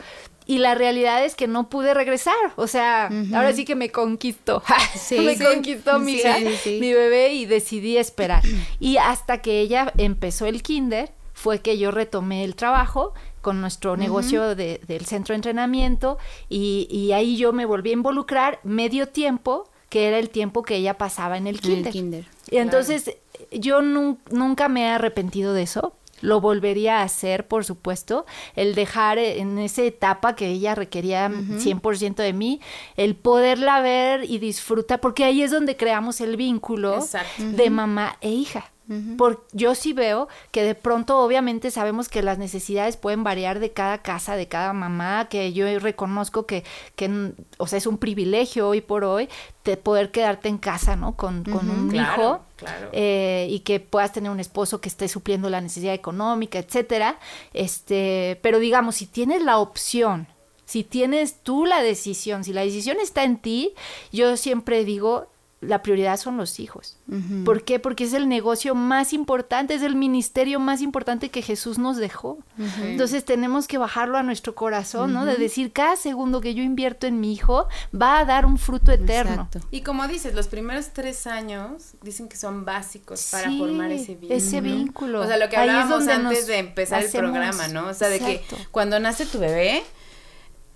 Y 0.46 0.58
la 0.58 0.74
realidad 0.74 1.24
es 1.24 1.36
que 1.36 1.46
no 1.46 1.68
pude 1.68 1.94
regresar. 1.94 2.34
O 2.56 2.66
sea, 2.66 3.08
ahora 3.34 3.52
sí 3.52 3.64
que 3.64 3.76
me 3.76 3.90
conquistó. 3.90 4.62
Sí, 4.96 5.20
me 5.20 5.36
sí. 5.36 5.44
conquistó 5.44 6.00
Sí, 6.00 6.78
mi 6.80 6.92
bebé, 6.92 7.34
y 7.34 7.46
decidí 7.46 7.96
esperar. 7.98 8.42
Y 8.80 8.96
hasta 8.96 9.38
que 9.42 9.60
ella 9.60 9.92
empezó 9.96 10.46
el 10.46 10.62
kinder, 10.64 11.12
fue 11.42 11.60
que 11.60 11.78
yo 11.78 11.90
retomé 11.90 12.44
el 12.44 12.54
trabajo 12.54 13.14
con 13.40 13.62
nuestro 13.62 13.96
negocio 13.96 14.54
de- 14.54 14.80
del 14.86 15.06
centro 15.06 15.32
de 15.32 15.36
entrenamiento 15.36 16.18
y, 16.50 16.86
y 16.90 17.12
ahí 17.12 17.36
yo 17.38 17.52
me 17.54 17.64
volví 17.64 17.90
a 17.90 17.94
involucrar 17.94 18.60
medio 18.62 19.08
tiempo, 19.08 19.68
que 19.88 20.06
era 20.08 20.18
el 20.18 20.28
tiempo 20.28 20.62
que 20.62 20.76
ella 20.76 20.98
pasaba 20.98 21.38
en 21.38 21.46
el 21.46 21.56
En 21.56 21.64
el 21.64 21.70
kinder. 21.70 21.92
kinder. 21.92 22.24
Y 22.50 22.58
entonces 22.58 23.16
yo 23.52 23.80
nun- 23.80 24.18
nunca 24.30 24.68
me 24.68 24.82
he 24.82 24.88
arrepentido 24.88 25.54
de 25.54 25.62
eso. 25.62 25.94
Lo 26.20 26.42
volvería 26.42 26.98
a 26.98 27.04
hacer, 27.04 27.48
por 27.48 27.64
supuesto, 27.64 28.26
el 28.54 28.74
dejar 28.74 29.16
en 29.18 29.56
esa 29.58 29.80
etapa 29.84 30.34
que 30.36 30.48
ella 30.48 30.74
requería 30.74 31.30
100% 31.30 32.16
de 32.22 32.34
mí, 32.34 32.60
el 32.98 33.14
poderla 33.16 33.80
ver 33.80 34.24
y 34.30 34.36
disfrutar, 34.38 35.00
porque 35.00 35.24
ahí 35.24 35.40
es 35.42 35.50
donde 35.50 35.78
creamos 35.78 36.20
el 36.20 36.36
vínculo 36.36 36.96
Exacto. 36.96 37.42
de 37.42 37.70
mamá 37.70 38.18
e 38.20 38.28
hija. 38.30 38.70
Por, 39.16 39.44
yo 39.52 39.76
sí 39.76 39.92
veo 39.92 40.26
que 40.50 40.64
de 40.64 40.74
pronto 40.74 41.18
obviamente 41.20 41.70
sabemos 41.70 42.08
que 42.08 42.22
las 42.22 42.38
necesidades 42.38 42.96
pueden 42.96 43.22
variar 43.22 43.60
de 43.60 43.70
cada 43.70 43.98
casa, 43.98 44.34
de 44.34 44.48
cada 44.48 44.72
mamá, 44.72 45.28
que 45.30 45.52
yo 45.52 45.66
reconozco 45.78 46.44
que, 46.44 46.64
que 46.96 47.32
o 47.58 47.66
sea, 47.68 47.78
es 47.78 47.86
un 47.86 47.98
privilegio 47.98 48.68
hoy 48.68 48.80
por 48.80 49.04
hoy 49.04 49.28
de 49.64 49.76
poder 49.76 50.10
quedarte 50.10 50.48
en 50.48 50.58
casa, 50.58 50.96
¿no? 50.96 51.14
Con, 51.14 51.44
con 51.44 51.70
un 51.70 51.90
Claro, 51.90 52.12
hijo 52.22 52.40
claro. 52.56 52.88
eh, 52.92 53.46
y 53.48 53.60
que 53.60 53.78
puedas 53.78 54.12
tener 54.12 54.30
un 54.30 54.40
esposo 54.40 54.80
que 54.80 54.88
esté 54.88 55.06
supliendo 55.06 55.48
la 55.50 55.60
necesidad 55.60 55.94
económica, 55.94 56.58
etcétera. 56.58 57.18
Este, 57.54 58.38
pero 58.42 58.58
digamos, 58.58 58.96
si 58.96 59.06
tienes 59.06 59.42
la 59.42 59.58
opción, 59.58 60.26
si 60.64 60.82
tienes 60.84 61.36
tú 61.42 61.66
la 61.66 61.82
decisión, 61.82 62.42
si 62.42 62.52
la 62.52 62.62
decisión 62.62 62.98
está 63.00 63.22
en 63.24 63.36
ti, 63.38 63.72
yo 64.12 64.36
siempre 64.36 64.84
digo, 64.84 65.26
la 65.60 65.82
prioridad 65.82 66.16
son 66.18 66.38
los 66.38 66.58
hijos. 66.58 66.96
¿Por 67.44 67.64
qué? 67.64 67.78
Porque 67.78 68.04
es 68.04 68.14
el 68.14 68.28
negocio 68.28 68.74
más 68.74 69.12
importante, 69.12 69.74
es 69.74 69.82
el 69.82 69.94
ministerio 69.94 70.58
más 70.58 70.80
importante 70.80 71.28
que 71.30 71.42
Jesús 71.42 71.78
nos 71.78 71.98
dejó. 71.98 72.38
Entonces 72.82 73.24
tenemos 73.26 73.68
que 73.68 73.76
bajarlo 73.76 74.16
a 74.16 74.22
nuestro 74.22 74.54
corazón, 74.54 75.12
¿no? 75.12 75.26
De 75.26 75.36
decir, 75.36 75.72
cada 75.72 75.96
segundo 75.96 76.40
que 76.40 76.54
yo 76.54 76.62
invierto 76.62 77.06
en 77.06 77.20
mi 77.20 77.32
hijo 77.34 77.68
va 77.94 78.18
a 78.18 78.24
dar 78.24 78.46
un 78.46 78.56
fruto 78.56 78.90
eterno. 78.90 79.48
Exacto. 79.50 79.60
Y 79.70 79.82
como 79.82 80.08
dices, 80.08 80.34
los 80.34 80.48
primeros 80.48 80.90
tres 80.94 81.26
años 81.26 81.92
dicen 82.02 82.28
que 82.28 82.36
son 82.36 82.64
básicos 82.64 83.28
para 83.30 83.50
formar 83.50 83.90
ese 83.92 84.14
vínculo. 84.14 84.34
ese 84.34 84.60
vínculo. 84.62 85.20
O 85.20 85.26
sea, 85.26 85.36
lo 85.36 85.48
que 85.50 85.56
hablábamos 85.58 86.08
antes 86.08 86.46
de 86.46 86.58
empezar 86.58 87.02
el 87.02 87.10
programa, 87.10 87.68
¿no? 87.68 87.88
O 87.88 87.94
sea, 87.94 88.08
de 88.08 88.16
Exacto. 88.16 88.56
que 88.56 88.66
cuando 88.70 88.98
nace 88.98 89.26
tu 89.26 89.38
bebé, 89.38 89.82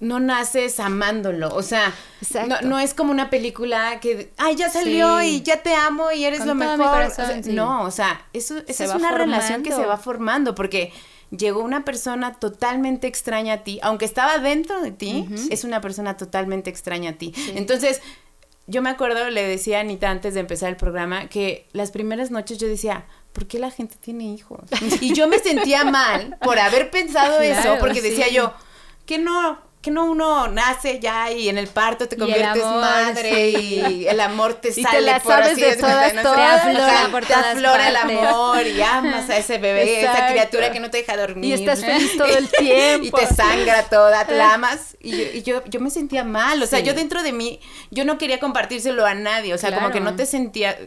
no 0.05 0.21
naces 0.21 0.79
amándolo. 0.81 1.49
O 1.55 1.63
sea, 1.63 1.93
no, 2.47 2.61
no 2.63 2.79
es 2.79 2.95
como 2.95 3.11
una 3.11 3.31
película 3.31 3.99
que, 4.01 4.33
ay, 4.37 4.55
ya 4.57 4.71
salió 4.71 5.21
Sí. 5.21 5.27
y 5.37 5.43
ya 5.43 5.63
te 5.63 5.75
amo 5.75 6.13
y 6.13 6.25
eres 6.25 6.41
Con 6.41 6.49
lo 6.49 6.55
mejor. 6.55 6.77
corazón, 6.79 7.25
O 7.25 7.29
sea, 7.29 7.43
sí. 7.43 7.53
No, 7.53 7.83
o 7.85 7.91
sea, 7.91 8.25
eso, 8.33 8.59
esa 8.67 8.73
Se 8.73 8.85
es 8.85 8.95
una 8.95 9.11
relación 9.13 9.63
que 9.63 9.71
se 9.73 9.85
va 9.85 9.97
formando 9.97 10.55
porque 10.55 10.93
llegó 11.31 11.63
una 11.65 11.85
persona 11.85 12.35
totalmente 12.35 13.07
extraña 13.09 13.55
a 13.55 13.59
ti, 13.65 13.81
aunque 13.83 14.05
estaba 14.05 14.39
dentro 14.39 14.81
de 14.81 14.93
ti, 14.93 15.27
es 15.51 15.65
una 15.65 15.81
persona 15.81 16.17
totalmente 16.17 16.71
extraña 16.71 17.11
a 17.11 17.15
ti. 17.15 17.35
Entonces, 17.57 18.01
yo 18.67 18.81
me 18.83 18.91
acuerdo, 18.91 19.29
le 19.31 19.43
decía 19.47 19.79
a 19.79 19.81
Anita 19.81 20.11
antes 20.11 20.35
de 20.35 20.41
empezar 20.41 20.69
el 20.71 20.77
programa, 20.77 21.27
que 21.29 21.67
las 21.73 21.91
primeras 21.91 22.31
noches 22.31 22.59
yo 22.59 22.67
decía, 22.69 23.05
¿por 23.33 23.47
qué 23.47 23.59
la 23.59 23.71
gente 23.71 23.97
tiene 24.01 24.25
hijos? 24.25 24.61
Y 25.01 25.13
yo 25.13 25.27
me 25.29 25.39
sentía 25.39 25.85
mal 25.85 26.37
por 26.41 26.59
haber 26.59 26.91
pensado 26.91 27.41
eso, 27.41 27.77
porque 27.81 28.01
decía 28.01 28.29
yo, 28.31 28.53
que 29.05 29.19
no, 29.19 29.59
que 29.85 29.91
no 29.91 30.07
uno 30.07 30.49
nace 30.49 30.99
ya 30.99 31.31
y 31.31 31.51
en 31.51 31.59
el 31.59 31.69
parto 31.69 32.09
te 32.09 32.17
Y 32.17 32.19
conviertes 32.19 32.63
amor, 32.63 32.81
madre 32.81 33.53
sí. 33.55 33.83
y 33.91 34.07
el 34.07 34.19
amor 34.19 34.55
te 34.55 34.71
te 34.73 34.83
sale 34.83 35.03
la 35.03 35.21
por 35.21 35.33
sabes 35.35 35.53
así 35.53 35.61
de 35.61 35.77
todas, 35.77 36.15
¿no? 36.15 36.23
todas, 36.23 36.63
Te 37.27 37.35
aflora 37.35 37.85
te 37.85 37.89
el 37.91 37.97
amor 37.97 38.67
y 38.67 38.81
amas 38.81 39.29
a 39.29 39.37
ese 39.37 39.59
bebé, 39.59 40.01
esa 40.01 40.11
Exacto. 40.13 40.33
criatura 40.33 40.73
que 40.73 40.81
no 40.81 40.91
te 40.91 40.97
deja 40.99 41.17
dormir. 41.19 41.45
Y 41.45 41.53
estás 41.53 41.85
feliz 41.85 42.17
todo 42.17 42.35
el 42.35 42.49
tiempo. 42.49 43.21
y 43.21 43.27
te 43.27 43.35
sangra 43.35 43.83
toda, 43.85 44.25
te 44.27 44.35
la 44.37 44.55
amas. 44.55 44.97
Y, 45.01 45.11
yo, 45.11 45.23
y 45.35 45.43
yo, 45.43 45.65
yo 45.67 45.81
me 45.81 45.91
sentía 45.91 46.25
mal, 46.25 46.63
o 46.63 46.67
sea, 46.67 46.79
Sí. 46.79 46.87
yo 46.87 46.95
dentro 46.95 47.23
de 47.23 47.33
mí, 47.33 47.61
yo 47.91 48.05
no 48.07 48.17
quería 48.17 48.41
compartírselo 48.41 49.05
a 49.05 49.13
nadie, 49.15 49.53
o 49.53 49.59
sea, 49.59 49.75
como 49.75 49.91
que 49.91 50.01
no 50.01 50.17
te 50.17 50.25
sentía, 50.25 50.79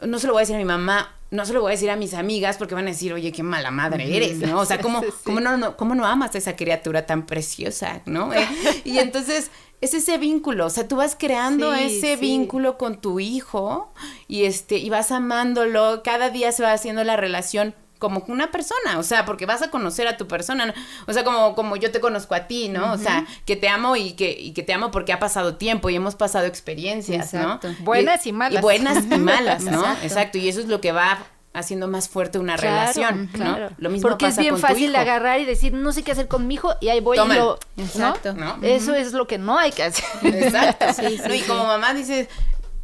no 0.00 0.18
se 0.18 0.26
lo 0.26 0.34
voy 0.34 0.40
a 0.40 0.42
decir 0.42 0.54
a 0.54 0.58
mi 0.58 0.64
mamá, 0.66 1.14
no 1.30 1.44
se 1.44 1.52
lo 1.52 1.60
voy 1.60 1.70
a 1.70 1.72
decir 1.72 1.90
a 1.90 1.96
mis 1.96 2.14
amigas 2.14 2.56
porque 2.56 2.74
van 2.74 2.86
a 2.86 2.90
decir, 2.90 3.12
oye, 3.12 3.32
qué 3.32 3.42
mala 3.42 3.70
madre 3.70 4.16
eres, 4.16 4.38
¿no? 4.38 4.58
O 4.60 4.64
sea, 4.64 4.78
¿cómo, 4.82 5.00
Sí, 5.02 5.08
cómo 5.24 5.40
no, 5.40 5.56
no, 5.56 5.76
cómo 5.76 5.94
no 5.94 6.06
amas 6.06 6.34
a 6.34 6.38
esa 6.38 6.56
criatura 6.56 7.04
tan 7.06 7.26
preciosa, 7.26 8.00
¿no? 8.06 8.32
Eh, 8.32 8.48
y 8.84 8.98
entonces 8.98 9.50
es 9.80 9.94
ese 9.94 10.18
vínculo, 10.18 10.66
o 10.66 10.70
sea, 10.70 10.88
tú 10.88 10.96
vas 10.96 11.16
creando 11.18 11.72
Sí, 11.76 11.82
ese 11.98 12.14
sí. 12.16 12.20
vínculo 12.20 12.78
con 12.78 13.00
tu 13.00 13.20
hijo 13.20 13.92
y 14.26 14.44
este 14.44 14.78
y 14.78 14.88
vas 14.90 15.12
amándolo, 15.12 16.02
cada 16.02 16.30
día 16.30 16.50
se 16.52 16.62
va 16.64 16.72
haciendo 16.72 17.04
la 17.04 17.16
relación 17.16 17.74
como 17.98 18.24
una 18.28 18.50
persona, 18.50 18.98
o 18.98 19.02
sea, 19.02 19.24
porque 19.24 19.44
vas 19.46 19.62
a 19.62 19.70
conocer 19.70 20.06
a 20.08 20.16
tu 20.16 20.26
persona, 20.28 20.66
¿no? 20.66 20.72
o 21.06 21.12
sea, 21.12 21.24
como, 21.24 21.54
como 21.54 21.76
yo 21.76 21.90
te 21.90 22.00
conozco 22.00 22.34
a 22.34 22.46
ti, 22.46 22.68
¿no? 22.68 22.92
O 22.92 22.98
sea, 22.98 23.26
que 23.44 23.56
te 23.56 23.68
amo 23.68 23.96
y 23.96 24.12
que, 24.12 24.30
y 24.30 24.52
que 24.52 24.62
te 24.62 24.72
amo 24.72 24.90
porque 24.90 25.12
ha 25.12 25.18
pasado 25.18 25.56
tiempo 25.56 25.90
y 25.90 25.96
hemos 25.96 26.14
pasado 26.14 26.46
experiencias, 26.46 27.34
Exacto. 27.34 27.68
¿no? 27.68 27.74
Buenas 27.80 28.26
y 28.26 28.32
malas. 28.32 28.60
Y 28.60 28.62
buenas 28.62 29.04
y 29.04 29.18
malas, 29.18 29.64
¿no? 29.64 29.80
Exacto. 29.80 30.04
Exacto. 30.06 30.38
y 30.38 30.48
eso 30.48 30.60
es 30.60 30.66
lo 30.66 30.80
que 30.80 30.92
va 30.92 31.18
haciendo 31.54 31.88
más 31.88 32.08
fuerte 32.08 32.38
una 32.38 32.54
Claro, 32.56 32.76
relación, 32.76 33.28
claro. 33.32 33.70
¿no? 33.70 33.76
Lo 33.78 33.90
mismo 33.90 34.08
Porque 34.08 34.26
pasa 34.26 34.40
es 34.40 34.44
bien 34.44 34.54
con 34.54 34.60
tu 34.60 34.66
fácil 34.68 34.90
hijo. 34.90 35.00
agarrar 35.00 35.40
y 35.40 35.44
decir, 35.44 35.72
no 35.72 35.90
sé 35.92 36.04
qué 36.04 36.12
hacer 36.12 36.28
con 36.28 36.46
mi 36.46 36.54
hijo, 36.54 36.74
y 36.80 36.88
ahí 36.88 37.00
voy 37.00 37.16
y 37.16 37.20
Tómalo. 37.20 37.40
lo. 37.44 37.58
¿no? 37.76 37.84
Exacto. 37.84 38.32
¿no? 38.34 38.58
Eso 38.62 38.94
es 38.94 39.12
lo 39.12 39.26
que 39.26 39.38
no 39.38 39.58
hay 39.58 39.72
que 39.72 39.82
hacer. 39.82 40.04
Exacto. 40.22 40.86
Sí, 40.94 41.18
sí, 41.18 41.22
¿no? 41.26 41.34
Y 41.34 41.40
sí. 41.40 41.46
como 41.48 41.64
mamá 41.64 41.94
dices, 41.94 42.28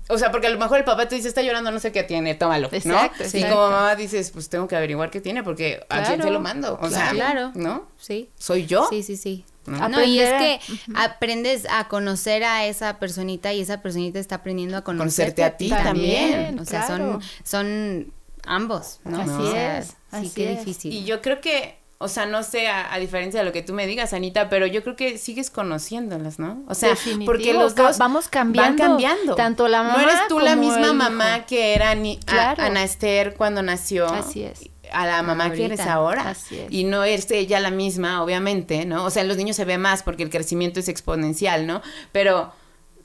o 0.09 0.19
sea, 0.19 0.31
porque 0.31 0.47
a 0.47 0.51
lo 0.51 0.59
mejor 0.59 0.79
el 0.79 0.85
papá 0.85 1.09
te 1.09 1.15
dice, 1.17 1.29
está 1.29 1.43
llorando, 1.43 1.71
no 1.71 1.79
sé 1.81 1.91
qué 1.93 2.03
tiene, 2.03 2.35
tómalo, 2.35 2.69
¿no? 2.71 2.77
Exacto, 2.77 3.25
Y 3.33 3.43
como 3.43 3.71
mamá 3.71 3.95
dices, 3.97 4.31
pues 4.31 4.49
tengo 4.49 4.69
que 4.69 4.77
averiguar 4.77 5.11
qué 5.11 5.21
tiene, 5.21 5.43
porque 5.43 5.85
a 5.89 6.03
quién 6.03 6.05
Claro, 6.17 6.23
se 6.25 6.31
lo 6.31 6.41
mando. 6.41 6.79
O 6.81 6.91
sea, 6.91 7.11
claro. 7.11 7.53
¿no? 7.55 7.89
Sí. 7.99 8.29
¿Soy 8.39 8.67
yo? 8.67 8.87
Sí, 8.91 9.03
sí, 9.03 9.17
sí. 9.17 9.45
¿No? 9.67 9.89
No, 9.89 10.05
y 10.05 10.21
es 10.21 10.31
que 10.35 10.61
aprendes 10.95 11.67
a 11.71 11.89
conocer 11.89 12.45
a 12.45 12.67
esa 12.67 12.99
personita 12.99 13.53
y 13.55 13.61
esa 13.61 13.81
personita 13.81 14.19
está 14.19 14.37
aprendiendo 14.37 14.77
a 14.77 14.83
conocerte 14.83 15.41
Conocerte 15.43 15.45
a 15.45 15.57
ti 15.57 15.69
también, 15.71 16.59
O 16.59 16.65
sea, 16.67 16.85
claro. 16.87 17.13
son, 17.13 17.23
son 17.45 18.13
ambos, 18.45 19.01
¿no? 19.05 19.21
Así 19.21 19.31
O 19.31 19.51
sea, 19.51 19.79
es, 19.79 19.87
Sí, 19.87 19.95
así 20.11 20.31
qué 20.35 20.53
es. 20.53 20.59
difícil. 20.59 20.93
Y 20.93 21.05
yo 21.05 21.23
creo 21.23 21.41
que, 21.41 21.79
o 21.99 22.09
sea, 22.09 22.27
no 22.27 22.43
sé, 22.43 22.69
a, 22.69 22.93
a 22.93 22.99
diferencia 22.99 23.41
de 23.41 23.47
lo 23.47 23.53
que 23.53 23.63
tú 23.63 23.73
me 23.73 23.87
digas, 23.87 24.13
Anita, 24.13 24.49
pero 24.49 24.67
yo 24.67 24.83
creo 24.83 24.97
que 24.97 25.17
sigues 25.19 25.51
conociéndolas, 25.51 26.39
¿no? 26.39 26.63
O 26.69 26.75
sea, 26.75 26.91
Definitivo, 26.91 27.27
porque 27.27 27.55
los 27.55 27.75
dos 27.75 27.99
vamos 27.99 28.29
cambiando, 28.29 28.83
Van 28.83 28.91
cambiando. 28.91 29.35
tanto 29.37 29.69
la 29.69 29.83
No 29.83 29.91
mamá 29.91 30.03
eres 30.03 30.29
tú 30.29 30.41
la 30.41 30.57
misma 30.57 30.93
mamá 30.93 31.39
hijo. 31.39 31.47
que 31.49 31.75
era 31.75 31.95
ni, 31.95 32.19
a-. 32.27 32.55
Ana 32.59 32.83
Esther 32.83 33.35
cuando 33.35 33.63
nació. 33.63 34.07
Así 34.07 34.43
es. 34.43 34.69
A 34.93 35.07
la 35.07 35.23
mamá 35.23 35.51
que 35.51 35.65
eres 35.65 35.81
ahora. 35.81 36.29
Así 36.29 36.59
es. 36.59 36.67
Y 36.71 36.85
no 36.85 37.05
es 37.05 37.31
ella 37.31 37.59
la 37.59 37.71
misma, 37.71 38.23
obviamente, 38.23 38.85
¿no? 38.85 39.05
O 39.05 39.11
sea, 39.11 39.23
en 39.23 39.29
los 39.29 39.37
niños 39.37 39.57
se 39.57 39.65
ve 39.65 39.79
más 39.79 40.03
porque 40.03 40.23
el 40.23 40.31
crecimiento 40.31 40.79
es 40.79 40.89
exponencial, 40.89 41.67
¿no? 41.67 41.81
Pero 42.13 42.53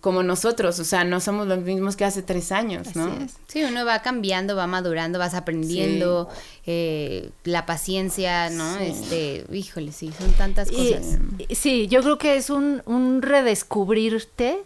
como 0.02 0.24
nosotros, 0.24 0.80
o 0.80 0.84
sea, 0.86 1.04
no 1.04 1.20
somos 1.20 1.48
los 1.48 1.60
mismos 1.60 1.96
que 1.96 2.06
hace 2.06 2.22
tres 2.22 2.52
años, 2.52 2.96
¿no? 2.96 3.06
Así 3.06 3.24
es. 3.26 3.34
Sí, 3.48 3.64
uno 3.64 3.84
va 3.86 4.02
cambiando, 4.02 4.56
va 4.56 4.66
madurando, 4.68 5.20
vas 5.20 5.34
aprendiendo, 5.34 6.30
eh, 6.66 7.32
la 7.44 7.66
paciencia, 7.66 8.50
¿no? 8.50 8.78
Este, 8.78 9.46
híjole, 9.52 9.92
sí, 9.92 10.12
son 10.18 10.32
tantas 10.34 10.70
cosas. 10.72 11.20
y- 11.50 11.56
sí, 11.56 11.88
yo 11.88 12.02
creo 12.02 12.18
que 12.18 12.38
es 12.38 12.50
un, 12.50 12.82
un 12.86 13.22
redescubrirte 13.22 14.60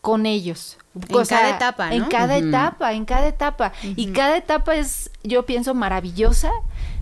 con 0.00 0.26
ellos. 0.26 0.78
En 0.94 1.06
cada 1.36 1.56
etapa, 1.56 1.88
¿no? 1.90 1.94
En 1.94 2.04
cada 2.04 2.36
etapa, 2.38 2.92
en 2.94 3.04
cada 3.04 3.26
etapa. 3.28 3.72
Y 3.96 4.06
cada 4.12 4.36
etapa 4.36 4.76
es, 4.76 5.10
yo 5.22 5.44
pienso, 5.46 5.74
maravillosa, 5.74 6.50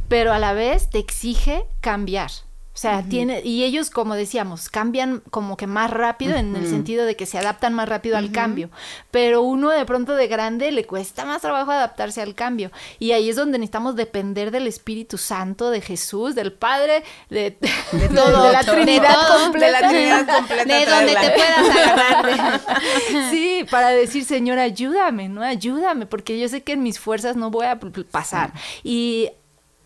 pero 0.09 0.33
a 0.33 0.39
la 0.39 0.53
vez 0.53 0.91
te 0.91 0.99
exige 0.99 1.65
cambiar. 1.81 2.31
O 2.79 2.81
sea, 2.81 3.03
tiene, 3.03 3.41
y 3.41 3.65
ellos, 3.65 3.91
como 3.91 4.15
decíamos, 4.15 4.69
cambian 4.69 5.21
como 5.33 5.57
que 5.57 5.67
más 5.67 5.91
rápido 5.91 6.37
en 6.37 6.55
el 6.55 6.65
sentido 6.69 7.07
de 7.07 7.17
que 7.17 7.27
se 7.27 7.37
adaptan 7.37 7.75
más 7.75 7.89
rápido 7.89 8.17
al 8.17 8.31
cambio. 8.31 8.71
Pero 9.11 9.43
uno 9.43 9.71
de 9.71 9.85
pronto 9.85 10.15
de 10.15 10.29
grande 10.29 10.71
le 10.71 10.85
cuesta 10.85 11.25
más 11.25 11.43
trabajo 11.43 11.73
adaptarse 11.73 12.23
al 12.23 12.37
cambio. 12.37 12.71
Y 13.01 13.11
ahí 13.11 13.31
es 13.31 13.35
donde 13.35 13.59
necesitamos 13.59 13.97
depender 13.97 14.53
del 14.53 14.69
Espíritu 14.69 15.19
Santo, 15.19 15.71
de 15.71 15.81
Jesús, 15.81 16.37
del 16.37 16.53
Padre, 16.53 17.03
de, 17.31 17.59
de, 17.91 18.09
todo, 18.11 18.45
de 18.45 18.53
la. 18.53 18.63
Trinidad 18.63 19.27
todo, 19.27 19.43
completa. 19.43 19.67
de 19.67 19.73
la 19.73 19.89
Trinidad 19.89 20.37
completa 20.37 20.79
De 20.79 20.87
donde 20.87 21.15
te 21.17 21.31
puedas 21.31 21.77
agarrar. 21.77 22.61
Sí, 23.31 23.67
para 23.69 23.89
decir, 23.89 24.25
Señor, 24.25 24.61
ayúdame, 24.61 25.29
¿no? 25.29 25.43
Ayúdame, 25.43 26.07
porque 26.07 26.39
yo 26.39 26.49
sé 26.49 26.63
que 26.63 26.75
en 26.75 26.85
mis 26.85 27.01
fuerzas 27.01 27.35
no 27.35 27.51
voy 27.51 27.67
a 27.67 27.81
pasar. 28.13 28.53
Y 28.85 29.31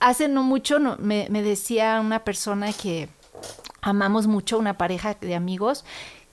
hace 0.02 0.28
no 0.28 0.42
mucho 0.42 0.78
no- 0.78 0.96
me, 0.98 1.26
me 1.30 1.42
decía 1.42 2.00
una 2.00 2.24
persona 2.24 2.72
que 2.72 3.08
amamos 3.80 4.26
mucho, 4.26 4.58
una 4.58 4.76
pareja 4.78 5.14
de 5.20 5.34
amigos, 5.34 5.84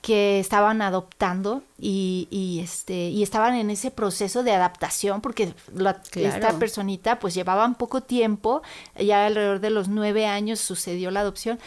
que 0.01 0.39
estaban 0.39 0.81
adoptando 0.81 1.61
y, 1.77 2.27
y, 2.31 2.61
este 2.61 3.09
y 3.09 3.21
estaban 3.21 3.55
en 3.55 3.69
ese 3.69 3.91
proceso 3.91 4.43
de 4.43 4.53
adaptación 4.53 5.19
porque 5.19 5.53
la- 5.75 6.01
Claro. 6.01 6.27
esta 6.35 6.53
personita 6.57 7.19
pues 7.19 7.33
llevaban 7.33 7.75
poco 7.75 8.01
tiempo 8.01 8.61
ya 8.97 9.25
alrededor 9.25 9.59
de 9.59 9.71
los 9.71 9.89
nueve 9.89 10.25
años 10.25 10.59
sucedió 10.61 11.11
la 11.11 11.19
adopción 11.19 11.59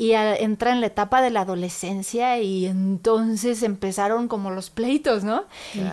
y 0.00 0.14
a- 0.14 0.34
entra 0.34 0.72
en 0.72 0.80
la 0.80 0.86
etapa 0.86 1.20
de 1.20 1.30
la 1.30 1.42
adolescencia 1.42 2.38
y 2.40 2.64
entonces 2.64 3.62
empezaron 3.62 4.28
como 4.28 4.50
los 4.50 4.70
pleitos, 4.70 5.24
¿no? 5.24 5.44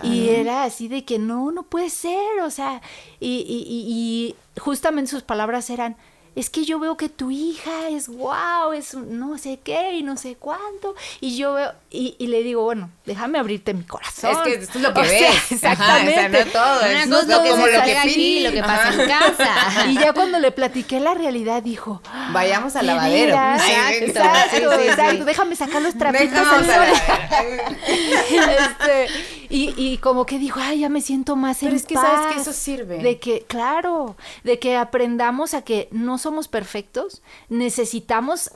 Y 0.02 0.30
era 0.30 0.64
así 0.64 0.88
de 0.88 1.04
que 1.04 1.18
no, 1.18 1.52
no 1.52 1.62
puede 1.64 1.90
ser, 1.90 2.40
o 2.42 2.50
sea, 2.50 2.80
y, 3.20 3.44
y- 3.46 3.64
y- 3.68 3.84
y 3.92 4.60
justamente 4.60 5.10
sus 5.10 5.22
palabras 5.22 5.68
eran, 5.68 5.96
es 6.36 6.50
que 6.50 6.64
yo 6.64 6.78
veo 6.78 6.96
que 6.96 7.08
tu 7.08 7.30
hija 7.30 7.88
es 7.88 8.08
wow, 8.08 8.72
es 8.74 8.94
un 8.94 9.18
no 9.18 9.36
sé 9.38 9.58
qué 9.62 9.92
y 9.94 10.02
no 10.02 10.16
sé 10.16 10.36
cuánto, 10.36 10.94
y 11.20 11.36
yo 11.36 11.54
veo, 11.54 11.72
y, 11.90 12.14
y 12.18 12.26
le 12.28 12.42
digo, 12.42 12.62
bueno, 12.64 12.90
déjame 13.06 13.38
abrirte 13.38 13.74
mi 13.74 13.84
corazón. 13.84 14.30
Es 14.30 14.38
que 14.38 14.54
esto 14.54 14.78
es 14.78 14.84
lo 14.84 14.94
que 14.94 15.00
O 15.00 15.04
sea, 15.04 15.30
ves. 15.30 15.52
exactamente. 15.52 16.14
Ajá, 16.18 16.28
o 16.28 16.30
sea, 16.30 16.44
no 16.44 16.50
todo. 16.52 16.78
Una 16.80 17.02
es 17.02 17.08
cosa 17.08 17.36
lo- 17.38 17.42
que 17.42 17.50
como 17.50 17.64
se 17.66 17.72
lo 17.72 17.78
salga 17.78 17.84
que 17.84 17.98
aquí, 17.98 18.40
lo 18.40 18.52
que 18.52 18.60
pasa 18.62 18.92
en 19.02 19.08
casa. 19.08 19.84
Y 19.88 19.94
ya 19.94 20.12
cuando 20.12 20.38
le 20.38 20.50
platiqué 20.52 21.00
la 21.00 21.14
realidad, 21.14 21.62
dijo, 21.62 22.02
Vayamos 22.32 22.76
al 22.76 22.86
"¿De 22.86 22.92
lavadero. 22.92 23.36
Ay, 23.38 23.96
exacto, 24.02 24.50
sí, 24.50 24.56
sí, 24.76 24.82
sí. 24.82 24.88
exacto, 24.88 25.24
déjame 25.24 25.56
sacar 25.56 25.82
los 25.82 25.96
trapitos 25.96 26.38
al 26.38 26.70
a 26.70 26.74
sol. 26.74 26.86
la- 26.86 27.78
Este, 27.88 29.08
y, 29.50 29.74
y 29.76 29.98
como 29.98 30.26
que 30.26 30.38
dijo, 30.38 30.60
ay, 30.62 30.80
ya 30.80 30.88
me 30.88 31.00
siento 31.00 31.36
más 31.36 31.58
Pero 31.60 31.70
en 31.70 31.76
es 31.76 31.86
que 31.86 31.94
sabes 31.94 32.26
que 32.28 32.34
paz". 32.34 32.42
eso 32.42 32.52
sirve. 32.52 32.98
De 32.98 33.18
que, 33.18 33.44
claro, 33.48 34.16
de 34.44 34.58
que 34.58 34.76
aprendamos 34.76 35.54
a 35.54 35.62
que 35.62 35.88
no 35.90 36.18
somos 36.18 36.48
perfectos, 36.48 37.22
necesitamos 37.48 38.50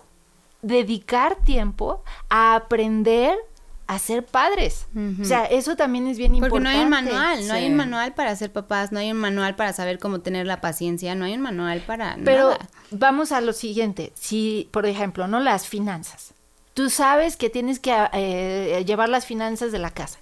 dedicar 0.62 1.36
tiempo 1.36 2.02
a 2.28 2.54
aprender 2.54 3.36
a 3.88 3.98
ser 3.98 4.24
padres. 4.24 4.86
O 5.20 5.24
sea, 5.24 5.44
eso 5.44 5.76
también 5.76 6.06
es 6.06 6.16
bien 6.16 6.32
Porque 6.38 6.60
no 6.60 6.70
importante. 6.70 6.78
hay 6.78 6.84
un 6.84 6.90
manual, 6.90 7.48
no 7.48 7.54
hay 7.54 7.66
un 7.66 7.74
manual 7.74 8.14
para 8.14 8.34
ser 8.36 8.50
papás, 8.52 8.90
no 8.92 8.98
hay 9.00 9.10
un 9.10 9.18
manual 9.18 9.54
para 9.54 9.72
saber 9.74 9.98
cómo 9.98 10.20
tener 10.20 10.46
la 10.46 10.60
paciencia, 10.62 11.14
no 11.14 11.24
hay 11.26 11.34
un 11.34 11.42
manual 11.42 11.80
para 11.86 12.16
Pero 12.24 12.50
nada. 12.52 12.68
vamos 12.90 13.32
a 13.32 13.40
lo 13.42 13.52
siguiente, 13.52 14.12
si, 14.14 14.68
por 14.70 14.86
ejemplo, 14.86 15.26
no 15.28 15.40
las 15.40 15.66
finanzas. 15.66 16.32
Tú 16.74 16.88
sabes 16.88 17.36
que 17.36 17.50
tienes 17.50 17.80
que 17.80 17.92
eh, 18.14 18.82
llevar 18.86 19.10
las 19.10 19.26
finanzas 19.26 19.72
de 19.72 19.78
la 19.78 19.90
casa. 19.90 20.18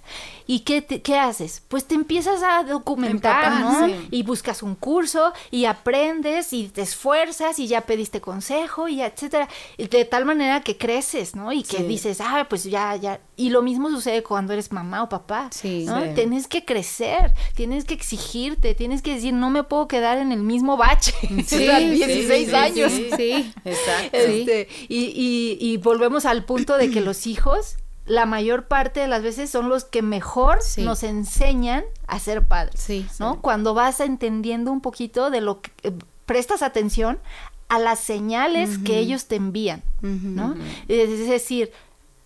¿Y 0.47 0.61
qué, 0.61 0.81
te- 0.81 1.01
qué 1.01 1.17
haces? 1.17 1.63
Pues 1.67 1.85
te 1.85 1.95
empiezas 1.95 2.41
a 2.43 2.63
documentar, 2.63 3.59
¿no? 3.61 3.87
sí. 3.87 3.95
Y 4.11 4.23
buscas 4.23 4.63
un 4.63 4.75
curso 4.75 5.33
y 5.49 5.65
aprendes 5.65 6.53
y 6.53 6.67
te 6.69 6.81
esfuerzas 6.81 7.59
y 7.59 7.67
ya 7.67 7.81
pediste 7.81 8.21
consejo 8.21 8.87
y 8.87 9.01
etcétera. 9.01 9.47
De 9.77 10.05
tal 10.05 10.25
manera 10.25 10.61
que 10.61 10.77
creces, 10.77 11.35
¿no? 11.35 11.51
Y 11.53 11.63
que 11.63 11.77
Sí. 11.77 11.83
dices, 11.83 12.19
ah, 12.21 12.45
pues 12.49 12.63
ya, 12.63 12.95
ya. 12.95 13.19
Y 13.37 13.49
lo 13.49 13.61
mismo 13.61 13.89
sucede 13.89 14.23
cuando 14.23 14.53
eres 14.53 14.71
mamá 14.71 15.03
o 15.03 15.09
papá. 15.09 15.49
Sí. 15.51 15.85
¿no? 15.85 16.01
Sí. 16.01 16.09
Tienes 16.15 16.47
que 16.47 16.63
crecer, 16.65 17.33
tienes 17.55 17.85
que 17.85 17.93
exigirte, 17.93 18.75
tienes 18.75 19.01
que 19.01 19.15
decir, 19.15 19.33
no 19.33 19.49
me 19.49 19.63
puedo 19.63 19.87
quedar 19.87 20.17
en 20.17 20.31
el 20.31 20.41
mismo 20.41 20.77
bache. 20.77 21.13
Sí, 21.45 21.65
durante 21.65 21.95
sí, 21.97 22.03
16 22.05 22.49
sí, 22.49 22.55
años. 22.55 22.91
sí. 22.91 23.09
Sí. 23.21 23.53
Exacto. 23.65 24.17
Este, 24.17 24.67
y, 24.89 25.05
y- 25.15 25.57
y 25.59 25.77
volvemos 25.77 26.25
al 26.25 26.45
punto 26.45 26.77
de 26.77 26.89
que 26.89 27.01
los 27.01 27.27
hijos, 27.27 27.75
la 28.11 28.25
mayor 28.25 28.67
parte 28.67 28.99
de 28.99 29.07
las 29.07 29.23
veces 29.23 29.49
son 29.49 29.69
los 29.69 29.85
que 29.85 30.01
mejor 30.01 30.57
Sí. 30.61 30.83
nos 30.83 31.03
enseñan 31.03 31.83
a 32.07 32.19
ser 32.19 32.45
padres. 32.45 32.79
Sí, 32.79 33.05
¿no? 33.19 33.39
Cuando 33.41 33.73
vas 33.73 34.01
entendiendo 34.01 34.69
un 34.71 34.81
poquito 34.81 35.29
de 35.29 35.39
lo 35.39 35.61
que 35.61 35.71
eh, 35.83 35.93
prestas 36.25 36.61
atención 36.61 37.19
a 37.69 37.79
las 37.79 37.99
señales 37.99 38.77
que 38.79 38.97
ellos 38.99 39.27
te 39.27 39.37
envían, 39.37 39.81
¿no? 40.01 40.55
Es 40.89 41.25
decir, 41.27 41.71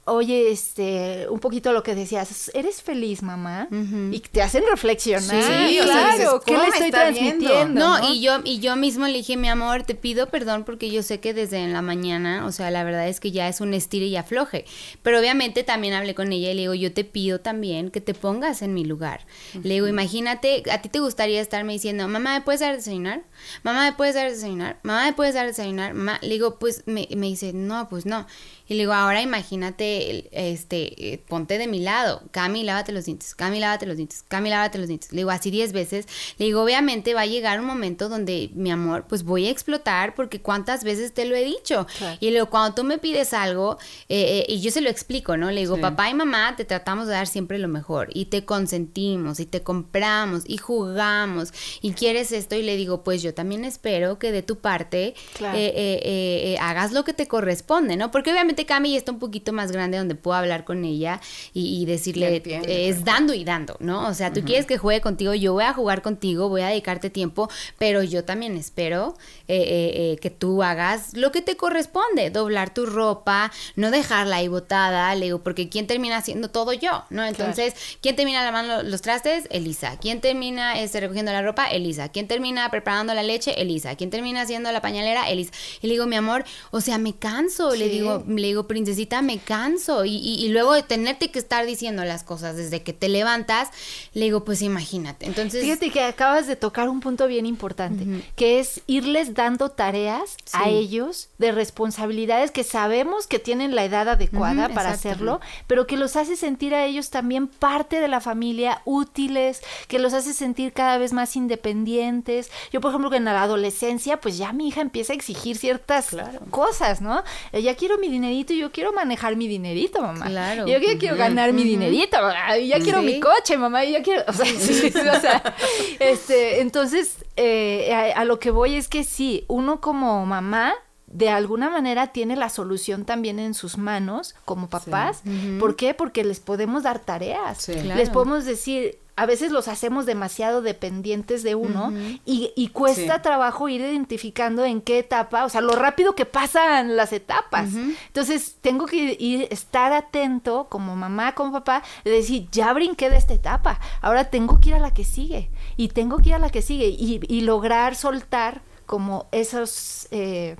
oye, 0.06 0.51
este, 0.51 1.28
un 1.30 1.39
poquito 1.39 1.74
lo 1.74 1.82
que 1.82 1.95
decías, 1.95 2.51
¿eres 2.53 2.82
feliz, 2.84 3.24
mamá? 3.24 3.68
Ujú. 3.72 4.10
Y 4.12 4.20
te 4.20 4.41
hacen 4.43 4.64
reflexionar. 4.70 5.24
Sí, 5.43 5.80
o 5.80 5.84
sea, 5.84 5.91
claro, 5.91 6.12
dices, 6.18 6.30
¿qué 6.45 6.53
¿cómo 6.53 6.64
le 6.64 6.70
estoy 6.70 6.91
viendo? 6.91 6.97
transmitiendo? 6.97 7.80
No, 7.80 8.14
y 8.14 8.22
yo 8.22 8.39
y 8.43 8.60
yo 8.60 8.76
mismo 8.76 9.08
le 9.08 9.14
dije, 9.14 9.36
mi 9.36 9.49
amor, 9.49 9.84
te 9.84 9.95
pido 9.95 10.28
perdón 10.28 10.64
porque 10.64 10.91
yo 10.91 11.01
sé 11.01 11.20
que 11.20 11.34
desde 11.34 11.58
en 11.58 11.74
la 11.74 11.82
mañana, 11.82 12.45
o 12.45 12.51
sea, 12.51 12.70
la 12.70 12.84
verdad 12.84 13.08
es 13.08 13.20
que 13.20 13.32
ya 13.32 13.47
es 13.47 13.62
un 13.62 13.74
estire 13.74 14.06
y 14.06 14.16
afloje. 14.16 14.66
Pero 15.01 15.20
obviamente 15.20 15.64
también 15.64 15.93
hablé 15.93 16.14
con 16.14 16.32
ella 16.32 16.51
y 16.51 16.53
le 16.53 16.62
digo, 16.62 16.76
yo 16.76 16.93
te 16.93 17.03
pido 17.03 17.41
también 17.41 17.89
que 17.89 17.99
te 17.99 18.14
pongas 18.14 18.62
en 18.62 18.76
mi 18.76 18.86
lugar. 18.86 19.26
Le 19.64 19.74
digo, 19.76 19.88
imagínate, 19.88 20.64
a 20.72 20.82
ti 20.82 20.89
te 20.89 20.99
gustaría 20.99 21.41
estarme 21.41 21.74
diciendo, 21.74 22.08
mamá, 22.08 22.36
¿me 22.36 22.41
puedes 22.41 22.62
dar 22.62 22.76
desayunar? 22.76 23.24
Mamá, 23.64 23.86
¿me 23.86 23.93
puedes 23.93 24.14
dar 24.14 24.30
desayunar? 24.30 24.78
Mamá, 24.84 25.06
¿me 25.06 25.14
puedes 25.14 25.34
dar 25.34 25.47
desayunar? 25.47 25.95
Mamá, 25.95 26.20
le 26.22 26.30
digo, 26.30 26.60
pues 26.60 26.84
me, 26.86 27.08
me 27.16 27.26
dice, 27.26 27.53
no, 27.53 27.89
pues 27.89 28.06
no. 28.06 28.28
Y 28.68 28.74
le 28.74 28.80
digo, 28.82 28.93
ahora 28.93 29.22
imagínate, 29.22 30.28
este, 30.32 31.13
eh, 31.13 31.18
ponte 31.28 31.57
de 31.57 31.68
mi 31.68 31.80
lado. 31.80 32.24
Cami, 32.32 32.63
lávate 32.63 32.91
los 32.91 33.05
dientes. 33.05 33.36
Cami, 33.36 33.59
lávate 33.59 33.86
los 33.86 33.97
dientes. 33.97 34.24
Cami, 34.28 34.49
lávate 34.49 34.78
los 34.78 34.88
dientes. 34.88 35.11
Le 35.11 35.18
digo, 35.18 35.30
así 35.32 35.51
10 35.51 35.72
veces. 35.74 36.07
Le 36.38 36.45
digo, 36.45 36.63
obviamente 36.63 37.13
va 37.13 37.22
a 37.22 37.26
llegar 37.26 37.59
un 37.59 37.66
momento 37.68 38.09
donde, 38.09 38.49
mi 38.53 38.72
amor, 38.72 39.05
pues 39.07 39.24
voy 39.24 39.47
a 39.47 39.51
explotar 39.51 40.16
porque 40.16 40.41
cuántas 40.41 40.84
veces 40.84 41.13
te 41.13 41.26
lo 41.26 41.36
he 41.36 41.43
dicho. 41.43 41.86
Claro. 41.97 42.18
Y 42.20 42.28
le 42.28 42.34
digo, 42.34 42.49
cuando 42.49 42.74
tú 42.76 42.84
me 42.84 42.97
pides 42.97 43.34
algo, 43.34 43.78
eh, 44.09 44.45
eh, 44.47 44.51
y 44.51 44.61
yo 44.61 44.72
se 44.72 44.82
lo 44.82 44.89
explico, 44.89 45.38
¿no? 45.38 45.51
Le 45.51 45.61
digo, 45.61 45.76
Sí. 45.76 45.82
papá 45.82 46.09
y 46.09 46.13
mamá 46.13 46.55
te 46.55 46.66
tratamos 46.66 47.07
de 47.07 47.13
dar 47.13 47.28
siempre 47.28 47.59
lo 47.59 47.68
mejor. 47.68 48.09
Y 48.13 48.26
te 48.26 48.45
consentimos, 48.45 49.39
y 49.39 49.45
te 49.45 49.61
compramos, 49.61 50.43
y 50.47 50.57
jugamos, 50.57 51.53
y 51.82 51.93
quieres 51.93 52.32
esto. 52.32 52.55
Y 52.55 52.63
le 52.63 52.76
digo, 52.78 53.03
pues 53.03 53.22
yo 53.22 53.34
también 53.34 53.63
espero 53.66 54.18
que 54.20 54.32
de 54.32 54.41
tu 54.41 54.57
parte 54.57 55.13
Claro. 55.34 55.55
eh, 55.59 56.57
hagas 56.59 56.91
lo 56.93 57.03
que 57.03 57.13
te 57.13 57.28
corresponde, 57.28 57.95
¿no? 57.97 58.09
Porque 58.11 58.32
obviamente 58.32 58.55
Cami 58.64 58.91
ya 58.91 58.97
está 58.97 59.12
un 59.12 59.20
poquito 59.20 59.51
más 59.51 59.74
grande 59.74 59.97
donde 59.97 60.16
puedo 60.16 60.38
hablar 60.38 60.64
con 60.64 60.86
ella 60.86 61.20
y, 61.53 61.82
y 61.82 61.86
decirle, 61.86 62.38
entiende, 62.38 62.72
eh, 62.72 62.89
es 62.89 63.03
dando 63.03 63.34
y 63.34 63.43
dando, 63.43 63.76
¿no? 63.80 64.08
O 64.08 64.14
sea, 64.14 64.32
tú 64.32 64.43
quieres 64.43 64.66
que 64.66 64.78
juegue 64.78 65.01
contigo, 65.01 65.34
yo 65.34 65.51
voy 65.51 65.66
a 65.66 65.74
jugar 65.74 66.01
contigo, 66.01 66.47
voy 66.47 66.62
a 66.62 66.68
dedicarte 66.68 67.10
tiempo, 67.10 67.49
pero 67.78 68.03
yo 68.03 68.24
también 68.24 68.56
espero 68.56 69.16
eh, 69.47 69.56
eh, 69.58 70.12
eh, 70.14 70.18
que 70.18 70.30
tú 70.30 70.64
hagas 70.64 71.14
lo 71.14 71.32
que 71.32 71.41
te 71.41 71.56
corresponde, 71.56 72.30
doblar 72.30 72.74
tu 72.74 72.86
ropa, 72.86 73.51
no 73.76 73.91
dejarla 73.91 74.38
ahí 74.38 74.47
botada, 74.47 75.14
le 75.16 75.26
digo, 75.26 75.43
porque 75.43 75.70
¿quién 75.70 75.88
termina 75.88 76.18
haciendo 76.18 76.49
todo 76.49 76.74
yo? 76.74 77.06
¿No? 77.10 77.26
Entonces, 77.26 77.74
¿quién 78.01 78.16
termina 78.16 78.43
lavando 78.43 78.84
los 78.84 79.01
trastes? 79.01 79.47
Elisa. 79.51 79.97
¿Quién 79.99 80.22
termina 80.22 80.80
este, 80.80 80.99
recogiendo 80.99 81.32
la 81.32 81.41
ropa? 81.41 81.68
Elisa. 81.68 82.10
¿Quién 82.10 82.28
termina 82.28 82.70
preparando 82.72 83.14
la 83.14 83.24
leche? 83.24 83.62
Elisa. 83.62 83.95
¿Quién 83.95 84.10
termina 84.10 84.41
haciendo 84.41 84.72
la 84.72 84.82
pañalera? 84.82 85.30
Elisa. 85.30 85.51
Y 85.82 85.88
le 85.88 85.93
digo, 85.93 86.06
mi 86.06 86.16
amor, 86.16 86.43
o 86.72 86.82
sea, 86.82 86.97
me 86.97 87.16
canso, 87.16 87.76
le 87.76 87.89
digo, 87.89 88.24
le 88.28 88.44
digo, 88.45 88.67
princesita, 88.67 89.21
me 89.21 89.39
canso. 89.39 90.05
Y, 90.05 90.15
y- 90.17 90.45
y 90.45 90.49
luego 90.49 90.73
de 90.73 90.83
tenerte 90.83 91.29
que 91.31 91.39
estar 91.39 91.65
diciendo 91.65 92.03
las 92.05 92.23
cosas 92.23 92.55
desde 92.55 92.81
que 92.83 92.93
te 92.93 93.09
levantas, 93.09 93.69
le 94.13 94.25
digo, 94.25 94.43
pues 94.45 94.61
imagínate. 94.61 95.25
Entonces, 95.25 95.61
Fíjate 95.63 95.91
que 95.91 96.01
acabas 96.01 96.47
de 96.47 96.55
tocar 96.55 96.89
un 96.89 96.99
punto 96.99 97.27
bien 97.27 97.45
importante, 97.45 98.23
que 98.35 98.59
es 98.59 98.81
irles 98.87 99.33
dando 99.33 99.69
tareas 99.69 100.37
a 100.53 100.69
ellos 100.69 101.29
de 101.37 101.51
responsabilidades 101.51 102.51
que 102.51 102.63
sabemos 102.63 103.27
que 103.27 103.39
tienen 103.39 103.75
la 103.75 103.83
edad 103.85 104.07
adecuada 104.09 104.69
para 104.69 104.91
hacerlo, 104.91 105.39
pero 105.67 105.85
que 105.87 105.97
los 105.97 106.15
hace 106.15 106.35
sentir 106.35 106.73
a 106.73 106.85
ellos 106.85 107.09
también 107.09 107.47
parte 107.47 107.99
de 107.99 108.07
la 108.07 108.21
familia, 108.21 108.81
útiles, 108.85 109.61
que 109.87 109.99
los 109.99 110.13
hace 110.13 110.33
sentir 110.33 110.73
cada 110.73 110.97
vez 110.97 111.13
más 111.13 111.35
independientes. 111.35 112.49
Yo, 112.71 112.81
por 112.81 112.91
ejemplo, 112.91 113.09
que 113.09 113.17
en 113.17 113.25
la 113.25 113.41
adolescencia, 113.41 114.17
pues 114.21 114.37
ya 114.37 114.53
mi 114.53 114.67
hija 114.69 114.81
empieza 114.81 115.13
a 115.13 115.15
exigir 115.15 115.57
ciertas 115.57 116.07
Claro. 116.07 116.39
cosas, 116.51 117.01
¿no? 117.01 117.23
Eh, 117.51 117.61
Ya 117.61 117.75
quiero 117.75 117.97
mi 117.97 118.09
dinerito 118.36 118.53
y 118.53 118.57
yo 118.59 118.71
quiero 118.71 118.93
manejar 118.93 119.36
mi 119.36 119.47
dinerito, 119.47 120.01
mamá. 120.01 120.27
Claro. 120.27 120.67
Yo 120.67 120.77
ya 120.77 120.97
quiero 120.97 121.15
ganar 121.15 121.53
mi 121.53 121.63
dinerito, 121.63 122.21
mamá, 122.21 122.57
y 122.57 122.67
ya 122.69 122.79
quiero 122.79 122.99
Sí. 122.99 123.05
mi 123.05 123.19
coche, 123.19 123.57
mamá, 123.57 123.83
y 123.86 123.91
ya 123.93 124.03
quiero, 124.03 124.23
o 124.27 124.33
sea, 124.33 124.45
sí, 124.45 124.73
sí, 124.91 124.93
o 124.97 125.19
sea, 125.19 125.55
este, 125.99 126.61
entonces, 126.61 127.25
eh, 127.36 127.93
a, 127.93 128.19
a 128.21 128.25
lo 128.25 128.39
que 128.39 128.51
voy 128.51 128.75
es 128.75 128.88
que 128.88 129.03
sí, 129.03 129.45
uno 129.47 129.81
como 129.81 130.25
mamá, 130.25 130.73
de 131.07 131.29
alguna 131.29 131.69
manera 131.69 132.07
tiene 132.07 132.36
la 132.36 132.49
solución 132.49 133.05
también 133.05 133.39
en 133.39 133.53
sus 133.53 133.77
manos 133.77 134.36
como 134.43 134.67
papás. 134.69 135.21
¿Por 135.59 135.75
qué? 135.77 135.93
Porque 135.93 136.23
les 136.25 136.39
podemos 136.41 136.83
dar 136.83 136.99
tareas. 136.99 137.59
Sí. 137.61 137.73
Claro. 137.73 137.97
Les 137.99 138.09
podemos 138.09 138.43
decir, 138.43 138.97
a 139.18 139.26
veces 139.26 139.51
los 139.51 139.68
hacemos 139.70 140.05
demasiado 140.05 140.61
dependientes 140.61 141.41
de 141.41 141.55
uno 141.55 141.93
y, 142.26 142.51
y 142.55 142.68
cuesta 142.70 143.16
Sí. 143.16 143.22
trabajo 143.22 143.70
ir 143.70 143.80
identificando 143.82 144.66
en 144.66 144.82
qué 144.82 144.99
etapa, 144.99 145.45
o 145.45 145.49
sea, 145.49 145.61
lo 145.61 145.74
rápido 145.76 146.16
que 146.16 146.26
pasan 146.26 146.97
las 146.97 147.13
etapas. 147.13 147.70
Entonces, 148.07 148.57
tengo 148.61 148.86
que 148.88 149.16
ir, 149.18 149.47
estar 149.51 149.93
atento 149.93 150.68
como 150.70 150.95
mamá, 150.95 151.34
como 151.34 151.51
papá, 151.53 151.82
de 152.03 152.11
decir, 152.11 152.47
ya 152.51 152.74
brinqué 152.74 153.09
de 153.09 153.18
esta 153.18 153.34
etapa, 153.34 153.80
ahora 154.01 154.30
tengo 154.30 154.59
que 154.59 154.70
ir 154.70 154.76
a 154.76 154.80
la 154.80 154.93
que 154.93 155.05
sigue 155.05 155.49
y 155.78 155.88
tengo 155.89 156.18
que 156.18 156.30
ir 156.30 156.36
a 156.36 156.39
la 156.39 156.49
que 156.49 156.61
sigue 156.61 156.88
y, 156.88 157.22
y 157.28 157.41
lograr 157.41 157.95
soltar 157.95 158.61
como 158.86 159.28
esos... 159.32 160.07
eh, 160.11 160.57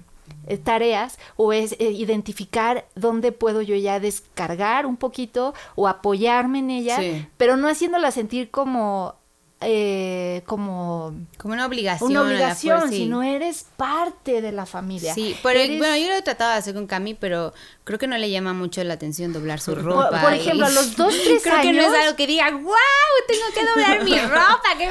tareas 0.64 1.18
o 1.38 1.54
es 1.54 1.74
eh, 1.80 1.92
identificar 1.92 2.86
dónde 2.96 3.32
puedo 3.32 3.62
yo 3.62 3.76
ya 3.76 4.00
descargar 4.00 4.86
un 4.86 4.98
poquito 4.98 5.54
o 5.76 5.88
apoyarme 5.88 6.60
en 6.60 6.70
ella, 6.70 6.98
Sí. 6.98 7.26
pero 7.38 7.58
no 7.58 7.68
haciéndola 7.68 8.12
sentir 8.12 8.50
como 8.52 9.16
eh, 9.62 10.44
como 10.46 11.14
Como 11.38 11.54
una 11.54 11.66
obligación. 11.66 12.12
una 12.12 12.22
obligación, 12.24 12.78
fuerza, 12.80 12.92
sí. 12.96 13.04
sino 13.04 13.24
eres 13.24 13.66
parte 13.78 14.42
de 14.42 14.52
la 14.52 14.66
familia. 14.66 15.14
Sí, 15.14 15.36
pero 15.42 15.60
Eres- 15.60 15.78
bueno, 15.78 15.96
yo 15.96 16.08
lo 16.10 16.14
he 16.16 16.22
tratado 16.22 16.52
de 16.52 16.58
hacer 16.58 16.74
con 16.74 16.88
Cami, 16.88 17.14
pero 17.14 17.54
creo 17.84 17.98
que 17.98 18.06
no 18.08 18.18
le 18.18 18.30
llama 18.30 18.54
mucho 18.54 18.84
la 18.84 18.96
atención 18.96 19.32
doblar 19.34 19.60
su 19.62 19.74
ropa. 19.74 20.22
por 20.22 20.34
ejemplo, 20.34 20.66
a 20.66 20.70
los 20.70 20.96
dos, 20.98 21.14
tres 21.24 21.42
Creo 21.42 21.56
años. 21.56 21.66
que 21.68 21.74
no 21.74 21.82
es 21.96 22.02
algo 22.04 22.16
que 22.16 22.28
diga, 22.28 22.52
wow, 22.52 22.74
tengo 23.28 23.46
que 23.54 23.66
doblar 23.66 24.04
mi 24.04 24.20
ropa. 24.28 24.62
qué 24.78 24.90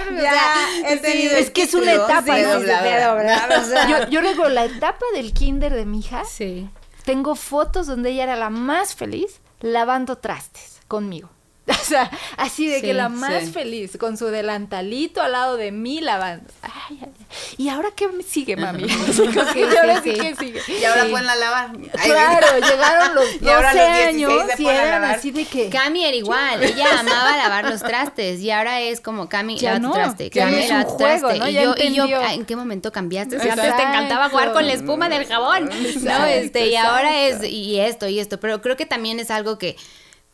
he 0.93 0.97
tenido 0.99 1.37
es 1.37 1.51
que 1.51 1.63
es 1.63 1.75
una 1.75 1.93
etapa, 1.93 2.35
de 2.35 2.43
¿no? 2.43 2.53
dobladora. 2.55 2.83
de 2.99 3.05
doblar, 3.05 3.53
o 3.63 3.65
sea. 3.65 3.89
yo, 3.89 4.09
yo 4.11 4.21
recuerdo 4.23 4.53
la 4.53 4.65
etapa 4.65 5.05
del 5.15 5.33
kinder 5.33 5.75
de 5.75 5.85
mi 5.85 6.01
hija. 6.01 6.25
Sí. 6.25 6.69
Tengo 7.05 7.35
fotos 7.35 7.87
donde 7.87 8.11
ella 8.11 8.23
era 8.25 8.37
la 8.37 8.49
más 8.51 8.95
feliz 8.95 9.41
lavando 9.61 10.17
trastes 10.17 10.81
conmigo. 10.89 11.29
O 11.85 11.87
sea, 11.87 12.11
así 12.37 12.67
de 12.67 12.77
Sí, 12.81 12.83
que 12.87 12.95
la 12.95 13.09
más 13.09 13.45
sí. 13.45 13.51
feliz, 13.53 13.97
con 13.99 14.17
su 14.17 14.27
delantalito 14.27 15.21
al 15.23 15.33
lado 15.33 15.57
de 15.57 15.71
mí 15.73 16.01
lavando. 16.01 16.45
Ay, 16.63 16.73
ay, 16.91 16.99
ay. 17.03 17.11
¿Y 17.59 17.69
ahora 17.69 17.89
qué 17.95 18.09
me 18.09 18.23
sigue, 18.23 18.57
mami? 18.57 18.85
Que, 19.55 19.61
¿y 19.61 19.77
ahora 19.77 20.03
sí, 20.03 20.13
qué 20.13 20.35
sigue? 20.37 20.61
Y 20.81 20.85
ahora 20.85 21.05
Sí. 21.05 21.11
ponla 21.11 21.33
a 21.33 21.37
lavar. 21.37 21.71
Ay, 21.99 22.11
Claro, 22.11 22.47
llegaron 22.59 23.15
los 23.15 23.25
12 23.33 23.39
Y 23.45 23.49
ahora 23.49 23.73
los 23.75 23.83
16 23.97 24.07
años 24.09 24.33
se 24.57 24.63
y 24.63 24.67
eran 24.69 24.91
lavar. 24.91 25.17
así 25.17 25.31
de 25.31 25.45
que... 25.47 25.69
Cami 25.71 26.05
era 26.05 26.17
igual, 26.17 26.63
ella 26.63 27.01
amaba 27.01 27.37
lavar 27.37 27.65
los 27.71 27.83
trastes 27.83 28.41
y 28.41 28.51
ahora 28.51 28.81
es 28.81 29.01
como 29.01 29.29
Cami, 29.29 29.59
Ya 29.59 29.73
lava 29.75 29.81
tu 29.81 29.87
no, 29.89 29.93
traste, 29.95 30.31
ya 30.31 30.45
Cami, 30.47 30.63
es 30.63 30.69
lava 30.71 30.85
tu 30.85 30.91
juego, 30.91 31.29
traste. 31.29 31.39
¿no? 31.39 31.49
Y 31.49 31.53
yo, 31.55 31.61
y 31.61 31.65
yo, 31.95 32.05
entendió. 32.05 32.23
¿en 32.31 32.45
qué 32.47 32.57
momento 32.57 32.93
cambiaste? 32.93 33.41
Si 33.41 33.49
antes 33.49 33.77
te 33.77 33.83
encantaba 33.83 34.29
jugar 34.31 34.53
con 34.53 34.67
la 34.67 34.73
espuma 34.75 35.09
del 35.09 35.27
jabón, 35.27 35.71
¿no? 36.03 36.25
Este, 36.27 36.69
y 36.69 36.77
ahora 36.77 37.23
es, 37.27 37.43
y 37.45 37.79
esto, 37.81 38.07
y 38.09 38.21
esto, 38.21 38.39
pero 38.41 38.61
creo 38.63 38.77
que 38.77 38.87
también 38.87 39.19
es 39.21 39.31
algo 39.31 39.59
que 39.59 39.77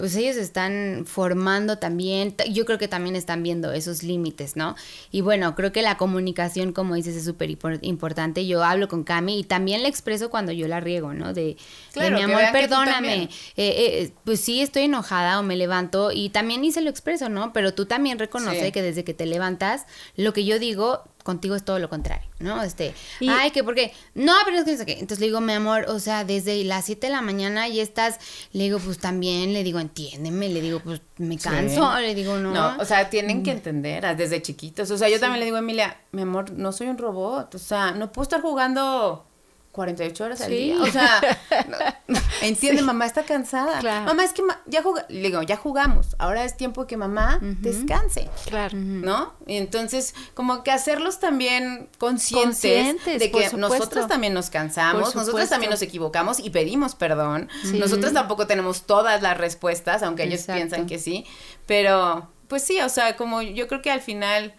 pues 0.01 0.17
ellos 0.17 0.37
están 0.37 1.05
formando 1.07 1.79
también, 1.79 2.35
yo 2.51 2.65
creo 2.65 2.79
que 2.79 2.89
también 2.89 3.15
están 3.15 3.43
viendo 3.43 3.71
esos 3.73 4.03
límites, 4.03 4.57
¿no? 4.57 4.75
Y 5.13 5.21
bueno, 5.21 5.55
creo 5.55 5.71
que 5.73 5.83
la 5.83 5.97
comunicación, 5.97 6.73
como 6.73 6.95
dices, 6.95 7.15
es 7.15 7.25
súper 7.25 7.51
impor- 7.51 7.79
importante. 7.83 8.47
Yo 8.47 8.65
hablo 8.65 8.89
con 8.89 9.05
Cami 9.05 9.39
y 9.39 9.45
también 9.45 9.83
le 9.83 9.89
expreso 9.89 10.31
cuando 10.31 10.51
yo 10.53 10.67
la 10.67 10.81
riego, 10.81 11.13
¿no? 11.15 11.33
De, 11.33 11.57
mi 11.95 12.23
amor, 12.23 12.43
perdóname. 12.51 13.25
Eh, 13.25 13.29
eh, 13.57 14.13
pues 14.25 14.41
sí, 14.41 14.61
estoy 14.63 14.83
enojada 14.85 15.39
o 15.39 15.43
me 15.43 15.55
levanto 15.57 16.11
y 16.13 16.31
también 16.31 16.65
y 16.65 16.73
se 16.73 16.81
lo 16.81 16.91
expreso, 16.91 17.29
¿no? 17.29 17.53
Pero 17.53 17.75
tú 17.75 17.85
también 17.87 18.19
reconoce 18.19 18.65
Sí. 18.67 18.73
que 18.73 18.83
desde 18.83 19.05
que 19.05 19.15
te 19.15 19.27
levantas, 19.27 19.85
lo 20.17 20.33
que 20.33 20.45
yo 20.45 20.59
digo 20.59 21.05
contigo 21.23 21.55
es 21.55 21.65
todo 21.65 21.79
lo 21.79 21.89
contrario, 21.89 22.27
¿no? 22.39 22.63
Este, 22.63 22.95
Y- 23.21 23.29
ay, 23.29 23.51
que 23.51 23.63
porque, 23.65 23.93
no, 24.15 24.33
pero 24.45 24.59
es 24.59 24.65
que 24.65 24.73
no 24.73 24.79
sé 24.79 24.87
qué. 24.87 24.93
Entonces 24.95 25.21
le 25.21 25.27
digo, 25.27 25.41
mi 25.41 25.53
amor, 25.53 25.87
o 25.89 25.99
sea, 25.99 26.25
desde 26.25 26.63
las 26.65 26.85
7 26.87 27.07
de 27.07 27.13
la 27.13 27.21
mañana 27.23 27.69
y 27.69 27.81
estás, 27.81 28.19
le 28.53 28.65
digo, 28.65 28.79
pues 28.79 28.99
también, 28.99 29.53
le 29.53 29.63
digo, 29.65 29.79
entiéndeme, 29.81 30.49
le 30.49 30.61
digo, 30.61 30.81
pues 30.81 31.01
me 31.19 31.39
canso, 31.39 31.99
le 32.01 32.15
digo, 32.15 32.37
no. 32.39 32.53
No, 32.53 32.77
o 32.79 32.85
sea, 32.85 33.11
tienen 33.11 33.43
que 33.43 33.51
entender 33.53 34.05
ah, 34.07 34.15
desde 34.15 34.43
chiquitos. 34.43 34.91
O 34.91 34.99
sea, 34.99 35.09
yo 35.09 35.21
también 35.21 35.41
le 35.41 35.45
digo 35.47 35.57
a 35.57 35.61
Emilia, 35.61 36.01
mi 36.13 36.23
amor, 36.23 36.51
no 36.53 36.73
soy 36.73 36.89
un 36.89 36.99
robot. 36.99 37.55
O 37.55 37.59
sea, 37.59 37.93
no 37.93 38.11
puedo 38.13 38.23
estar 38.25 38.41
jugando 38.41 39.27
48 39.73 40.25
horas 40.25 40.41
al 40.41 40.49
Sí. 40.49 40.55
día. 40.57 40.83
O 40.83 40.87
sea, 40.87 41.21
no, 42.09 42.17
entiende, 42.43 42.83
mamá 42.83 43.07
está 43.07 43.23
cansada. 43.23 43.79
Claro. 43.79 44.07
Mamá, 44.07 44.25
es 44.25 44.33
que 44.33 44.43
ma- 44.43 44.61
ya 44.67 44.83
juga- 44.83 45.07
le 45.09 45.21
digo, 45.29 45.43
ya 45.43 45.57
jugamos. 45.57 46.17
Ahora 46.19 46.45
es 46.45 46.57
tiempo 46.57 46.87
que 46.87 46.97
mamá 46.97 47.39
descanse. 47.41 48.29
Claro. 48.49 48.77
¿No? 48.77 49.35
Y 49.47 49.57
entonces, 49.57 50.15
como 50.35 50.65
que 50.65 50.73
hacerlos 50.73 51.21
también 51.21 51.89
conscientes, 51.99 52.45
Conscientes, 52.45 53.19
de 53.21 53.31
que 53.31 53.57
nosotros 53.57 54.09
también 54.09 54.35
nos 54.35 54.51
cansamos, 54.51 55.15
nosotros 55.15 55.49
también 55.49 55.71
nos 55.71 55.83
equivocamos 55.83 56.41
y 56.41 56.51
pedimos 56.51 56.95
perdón. 56.95 57.49
Nosotros 57.75 58.13
tampoco 58.13 58.47
tenemos 58.47 58.83
todas 58.83 59.23
las 59.23 59.37
respuestas, 59.39 60.03
aunque 60.03 60.25
ellos 60.25 60.41
Exacto. 60.41 60.57
piensan 60.59 60.87
que 60.87 60.99
sí, 60.99 61.25
pero 61.67 62.29
pues 62.49 62.65
sí, 62.65 62.81
o 62.81 62.89
sea, 62.89 63.17
como 63.17 63.43
yo 63.43 63.69
creo 63.69 63.81
que 63.83 63.93
al 63.93 64.01
final 64.01 64.55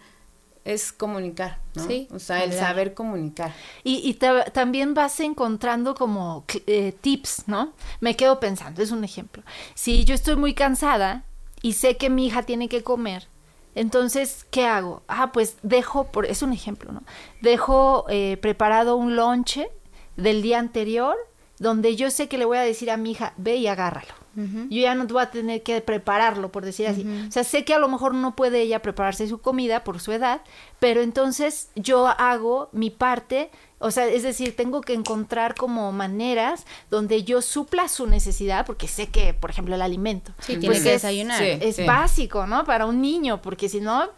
es 0.64 0.92
comunicar, 0.92 1.58
¿no? 1.74 1.86
Sí, 1.86 2.08
o 2.12 2.18
sea, 2.18 2.44
el 2.44 2.52
saber 2.52 2.94
comunicar. 2.94 3.52
Y, 3.84 3.96
y 4.08 4.14
ta- 4.14 4.44
también 4.44 4.94
vas 4.94 5.18
encontrando 5.20 5.94
como 5.94 6.44
eh, 6.66 6.92
tips, 7.00 7.44
¿no? 7.48 7.72
Me 8.00 8.16
quedo 8.16 8.38
pensando, 8.40 8.82
es 8.82 8.90
un 8.92 9.02
ejemplo. 9.04 9.42
Si 9.74 10.04
yo 10.04 10.14
estoy 10.14 10.36
muy 10.36 10.54
cansada 10.54 11.24
y 11.62 11.72
sé 11.74 11.96
que 11.96 12.10
mi 12.10 12.26
hija 12.26 12.42
tiene 12.44 12.68
que 12.68 12.82
comer, 12.82 13.26
entonces, 13.74 14.46
¿qué 14.50 14.66
hago? 14.66 15.02
Ah, 15.08 15.32
pues 15.32 15.56
dejo, 15.62 16.04
por, 16.08 16.26
es 16.26 16.42
un 16.42 16.52
ejemplo, 16.52 16.92
¿no? 16.92 17.02
Dejo 17.40 18.04
eh, 18.08 18.36
preparado 18.36 18.96
un 18.96 19.16
lonche 19.16 19.70
del 20.16 20.42
día 20.42 20.58
anterior 20.58 21.16
donde 21.58 21.96
yo 21.96 22.10
sé 22.10 22.28
que 22.28 22.38
le 22.38 22.44
voy 22.44 22.58
a 22.58 22.62
decir 22.62 22.90
a 22.90 22.96
mi 22.96 23.12
hija, 23.12 23.32
ve 23.36 23.56
y 23.56 23.66
agárralo. 23.68 24.12
Yo 24.34 24.80
ya 24.80 24.94
no 24.94 25.06
voy 25.06 25.22
a 25.22 25.30
tener 25.30 25.62
que 25.62 25.80
prepararlo, 25.80 26.50
por 26.50 26.64
decir 26.64 26.86
así. 26.86 27.06
O 27.28 27.32
sea, 27.32 27.44
sé 27.44 27.64
que 27.64 27.74
a 27.74 27.78
lo 27.78 27.88
mejor 27.88 28.14
no 28.14 28.34
puede 28.34 28.62
ella 28.62 28.80
prepararse 28.80 29.28
su 29.28 29.40
comida 29.40 29.84
por 29.84 30.00
su 30.00 30.12
edad, 30.12 30.42
pero 30.82 31.00
entonces 31.00 31.68
yo 31.76 32.08
hago 32.08 32.68
mi 32.72 32.90
parte, 32.90 33.52
o 33.78 33.92
sea, 33.92 34.06
es 34.08 34.24
decir, 34.24 34.56
tengo 34.56 34.80
que 34.80 34.94
encontrar 34.94 35.54
como 35.54 35.92
maneras 35.92 36.64
donde 36.90 37.22
yo 37.22 37.40
supla 37.40 37.86
su 37.86 38.08
necesidad, 38.08 38.66
porque 38.66 38.88
sé 38.88 39.06
que, 39.06 39.32
por 39.32 39.50
ejemplo, 39.50 39.76
el 39.76 39.82
alimento. 39.82 40.32
Sí, 40.40 40.56
tiene 40.56 40.66
pues 40.66 40.82
que 40.82 40.94
es- 40.94 41.02
desayunar. 41.02 41.38
sí. 41.38 41.58
es 41.60 41.86
básico, 41.86 42.48
¿no? 42.48 42.64
Para 42.64 42.86
un 42.86 43.00
niño, 43.00 43.40
porque 43.42 43.68
si 43.68 43.80
no, 43.80 44.08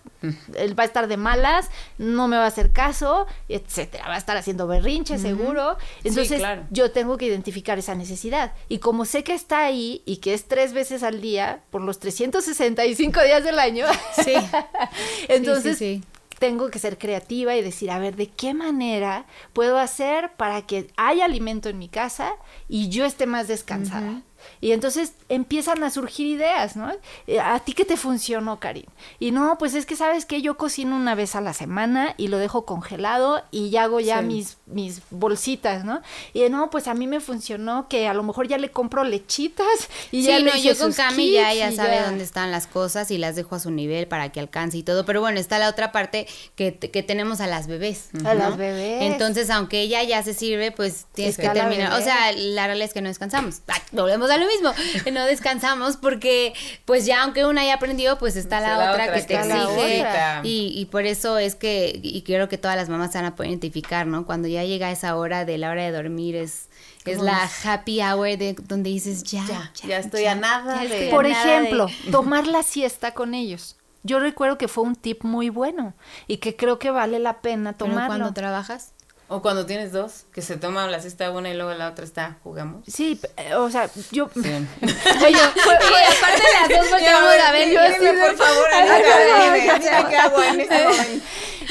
él 0.55 0.79
va 0.79 0.85
a 0.85 0.87
estar 0.87 1.07
de 1.07 1.19
malas, 1.19 1.69
no 1.99 2.29
me 2.29 2.39
va 2.39 2.45
a 2.45 2.47
hacer 2.47 2.73
caso, 2.73 3.27
etcétera. 3.51 4.09
Va 4.09 4.15
a 4.15 4.19
estar 4.19 4.39
haciendo 4.39 4.67
berrinche, 4.67 5.19
seguro. 5.19 5.77
Entonces, 6.03 6.39
claro. 6.39 6.62
yo 6.71 6.93
tengo 6.93 7.19
que 7.19 7.27
identificar 7.27 7.79
esa 7.79 7.95
necesidad. 7.95 8.55
Y 8.71 8.79
como 8.79 9.05
sé 9.05 9.23
que 9.23 9.35
está 9.35 9.67
ahí 9.67 10.03
y 10.07 10.17
que 10.19 10.33
es 10.33 10.47
tres 10.49 10.73
veces 10.73 11.03
al 11.03 11.21
día, 11.21 11.61
por 11.71 11.83
los 11.83 11.99
365 11.99 13.23
días 13.23 13.45
del 13.45 13.59
año, 13.59 13.85
Sí. 14.25 14.33
entonces 15.29 15.77
sí, 15.79 16.01
sí. 16.01 16.05
Tengo 16.39 16.70
que 16.70 16.78
ser 16.78 16.99
creativa 16.99 17.55
y 17.57 17.62
decir, 17.62 17.91
a 17.91 17.99
ver, 17.99 18.16
¿de 18.16 18.28
qué 18.28 18.55
manera 18.55 19.26
puedo 19.53 19.78
hacer 19.78 20.32
para 20.37 20.62
que 20.62 20.89
haya 20.97 21.24
alimento 21.24 21.68
en 21.68 21.78
mi 21.78 21.89
casa 21.89 22.32
y 22.68 22.89
yo 22.89 23.05
esté 23.05 23.26
más 23.26 23.49
descansada? 23.49 24.22
Y 24.61 24.72
entonces 24.72 25.14
empiezan 25.30 25.82
a 25.85 25.91
surgir 25.91 26.26
ideas, 26.26 26.76
¿no? 26.76 26.93
Eh, 27.26 27.41
¿A 27.41 27.59
ti 27.61 27.72
qué 27.72 27.87
te 27.87 27.97
funcionó, 27.97 28.61
Karim? 28.61 28.85
Y 29.18 29.30
no, 29.30 29.57
pues 29.59 29.74
es 29.74 29.87
que 29.87 29.97
sabes 29.97 30.26
que 30.26 30.43
yo 30.43 30.59
cocino 30.59 30.97
una 30.97 31.14
vez 31.14 31.35
a 31.35 31.41
la 31.41 31.55
semana 31.55 32.12
y 32.18 32.28
lo 32.28 32.37
dejo 32.37 32.66
congelado 32.66 33.43
y 33.51 33.70
ya 33.70 33.85
hago 33.85 34.01
ya 34.01 34.20
Sí. 34.20 34.26
mis, 34.26 34.59
mis 34.67 35.01
bolsitas, 35.11 35.85
¿no? 35.85 36.01
Y 36.33 36.49
no, 36.49 36.71
pues 36.71 36.89
a 36.89 36.95
mí 36.95 37.07
me 37.07 37.21
funcionó 37.21 37.89
que 37.89 38.09
a 38.09 38.15
lo 38.15 38.23
mejor 38.23 38.49
ya 38.49 38.57
le 38.59 38.71
compro 38.71 39.05
lechitas 39.05 39.67
y 40.11 40.23
Sí, 40.23 40.29
ya 40.29 40.39
le 40.39 40.51
no, 40.51 40.57
hice 40.57 40.69
yo 40.69 40.79
con 40.79 40.87
sus 40.93 40.97
Cami 40.97 41.33
ya 41.33 41.53
ella 41.53 41.71
sabe 41.73 41.97
ya. 41.97 42.07
dónde 42.07 42.25
están 42.25 42.51
las 42.51 42.67
cosas 42.67 43.11
y 43.11 43.19
las 43.19 43.37
dejo 43.37 43.55
a 43.57 43.61
su 43.61 43.71
nivel 43.71 44.07
para 44.07 44.31
que 44.33 44.41
alcance 44.41 44.79
y 44.79 44.83
todo. 44.83 45.05
Pero 45.05 45.21
bueno, 45.21 45.39
está 45.39 45.59
la 45.59 45.69
otra 45.69 45.93
parte 45.93 46.27
que, 46.57 46.77
que 46.77 47.03
tenemos 47.03 47.41
a 47.41 47.47
las 47.47 47.67
bebés. 47.67 48.09
A 48.15 48.19
¿no? 48.19 48.35
las 48.35 48.57
bebés. 48.57 49.03
Entonces, 49.03 49.51
aunque 49.51 49.81
ella 49.83 50.03
ya 50.03 50.23
se 50.23 50.33
sirve, 50.35 50.73
pues 50.73 51.07
tienes 51.12 51.39
Está 51.39 51.53
que 51.53 51.61
terminar. 51.61 51.93
O 52.01 52.03
sea, 52.03 52.33
la 52.33 52.67
realidad 52.67 52.89
es 52.89 52.95
que 52.95 53.03
no 53.03 53.09
descansamos. 53.09 53.61
Ay, 53.67 53.81
volvemos 53.93 54.31
a 54.31 54.37
lo 54.39 54.47
mismo. 54.47 54.73
No 55.15 55.27
descansamos 55.27 55.97
porque, 55.97 56.55
pues 56.87 57.07
ya 57.07 57.23
aunque 57.23 57.45
una 57.45 57.61
haya 57.61 57.75
aprendido, 57.75 58.19
pues 58.19 58.35
está 58.37 58.61
la, 58.61 58.75
otra, 58.79 58.93
otra 58.93 59.15
que 59.15 59.23
te 59.23 59.35
exige. 59.35 60.05
y 60.43 60.87
por 60.91 61.05
eso 61.07 61.39
es 61.39 61.55
que, 61.55 62.01
y 62.03 62.23
creo 62.23 62.49
que 62.49 62.59
todas 62.59 62.77
las 62.77 62.89
mamás 62.89 63.12
se 63.12 63.19
van 63.19 63.27
a 63.27 63.37
poder 63.37 63.51
identificar, 63.51 64.07
¿no? 64.07 64.27
Cuando 64.27 64.49
ya 64.49 64.54
llega 64.63 64.93
esa 64.93 65.17
hora 65.17 65.45
de 65.45 65.59
la 65.59 65.71
hora 65.71 65.83
de 65.83 65.91
dormir, 65.91 66.37
es, 66.37 66.69
es 67.05 67.19
la 67.19 67.45
es- 67.47 67.67
happy 67.67 68.01
hour 68.01 68.39
de 68.39 68.55
donde 68.69 68.91
dices 68.91 69.25
ya, 69.25 69.45
Ya, 69.47 69.73
ya 69.89 69.99
estoy 69.99 70.27
a 70.27 70.37
nada 70.37 70.75
ya 70.85 70.89
de- 70.89 70.95
estoy 70.95 71.09
a 71.09 71.11
Por 71.11 71.29
nada 71.29 71.59
ejemplo, 71.59 71.87
de- 72.05 72.11
tomar 72.13 72.47
la 72.47 72.63
siesta 72.63 73.13
con 73.15 73.35
ellos. 73.35 73.77
Yo 74.05 74.21
recuerdo 74.21 74.57
que 74.59 74.69
fue 74.69 74.85
un 74.85 74.95
tip 74.97 75.25
muy 75.25 75.49
bueno 75.49 75.95
y 76.29 76.37
que 76.37 76.55
creo 76.55 76.79
que 76.79 76.91
vale 76.91 77.19
la 77.19 77.41
pena 77.41 77.73
Pero 77.73 77.91
tomarlo. 77.91 78.07
cuando 78.09 78.33
trabajas. 78.35 78.93
O 79.35 79.43
cuando 79.43 79.66
tienes 79.66 79.91
dos, 79.91 80.26
que 80.32 80.43
se 80.43 80.57
toma 80.57 80.87
la 80.87 81.01
cesta 81.01 81.30
una 81.32 81.51
y 81.51 81.55
luego 81.55 81.74
la 81.74 81.89
otra 81.89 82.05
está, 82.05 82.37
jugamos. 82.45 82.85
Sí, 82.87 83.20
eh, 83.37 83.55
o 83.57 83.68
sea, 83.68 83.91
yo... 84.12 84.30
Sí. 84.32 84.41
Oye, 84.43 84.47
fue- 84.85 85.78
Y 85.80 86.16
aparte 86.16 86.43
las 86.61 86.68
dos 86.80 86.91
volteamos 86.91 87.30
a 87.45 87.53
ver. 87.53 87.72
yo 87.72 87.80
dime, 87.82 88.12
de- 88.12 88.20
por 88.20 88.37
favor, 88.37 88.66
Anita, 88.72 90.09
qué 90.09 90.16
hago 90.16 90.43
en 90.43 90.61
este 90.61 90.85
momento. 90.85 91.26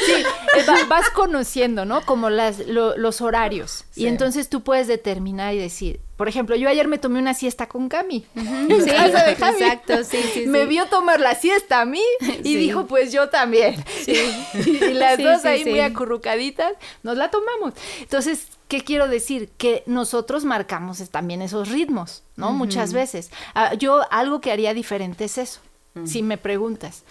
Sí, 0.05 0.11
eh, 0.57 0.63
va- 0.67 0.83
vas 0.89 1.09
conociendo, 1.11 1.85
¿no? 1.85 2.05
Como 2.05 2.29
las, 2.29 2.59
lo- 2.59 2.97
los 2.97 3.21
horarios. 3.21 3.85
Sí. 3.91 4.01
Y 4.03 4.07
entonces 4.07 4.49
tú 4.49 4.61
puedes 4.63 4.87
determinar 4.87 5.53
y 5.53 5.59
decir, 5.59 6.01
por 6.17 6.27
ejemplo, 6.27 6.55
yo 6.55 6.69
ayer 6.69 6.87
me 6.87 6.97
tomé 6.97 7.19
una 7.19 7.33
siesta 7.33 7.67
con 7.67 7.89
Cami. 7.89 8.25
Sí, 8.35 8.89
casa 8.89 9.23
de 9.25 9.35
Javi. 9.35 9.61
exacto, 9.63 10.03
sí, 10.03 10.17
sí, 10.33 10.45
Me 10.47 10.61
sí. 10.61 10.67
vio 10.67 10.85
tomar 10.87 11.19
la 11.19 11.35
siesta 11.35 11.81
a 11.81 11.85
mí 11.85 12.01
y 12.21 12.25
Sí. 12.43 12.55
dijo, 12.55 12.85
pues 12.85 13.11
yo 13.11 13.29
también. 13.29 13.75
y 14.07 14.93
las 14.93 15.17
Sí, 15.17 15.23
dos 15.23 15.41
sí, 15.41 15.47
ahí 15.47 15.63
sí. 15.63 15.69
muy 15.69 15.79
acurrucaditas, 15.79 16.73
nos 17.03 17.17
la 17.17 17.29
tomamos. 17.31 17.73
Entonces, 17.99 18.47
¿qué 18.67 18.81
quiero 18.81 19.07
decir? 19.07 19.49
Que 19.57 19.83
nosotros 19.85 20.45
marcamos 20.45 20.99
también 21.09 21.41
esos 21.41 21.69
ritmos, 21.69 22.23
¿no? 22.35 22.51
Muchas 22.51 22.93
veces. 22.93 23.31
Ah, 23.55 23.73
yo 23.73 24.01
algo 24.11 24.39
que 24.41 24.51
haría 24.51 24.73
diferente 24.73 25.25
es 25.25 25.37
eso, 25.37 25.59
si 26.05 26.21
me 26.23 26.37
preguntas. 26.37 27.03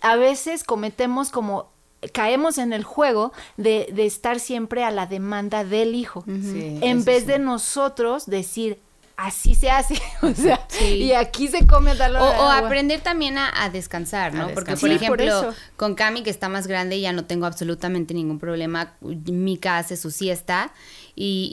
A 0.00 0.16
veces 0.16 0.64
cometemos 0.64 1.30
como 1.30 1.70
caemos 2.12 2.58
en 2.58 2.72
el 2.72 2.84
juego 2.84 3.32
de, 3.56 3.88
de 3.92 4.06
estar 4.06 4.38
siempre 4.40 4.84
a 4.84 4.90
la 4.90 5.06
demanda 5.06 5.64
del 5.64 5.94
hijo, 5.94 6.24
Sí, 6.26 6.78
en 6.80 7.04
vez 7.04 7.22
sí. 7.22 7.28
de 7.28 7.38
nosotros 7.38 8.26
decir, 8.26 8.78
así 9.16 9.56
se 9.56 9.68
hace, 9.70 10.00
o 10.22 10.32
sea, 10.32 10.64
Sí. 10.68 10.84
y 11.02 11.12
aquí 11.12 11.48
se 11.48 11.66
come 11.66 11.90
a 11.90 11.96
tal 11.98 12.14
O, 12.16 12.20
o 12.24 12.48
aprender 12.50 13.00
también 13.00 13.36
a, 13.36 13.50
a 13.64 13.68
descansar, 13.68 14.32
¿no? 14.32 14.44
A 14.44 14.48
Porque, 14.54 14.70
descansar. 14.72 14.80
por 14.90 14.98
Sí, 15.00 15.08
por 15.08 15.20
ejemplo, 15.20 15.54
con 15.76 15.94
Cami, 15.96 16.22
que 16.22 16.30
está 16.30 16.48
más 16.48 16.68
grande, 16.68 17.00
ya 17.00 17.12
no 17.12 17.24
tengo 17.24 17.46
absolutamente 17.46 18.14
ningún 18.14 18.38
problema. 18.38 18.92
Mika 19.00 19.78
hace 19.78 19.96
su 19.96 20.12
siesta 20.12 20.72
y, 21.16 21.50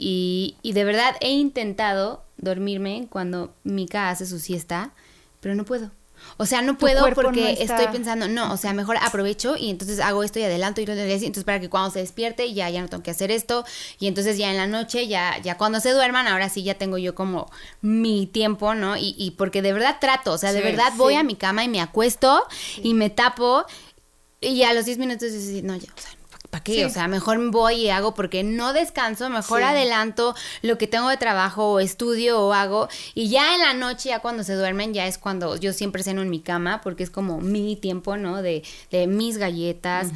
y, 0.62 0.68
y 0.68 0.74
de 0.74 0.84
verdad 0.84 1.16
he 1.20 1.30
intentado 1.30 2.22
dormirme 2.36 3.08
cuando 3.10 3.52
Mika 3.64 4.10
hace 4.10 4.26
su 4.26 4.38
siesta, 4.38 4.92
pero 5.40 5.56
no 5.56 5.64
puedo. 5.64 5.90
O 6.38 6.46
sea, 6.46 6.60
no 6.62 6.76
puedo 6.76 7.02
porque 7.14 7.40
no 7.40 7.46
está- 7.46 7.76
estoy 7.78 7.92
pensando, 7.92 8.28
no, 8.28 8.52
o 8.52 8.56
sea, 8.56 8.72
mejor 8.72 8.96
aprovecho 9.00 9.56
y 9.56 9.70
entonces 9.70 10.00
hago 10.00 10.22
esto 10.22 10.38
y 10.38 10.42
adelanto 10.42 10.80
y 10.80 10.86
lo 10.86 10.92
entonces 10.92 11.44
para 11.44 11.60
que 11.60 11.70
cuando 11.70 11.90
se 11.90 12.00
despierte 12.00 12.52
ya 12.52 12.68
ya 12.68 12.82
no 12.82 12.88
tengo 12.88 13.02
que 13.02 13.10
hacer 13.10 13.30
esto 13.30 13.64
y 13.98 14.06
entonces 14.06 14.36
ya 14.36 14.50
en 14.50 14.56
la 14.56 14.66
noche 14.66 15.06
ya 15.08 15.38
ya 15.42 15.56
cuando 15.56 15.80
se 15.80 15.92
duerman 15.92 16.26
ahora 16.26 16.48
sí 16.48 16.62
ya 16.62 16.74
tengo 16.74 16.98
yo 16.98 17.14
como 17.14 17.50
mi 17.80 18.26
tiempo, 18.26 18.74
¿no? 18.74 18.96
Y, 18.96 19.14
y 19.16 19.32
porque 19.32 19.62
de 19.62 19.72
verdad 19.72 19.96
trato, 20.00 20.32
o 20.32 20.38
sea, 20.38 20.52
de 20.52 20.60
Sí, 20.60 20.64
verdad 20.64 20.92
voy 20.96 21.14
a 21.14 21.22
mi 21.22 21.36
cama 21.36 21.64
y 21.64 21.68
me 21.68 21.80
acuesto 21.80 22.42
y 22.82 22.94
me 22.94 23.08
tapo 23.10 23.64
y 24.40 24.62
a 24.64 24.74
los 24.74 24.84
10 24.84 24.98
minutos 24.98 25.32
dices, 25.32 25.62
no, 25.64 25.74
ya, 25.76 25.88
o 25.96 26.00
sea, 26.00 26.10
¿para 26.50 26.62
qué? 26.64 26.74
Sí. 26.74 26.84
O 26.84 26.90
sea, 26.90 27.08
mejor 27.08 27.38
voy 27.50 27.74
y 27.74 27.90
hago 27.90 28.14
porque 28.14 28.42
no 28.44 28.72
descanso, 28.72 29.28
mejor 29.30 29.58
Sí. 29.60 29.64
adelanto 29.64 30.34
lo 30.62 30.78
que 30.78 30.86
tengo 30.86 31.08
de 31.08 31.16
trabajo 31.16 31.72
o 31.72 31.80
estudio 31.80 32.40
o 32.40 32.52
hago 32.52 32.88
y 33.14 33.28
ya 33.28 33.54
en 33.54 33.60
la 33.62 33.74
noche, 33.74 34.10
ya 34.10 34.20
cuando 34.20 34.44
se 34.44 34.54
duermen, 34.54 34.94
ya 34.94 35.06
es 35.06 35.18
cuando 35.18 35.56
yo 35.56 35.72
siempre 35.72 36.02
ceno 36.02 36.22
en 36.22 36.30
mi 36.30 36.40
cama 36.40 36.80
porque 36.82 37.02
es 37.02 37.10
como 37.10 37.40
mi 37.40 37.76
tiempo, 37.76 38.16
¿no? 38.16 38.42
De, 38.42 38.62
de 38.90 39.06
mis 39.06 39.38
galletas, 39.38 40.08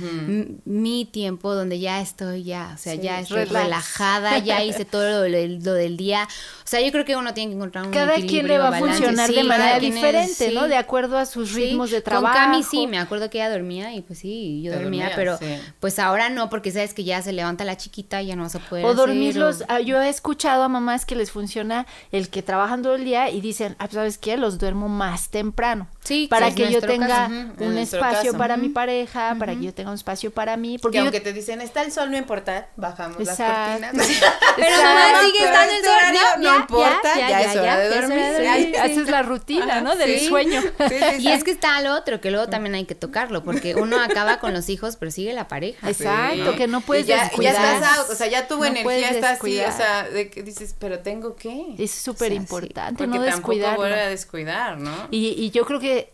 mi 0.64 1.04
tiempo 1.04 1.54
donde 1.54 1.78
ya 1.78 2.00
estoy, 2.00 2.44
ya, 2.44 2.72
o 2.74 2.78
sea, 2.78 2.94
Sí, 2.94 3.00
ya 3.02 3.20
estoy 3.20 3.44
relax. 3.44 3.64
relajada, 3.64 4.38
ya 4.38 4.62
hice 4.64 4.84
todo 4.84 5.08
lo, 5.10 5.20
del- 5.22 5.62
lo 5.62 5.72
del 5.74 5.96
día. 5.96 6.26
O 6.64 6.66
sea, 6.70 6.80
yo 6.80 6.90
creo 6.92 7.04
que 7.04 7.16
uno 7.16 7.34
tiene 7.34 7.50
que 7.50 7.56
encontrar 7.56 7.86
un 7.86 7.92
Cada 7.92 8.14
quien 8.14 8.46
le 8.46 8.58
va 8.58 8.68
a 8.68 8.70
balance. 8.70 8.94
funcionar 8.98 9.28
Sí, 9.28 9.34
de 9.34 9.44
manera 9.44 9.76
es- 9.76 9.82
diferente, 9.82 10.48
sí. 10.48 10.54
¿no? 10.54 10.68
De 10.68 10.76
acuerdo 10.76 11.18
a 11.18 11.26
sus 11.26 11.50
Sí, 11.50 11.54
ritmos 11.56 11.90
de 11.90 12.00
trabajo. 12.00 12.34
Con 12.34 12.44
Cami 12.44 12.62
sí, 12.62 12.86
me 12.86 12.98
acuerdo 12.98 13.28
que 13.30 13.38
ella 13.38 13.50
dormía 13.50 13.92
y 13.94 14.02
pues 14.02 14.18
sí, 14.20 14.62
yo 14.62 14.72
dormía, 14.72 15.10
dormías, 15.10 15.12
pero 15.16 15.38
sí. 15.38 15.46
pues 15.80 15.98
ahora 15.98 16.29
no, 16.30 16.48
porque 16.48 16.70
sabes 16.72 16.94
que 16.94 17.04
ya 17.04 17.20
se 17.22 17.32
levanta 17.32 17.64
la 17.64 17.76
chiquita 17.76 18.22
y 18.22 18.26
ya 18.28 18.36
no 18.36 18.44
vas 18.44 18.54
a 18.54 18.58
poder 18.60 18.84
O 18.84 18.88
hacer, 18.88 18.96
dormirlos, 18.96 19.60
o- 19.62 19.64
ah, 19.68 19.80
yo 19.80 20.00
he 20.00 20.08
escuchado 20.08 20.62
a 20.62 20.68
mamás 20.68 21.04
que 21.04 21.14
les 21.16 21.30
funciona 21.30 21.86
el 22.12 22.28
que 22.30 22.42
trabajan 22.42 22.82
todo 22.82 22.94
el 22.94 23.04
día 23.04 23.28
y 23.30 23.40
dicen, 23.40 23.74
ah, 23.78 23.84
pues, 23.86 23.94
¿sabes 23.94 24.18
qué? 24.18 24.36
Los 24.36 24.58
duermo 24.58 24.88
más 24.88 25.28
temprano. 25.30 25.88
Sí, 26.02 26.26
para 26.30 26.48
es 26.48 26.54
que 26.54 26.70
yo 26.70 26.80
tenga 26.80 27.06
caso. 27.28 27.34
Un 27.58 27.76
espacio 27.78 28.30
caso. 28.32 28.38
para 28.38 28.56
mi 28.56 28.68
pareja, 28.70 29.36
para 29.38 29.54
que 29.54 29.62
yo 29.66 29.74
tenga 29.74 29.90
un 29.90 29.96
espacio 29.96 30.30
para 30.30 30.56
mí. 30.56 30.78
Porque 30.78 30.96
yo- 30.98 31.02
aunque 31.04 31.20
te 31.20 31.32
dicen, 31.32 31.60
está 31.60 31.82
el 31.82 31.92
sol, 31.92 32.10
no 32.10 32.16
importa, 32.16 32.68
bajamos 32.76 33.20
Exacto. 33.20 33.80
las 33.80 33.90
cortinas. 33.92 34.06
Pero 34.56 34.76
mamá 34.82 35.20
sigue 35.24 35.44
estando 35.44 35.72
el 35.72 35.76
este 35.76 35.88
sol. 35.88 35.96
no 36.38 36.42
ya, 36.42 36.56
importa, 36.56 37.16
ya, 37.16 37.40
es 37.42 37.56
hora 37.56 37.78
de 37.78 37.90
ya 37.90 37.94
es 37.94 38.00
dormir. 38.00 38.18
hora 38.18 38.32
de 38.32 38.40
dormir, 38.62 38.78
haces 38.78 39.10
la 39.10 39.22
rutina, 39.22 39.80
¿no? 39.82 39.94
Del 39.96 40.20
sueño. 40.20 40.60
Y 41.20 41.28
es 41.28 41.44
que 41.44 41.50
está 41.50 41.80
lo 41.82 41.94
otro, 41.94 42.20
que 42.20 42.30
luego 42.30 42.48
también 42.48 42.74
hay 42.74 42.84
que 42.86 42.94
tocarlo, 42.94 43.42
porque 43.44 43.74
uno 43.74 44.00
acaba 44.00 44.38
con 44.38 44.52
los 44.54 44.68
hijos, 44.68 44.96
pero 44.96 45.10
sigue 45.10 45.32
la 45.34 45.48
pareja. 45.48 45.88
Exacto, 45.88 46.09
Sí. 46.34 46.56
que 46.56 46.66
no 46.66 46.80
puedes 46.80 47.04
Y 47.04 47.08
ya, 47.08 47.16
ya 47.16 47.22
descuidar. 47.24 47.74
estás 47.74 47.98
out, 47.98 48.10
o 48.10 48.14
sea, 48.14 48.26
ya 48.28 48.48
tu 48.48 48.56
No 48.58 48.64
energía 48.64 49.10
está 49.10 49.26
así, 49.30 49.32
descuidar. 49.32 49.70
o 49.72 49.76
sea, 49.76 50.02
de 50.08 50.30
que 50.30 50.42
dices, 50.42 50.74
pero 50.78 50.98
tengo 51.00 51.36
que. 51.36 51.74
Es 51.78 51.90
súper 51.90 52.28
O 52.32 52.34
sea, 52.34 52.40
sí, 52.40 52.42
importante 52.42 53.04
Porque 53.04 53.18
no 53.18 53.24
tampoco 53.24 53.52
descuidarlo. 53.52 53.78
vuelve 53.78 54.00
a 54.00 54.08
descuidar, 54.08 54.78
¿no? 54.78 54.92
Y, 55.10 55.28
y 55.30 55.50
yo 55.50 55.64
creo 55.66 55.80
que 55.80 56.12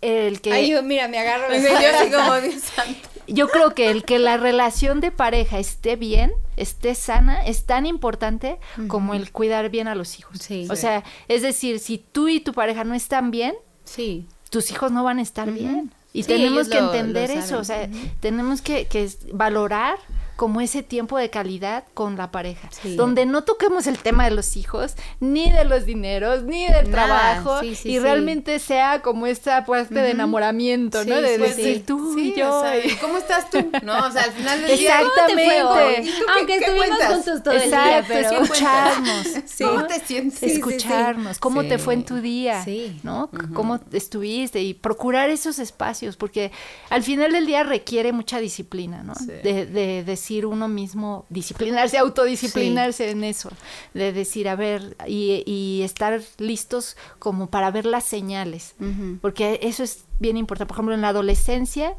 el 0.00 0.40
que 0.42 0.52
Ay, 0.52 0.70
yo, 0.70 0.82
mira, 0.82 1.08
me 1.08 1.18
agarro. 1.18 1.46
Yo 1.56 1.68
así 1.98 2.10
como, 2.10 2.34
Dios 2.40 2.62
santo. 2.62 3.08
yo 3.26 3.48
creo 3.48 3.74
que 3.74 3.90
el 3.90 4.04
que 4.04 4.18
la 4.18 4.36
relación 4.36 5.00
de 5.00 5.10
pareja 5.10 5.58
esté 5.58 5.96
bien, 5.96 6.32
esté 6.58 6.94
sana, 6.94 7.42
es 7.46 7.64
tan 7.64 7.86
importante 7.86 8.58
como 8.86 9.14
el 9.14 9.32
cuidar 9.32 9.70
bien 9.70 9.88
a 9.88 9.94
los 9.94 10.18
hijos. 10.18 10.38
Sí. 10.42 10.66
O 10.70 10.76
sea, 10.76 11.04
es 11.28 11.40
decir, 11.40 11.78
si 11.78 11.96
tú 11.96 12.28
y 12.28 12.40
tu 12.40 12.52
pareja 12.52 12.84
no 12.84 12.94
están 12.94 13.30
bien, 13.30 13.54
Sí. 13.84 14.26
tus 14.50 14.70
hijos 14.70 14.92
no 14.92 15.04
van 15.04 15.18
a 15.20 15.22
estar 15.22 15.50
bien. 15.50 15.90
Y 16.14 16.22
Sí, 16.22 16.28
tenemos 16.28 16.68
que 16.68 16.78
entender 16.78 17.28
lo 17.28 17.40
eso, 17.40 17.58
o 17.58 17.64
sea, 17.64 17.90
tenemos 18.20 18.62
que, 18.62 18.86
que 18.86 19.10
valorar 19.32 19.98
como 20.36 20.60
ese 20.60 20.82
tiempo 20.82 21.16
de 21.18 21.30
calidad 21.30 21.84
con 21.94 22.16
la 22.16 22.30
pareja, 22.30 22.68
Sí. 22.82 22.96
donde 22.96 23.24
no 23.26 23.44
toquemos 23.44 23.86
el 23.86 23.98
tema 23.98 24.24
de 24.24 24.30
los 24.32 24.56
hijos, 24.56 24.94
ni 25.20 25.50
de 25.52 25.64
los 25.64 25.86
dineros, 25.86 26.42
ni 26.42 26.64
del 26.66 26.90
Nada, 26.90 27.06
trabajo, 27.06 27.60
sí, 27.60 27.74
sí, 27.74 27.88
y 27.88 27.92
sí. 27.92 27.98
realmente 28.00 28.58
sea 28.58 29.00
como 29.02 29.26
esta 29.26 29.64
parte 29.64 29.94
de 29.94 30.10
enamoramiento, 30.10 31.04
¿no? 31.04 31.16
Sí, 31.16 31.22
De 31.22 31.38
decir 31.38 31.76
sí. 31.76 31.84
tú 31.86 32.14
Sí, 32.14 32.32
y 32.34 32.38
yo. 32.38 32.58
o 32.58 32.62
sea, 32.62 32.78
y- 32.84 32.90
¿y 32.90 32.94
¿cómo 32.96 33.18
estás 33.18 33.48
tú? 33.50 33.58
No, 33.82 34.06
o 34.06 34.10
sea, 34.10 34.22
al 34.24 34.32
final 34.32 34.60
del 34.62 34.78
día. 34.78 35.00
Exactamente. 35.00 35.60
¿cómo 35.62 35.74
te 35.74 35.80
fue 35.80 35.84
hoy? 35.86 35.94
¿Y 35.94 36.10
tú 36.10 36.12
qué- 36.26 36.32
Aunque 36.36 36.46
qué 36.46 36.58
estuvimos 36.64 36.86
cuentas? 36.88 37.12
juntos 37.14 37.42
todo 37.42 37.54
el 37.54 37.62
día, 37.62 37.98
Exacto, 37.98 38.08
pero... 38.14 38.42
escucharnos. 38.42 39.26
Sí. 39.46 39.64
¿Cómo 39.64 39.86
te 39.86 40.00
sientes? 40.00 40.38
Sí, 40.38 40.46
sí, 40.46 40.50
sí. 40.50 40.56
escucharnos, 40.58 41.38
cómo 41.38 41.62
te 41.64 41.78
fue 41.78 41.94
en 41.94 42.04
tu 42.04 42.16
día, 42.20 42.64
Sí. 42.64 42.98
¿no? 43.02 43.30
C- 43.30 43.52
Cómo 43.54 43.78
estuviste 43.92 44.60
y 44.62 44.74
procurar 44.74 45.30
esos 45.30 45.58
espacios, 45.58 46.16
porque 46.16 46.50
al 46.90 47.02
final 47.02 47.32
del 47.32 47.46
día 47.46 47.62
requiere 47.62 48.12
mucha 48.12 48.40
disciplina, 48.40 49.02
¿no? 49.02 49.14
Sí. 49.14 49.26
De, 49.26 49.66
de 49.66 50.02
decir 50.24 50.46
uno 50.46 50.68
mismo, 50.68 51.26
disciplinarse, 51.28 51.98
autodisciplinarse 51.98 53.10
en 53.10 53.24
eso, 53.24 53.50
de 53.92 54.10
decir, 54.10 54.48
a 54.48 54.56
ver, 54.56 54.96
y, 55.06 55.42
y 55.44 55.82
estar 55.82 56.18
listos 56.38 56.96
como 57.18 57.48
para 57.48 57.70
ver 57.70 57.84
las 57.84 58.04
señales, 58.04 58.74
porque 59.20 59.60
eso 59.62 59.82
es 59.82 60.04
bien 60.18 60.38
importante. 60.38 60.68
Por 60.68 60.76
ejemplo, 60.76 60.94
en 60.94 61.02
la 61.02 61.08
adolescencia, 61.08 61.94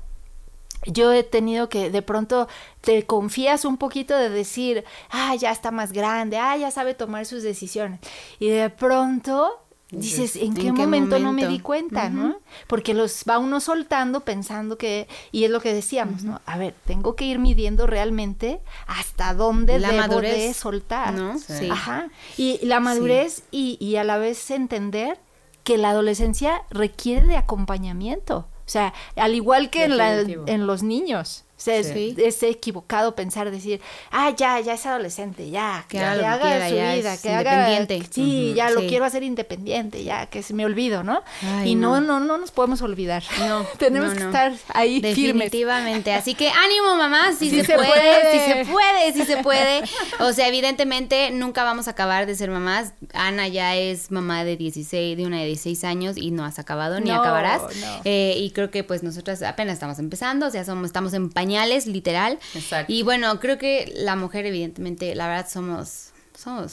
yo 0.88 1.14
he 1.14 1.22
tenido 1.22 1.70
que 1.70 1.92
de 1.92 2.02
pronto 2.02 2.48
te 2.82 3.06
confías 3.06 3.64
un 3.64 3.78
poquito 3.78 4.18
de 4.18 4.30
decir, 4.30 4.86
ah, 5.12 5.36
ya 5.36 5.52
está 5.52 5.70
más 5.70 5.92
grande, 5.92 6.38
ah, 6.38 6.58
ya 6.58 6.72
sabe 6.72 6.96
tomar 6.96 7.28
sus 7.28 7.44
decisiones. 7.44 8.00
Y 8.40 8.50
de 8.50 8.72
pronto 8.72 9.64
dices, 10.02 10.36
¿en 10.36 10.54
qué, 10.54 10.68
¿en 10.68 10.76
qué 10.76 10.82
momento, 10.84 11.20
no 11.20 11.32
me 11.34 11.48
di 11.48 11.60
cuenta, 11.60 12.10
no? 12.10 12.38
Porque 12.68 12.93
los 12.93 13.24
va 13.30 13.38
uno 13.39 13.60
soltando 13.60 14.22
pensando 14.22 14.78
que, 14.78 15.08
y 15.32 15.43
es 15.46 15.52
lo 15.52 15.60
que 15.62 15.74
decíamos, 15.74 16.24
¿no? 16.24 16.41
A 16.46 16.58
ver, 16.58 16.74
tengo 16.86 17.16
que 17.16 17.26
ir 17.26 17.39
midiendo 17.39 17.88
realmente 17.88 18.60
hasta 18.88 19.34
dónde 19.34 19.80
La 19.80 19.89
debo 19.91 20.00
madurez, 20.08 20.38
de 20.38 20.54
soltar. 20.54 21.14
¿no? 21.14 21.38
Sí. 21.39 21.70
Ajá. 21.70 22.10
Y 22.38 22.60
la 22.66 22.80
madurez 22.80 23.43
y, 23.52 23.78
y 23.80 23.96
a 23.98 24.04
la 24.04 24.18
vez 24.18 24.52
entender 24.52 25.18
que 25.64 25.78
la 25.78 25.89
adolescencia 25.89 26.62
requiere 26.70 27.26
de 27.28 27.38
acompañamiento. 27.38 28.48
O 28.68 28.70
sea, 28.70 28.93
al 29.16 29.36
igual 29.36 29.70
que 29.70 29.84
en, 29.86 29.98
la- 29.98 30.22
en 30.22 30.68
los 30.68 30.84
niños. 30.84 31.43
O 31.58 31.62
sea, 31.66 31.78
es- 31.78 31.88
Sí. 31.88 32.14
es, 32.18 32.43
equivocado 32.43 33.16
pensar, 33.16 33.49
decir, 33.49 33.80
ah, 34.12 34.32
ya, 34.36 34.60
ya 34.60 34.74
es 34.74 34.86
adolescente, 34.86 35.49
ya, 35.49 35.86
Que 35.88 35.97
que, 35.97 36.03
haga 36.03 36.16
lo 36.16 36.20
que 36.22 36.26
haga 36.28 36.41
quiera, 36.49 36.70
su 36.70 36.76
ya 36.76 36.93
vida, 36.95 37.14
es 37.14 37.22
que 37.22 37.30
haga... 37.30 37.72
independiente. 37.72 38.14
Sí, 38.14 38.45
Ujú, 38.49 38.56
ya 38.58 38.70
lo 38.72 38.82
sí. 38.82 38.88
quiero 38.88 39.06
hacer 39.06 39.24
independiente, 39.24 40.03
ya, 40.03 40.26
que 40.26 40.43
se 40.43 40.53
me 40.53 40.66
olvido, 40.66 41.03
¿no? 41.03 41.24
Ay, 41.41 41.70
y 41.72 41.76
no, 41.76 42.01
no. 42.01 42.20
no, 42.20 42.26
no 42.26 42.38
nos 42.38 42.51
podemos 42.51 42.82
olvidar. 42.82 43.24
No, 43.39 43.64
Tenemos 43.78 44.10
no, 44.12 44.16
que 44.18 44.24
estar 44.26 44.53
ahí 44.74 44.99
firmes. 45.01 45.16
Definitivamente. 45.45 46.14
Así 46.14 46.34
que 46.36 46.49
ánimo, 46.49 46.95
mamá, 46.97 47.32
si 47.38 47.49
Sí 47.49 47.58
se, 47.62 47.66
se 47.68 47.76
puede, 47.76 47.89
puede. 47.89 48.32
si 48.32 48.39
se 48.53 48.66
puede, 48.72 49.14
si 49.14 49.24
se 49.26 49.38
puede. 49.38 49.84
O 50.20 50.34
sea, 50.34 50.47
evidentemente 50.49 51.32
nunca 51.32 51.64
vamos 51.64 51.88
a 51.88 51.91
acabar 51.91 52.26
de 52.26 52.36
ser 52.36 52.49
mamás. 52.51 52.93
Ana 53.14 53.47
ya 53.47 53.76
es 53.76 54.12
mamá 54.12 54.43
de 54.43 54.58
16, 54.58 55.16
de 55.18 55.26
una 55.26 55.39
de 55.39 55.45
16 55.45 55.84
años 55.86 56.18
y 56.18 56.32
no 56.32 56.43
has 56.43 56.60
acabado 56.60 56.99
ni 56.99 57.12
acabarás. 57.12 57.62
Eh, 58.03 58.36
y 58.38 58.51
creo 58.51 58.72
que 58.72 58.84
pues 58.84 59.03
nosotras 59.03 59.41
apenas 59.41 59.74
estamos 59.76 59.99
empezando, 59.99 60.47
o 60.47 60.49
sea, 60.51 60.66
somos, 60.66 60.88
estamos 60.88 61.14
en 61.14 61.30
pañales, 61.30 61.45
literal. 61.86 62.39
Exacto. 62.54 62.91
Y 62.91 63.04
bueno, 63.04 63.39
creo 63.39 63.58
que 63.58 63.91
la 63.96 64.16
mujer, 64.16 64.46
evidentemente, 64.46 65.16
la 65.16 65.28
verdad 65.28 65.48
somos, 65.50 66.10
somos, 66.38 66.72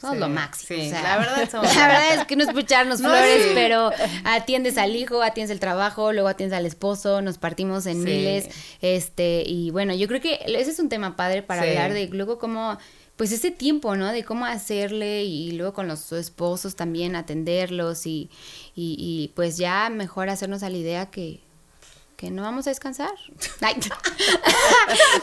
somos 0.00 0.14
Sí, 0.16 0.20
lo 0.20 0.28
máximo. 0.28 0.80
sí, 0.80 0.86
o 0.86 0.90
sea, 0.90 1.02
la 1.02 1.18
verdad 1.18 1.50
somos 1.50 1.74
La 1.76 1.86
verdad 1.88 2.14
es 2.20 2.24
que 2.26 2.36
no 2.36 2.44
es 2.44 2.50
por 2.50 2.60
echarnos 2.60 3.00
No, 3.00 3.08
flores, 3.08 3.42
sí. 3.44 3.50
pero 3.54 3.90
atiendes 4.24 4.78
al 4.78 4.94
hijo, 4.94 5.22
atiendes 5.22 5.50
el 5.50 5.60
trabajo, 5.60 6.12
luego 6.12 6.28
atiendes 6.28 6.56
al 6.56 6.66
esposo, 6.66 7.20
nos 7.22 7.38
partimos 7.38 7.86
en 7.86 8.02
miles, 8.04 8.48
este, 8.80 9.42
y 9.46 9.70
bueno, 9.70 9.94
yo 9.94 10.06
creo 10.08 10.20
que 10.20 10.38
ese 10.46 10.70
es 10.70 10.78
un 10.78 10.88
tema 10.88 11.16
padre 11.16 11.42
para 11.42 11.62
hablar 11.62 11.92
de 11.92 12.06
luego 12.08 12.38
cómo, 12.38 12.78
pues 13.16 13.32
ese 13.32 13.50
tiempo, 13.50 13.96
¿no? 13.96 14.12
De 14.12 14.22
cómo 14.22 14.46
hacerle 14.46 15.24
y 15.24 15.50
luego 15.52 15.72
con 15.72 15.88
los 15.88 16.12
esposos 16.12 16.76
también 16.76 17.16
atenderlos 17.16 18.06
y, 18.06 18.30
y, 18.76 18.94
y 18.98 19.32
pues 19.34 19.56
ya 19.56 19.90
mejor 19.90 20.28
hacernos 20.30 20.62
a 20.62 20.70
la 20.70 20.76
idea 20.76 21.06
que 21.10 21.40
que 22.18 22.32
no 22.32 22.42
vamos 22.42 22.66
a 22.66 22.70
descansar. 22.70 23.14
Ay. 23.60 23.76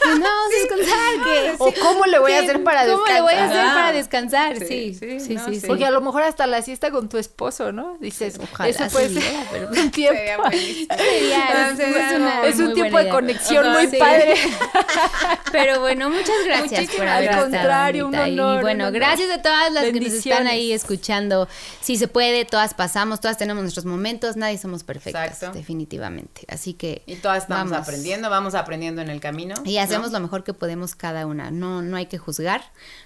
no 0.05 0.19
vamos 0.21 0.47
a 0.47 0.59
descansar. 0.61 1.23
Que, 1.25 1.54
O 1.67 1.73
cómo 1.81 2.05
le 2.05 2.19
voy 2.19 2.31
a 2.33 2.39
hacer 2.39 2.63
para 2.63 2.85
¿Cómo 2.85 3.05
le 3.05 3.21
voy 3.21 3.33
a 3.33 3.45
hacer 3.45 3.49
descansar? 3.57 3.75
para 3.75 3.91
descansar? 3.93 4.57
Sí, 4.59 4.65
Sí, 4.65 4.93
sí, 4.93 5.19
sí, 5.19 5.25
sí. 5.27 5.33
no, 5.35 5.45
sí, 5.45 5.59
sí. 5.61 5.67
Porque 5.67 5.85
a 5.85 5.91
lo 5.91 6.01
mejor 6.01 6.23
hasta 6.23 6.47
la 6.47 6.61
siesta 6.61 6.91
con 6.91 7.09
tu 7.09 7.17
esposo, 7.17 7.71
¿no? 7.71 7.97
Dices, 7.99 8.39
Ojalá 8.41 8.69
eso 8.69 8.85
puede 8.91 9.09
se 9.09 9.21
ser 9.21 9.35
pero- 9.51 9.69
un 9.69 9.91
tiempo. 9.91 10.19
Sería. 10.51 10.87
Sería- 10.95 11.71
Es- 11.71 11.79
es 11.79 12.17
una 12.17 12.45
Es 12.45 12.59
un 12.59 12.73
tiempo 12.73 12.97
de 12.97 13.09
conexión 13.09 13.71
muy 13.71 13.87
sí. 13.87 13.97
padre. 13.97 14.35
Pero 15.51 15.79
bueno, 15.79 16.09
muchas 16.09 16.35
gracias 16.45 16.69
por 16.71 16.79
Muchísimas 16.81 17.09
haber 17.15 17.23
estado, 17.29 17.45
Al 17.45 17.51
contrario, 17.51 18.07
un 18.07 18.15
Anita. 18.15 18.29
Y 18.29 18.39
honor, 18.39 18.61
bueno, 18.61 18.83
un 18.85 18.87
honor. 18.89 18.93
gracias 18.99 19.29
a 19.31 19.41
todas 19.41 19.71
las 19.71 19.83
que 19.85 19.99
nos 19.99 20.13
están 20.13 20.47
ahí 20.47 20.71
escuchando. 20.71 21.47
Si 21.81 21.97
se 21.97 22.07
puede, 22.07 22.45
todas 22.45 22.73
pasamos, 22.73 23.21
todas 23.21 23.37
tenemos 23.37 23.61
nuestros 23.63 23.85
momentos, 23.85 24.35
nadie 24.35 24.57
somos 24.57 24.83
perfectas, 24.83 25.27
Exacto. 25.33 25.57
definitivamente. 25.57 26.41
Así 26.49 26.73
que 26.73 27.03
Y 27.05 27.15
todas 27.15 27.43
estamos 27.43 27.71
vamos. 27.71 27.87
aprendiendo, 27.87 28.29
vamos 28.29 28.55
aprendiendo 28.55 29.01
en 29.01 29.09
el 29.09 29.19
camino. 29.21 29.55
Y 29.63 29.77
hacemos 29.77 30.11
¿no? 30.11 30.19
lo 30.19 30.23
mejor 30.23 30.43
que 30.43 30.53
podemos 30.53 30.95
cada 30.95 31.25
una. 31.25 31.51
No, 31.59 31.81
no 31.81 31.97
hay 31.97 32.05
que 32.07 32.17
juzgar, 32.17 32.63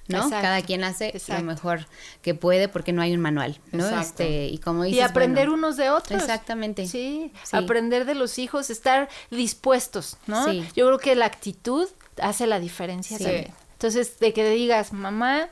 ¿no? 0.08 0.18
Exacto. 0.18 0.42
Cada 0.42 0.62
quien 0.62 0.84
hace 0.84 1.08
Exacto. 1.10 1.42
lo 1.42 1.48
mejor 1.48 1.86
que 2.22 2.34
puede 2.36 2.68
porque 2.68 2.92
no 2.94 3.02
hay 3.02 3.14
un 3.14 3.22
manual, 3.22 3.60
¿no? 3.72 3.84
Exacto. 3.86 4.24
Este, 4.24 4.48
y 4.48 4.58
como 4.58 4.84
dices, 4.84 4.98
Y 5.00 5.02
aprender 5.02 5.48
bueno, 5.50 5.66
unos 5.66 5.78
de 5.78 5.90
otros. 5.90 6.22
Exactamente. 6.22 6.86
Sí, 6.88 7.32
Sí. 7.44 7.56
aprender 7.56 8.06
de 8.06 8.16
los 8.16 8.40
hijos, 8.40 8.70
estar 8.70 9.10
dispuestos, 9.32 10.18
¿no? 10.28 10.46
Sí. 10.50 10.66
Yo 10.76 10.86
creo 10.88 11.00
que 11.00 11.16
la 11.16 11.26
actitud 11.26 11.88
hace 12.22 12.48
la 12.48 12.60
diferencia 12.60 13.18
Sí. 13.18 13.24
también. 13.24 13.54
Entonces, 13.74 14.20
de 14.20 14.34
que 14.34 14.50
digas, 14.50 14.92
mamá, 14.92 15.48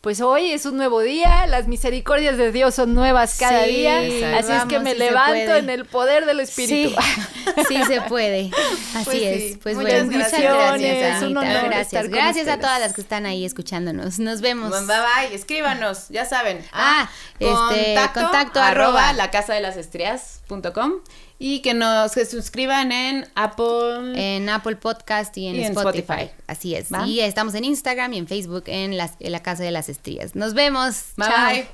pues 0.00 0.20
hoy 0.20 0.52
es 0.52 0.64
un 0.64 0.76
nuevo 0.76 1.00
día, 1.00 1.46
las 1.48 1.66
misericordias 1.66 2.36
de 2.36 2.52
Dios 2.52 2.74
son 2.74 2.94
nuevas 2.94 3.36
cada 3.38 3.64
Sí, 3.64 3.70
día, 3.76 3.98
así 4.38 4.52
es 4.52 4.64
que 4.68 4.78
me 4.78 4.92
sí 4.92 4.98
levanto 4.98 5.54
en 5.56 5.70
el 5.70 5.84
poder 5.86 6.24
del 6.24 6.40
Espíritu. 6.40 6.94
Sí, 7.00 7.64
sí 7.68 7.84
se 7.84 8.00
puede. 8.02 8.50
Así 8.94 9.04
Pues 9.04 9.16
sí. 9.18 9.24
es. 9.24 9.58
Pues 9.58 9.76
Muchas 9.76 9.92
bueno, 10.06 10.12
muchas 10.12 10.30
gracias, 10.40 11.22
un 11.22 11.36
Anita. 11.36 11.40
honor 11.40 11.64
Gracias. 11.64 11.86
estar 11.86 12.02
con 12.04 12.10
Gracias 12.12 12.36
a 12.36 12.50
ustedes. 12.50 12.60
todas 12.60 12.80
las 12.80 12.92
que 12.92 13.00
están 13.00 13.26
ahí 13.26 13.44
escuchándonos. 13.44 14.18
Nos 14.20 14.40
vemos. 14.40 14.70
Bye 14.70 14.96
bye, 15.26 15.34
escríbanos, 15.34 16.08
ya 16.10 16.24
saben. 16.24 16.64
Ah, 16.72 17.10
este, 17.40 17.94
contacto 18.14 18.60
arroba 18.60 19.08
arroba. 19.08 19.12
la 19.14 19.30
casa 19.32 19.54
de 19.54 19.60
las 19.60 19.76
estrías.com 19.76 20.92
y 21.38 21.60
que 21.60 21.72
nos 21.74 22.12
se 22.12 22.26
suscriban 22.26 22.90
en 22.92 23.26
Apple. 23.34 24.12
En 24.16 24.48
Apple 24.48 24.76
Podcast 24.76 25.36
y 25.38 25.46
en, 25.46 25.56
Y 25.56 25.64
en 25.64 25.72
Spotify. 25.76 26.00
Spotify. 26.12 26.30
Así 26.46 26.74
es. 26.74 26.92
¿Va? 26.92 27.06
Y 27.06 27.20
estamos 27.20 27.54
en 27.54 27.64
Instagram 27.64 28.12
y 28.14 28.18
en 28.18 28.26
Facebook 28.26 28.64
en, 28.66 28.96
las- 28.96 29.14
en 29.20 29.32
la 29.32 29.42
Casa 29.42 29.62
de 29.62 29.70
las 29.70 29.88
Estrías. 29.88 30.34
Nos 30.34 30.54
vemos. 30.54 31.12
Bye 31.16 31.26
Chao. 31.28 31.50
bye. 31.50 31.66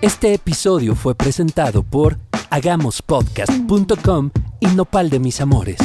Este 0.00 0.34
episodio 0.34 0.94
fue 0.94 1.14
presentado 1.14 1.82
por 1.82 2.18
hagamospodcast.com 2.50 4.30
y 4.60 4.66
Nopal 4.68 5.08
de 5.10 5.18
mis 5.18 5.40
amores. 5.40 5.78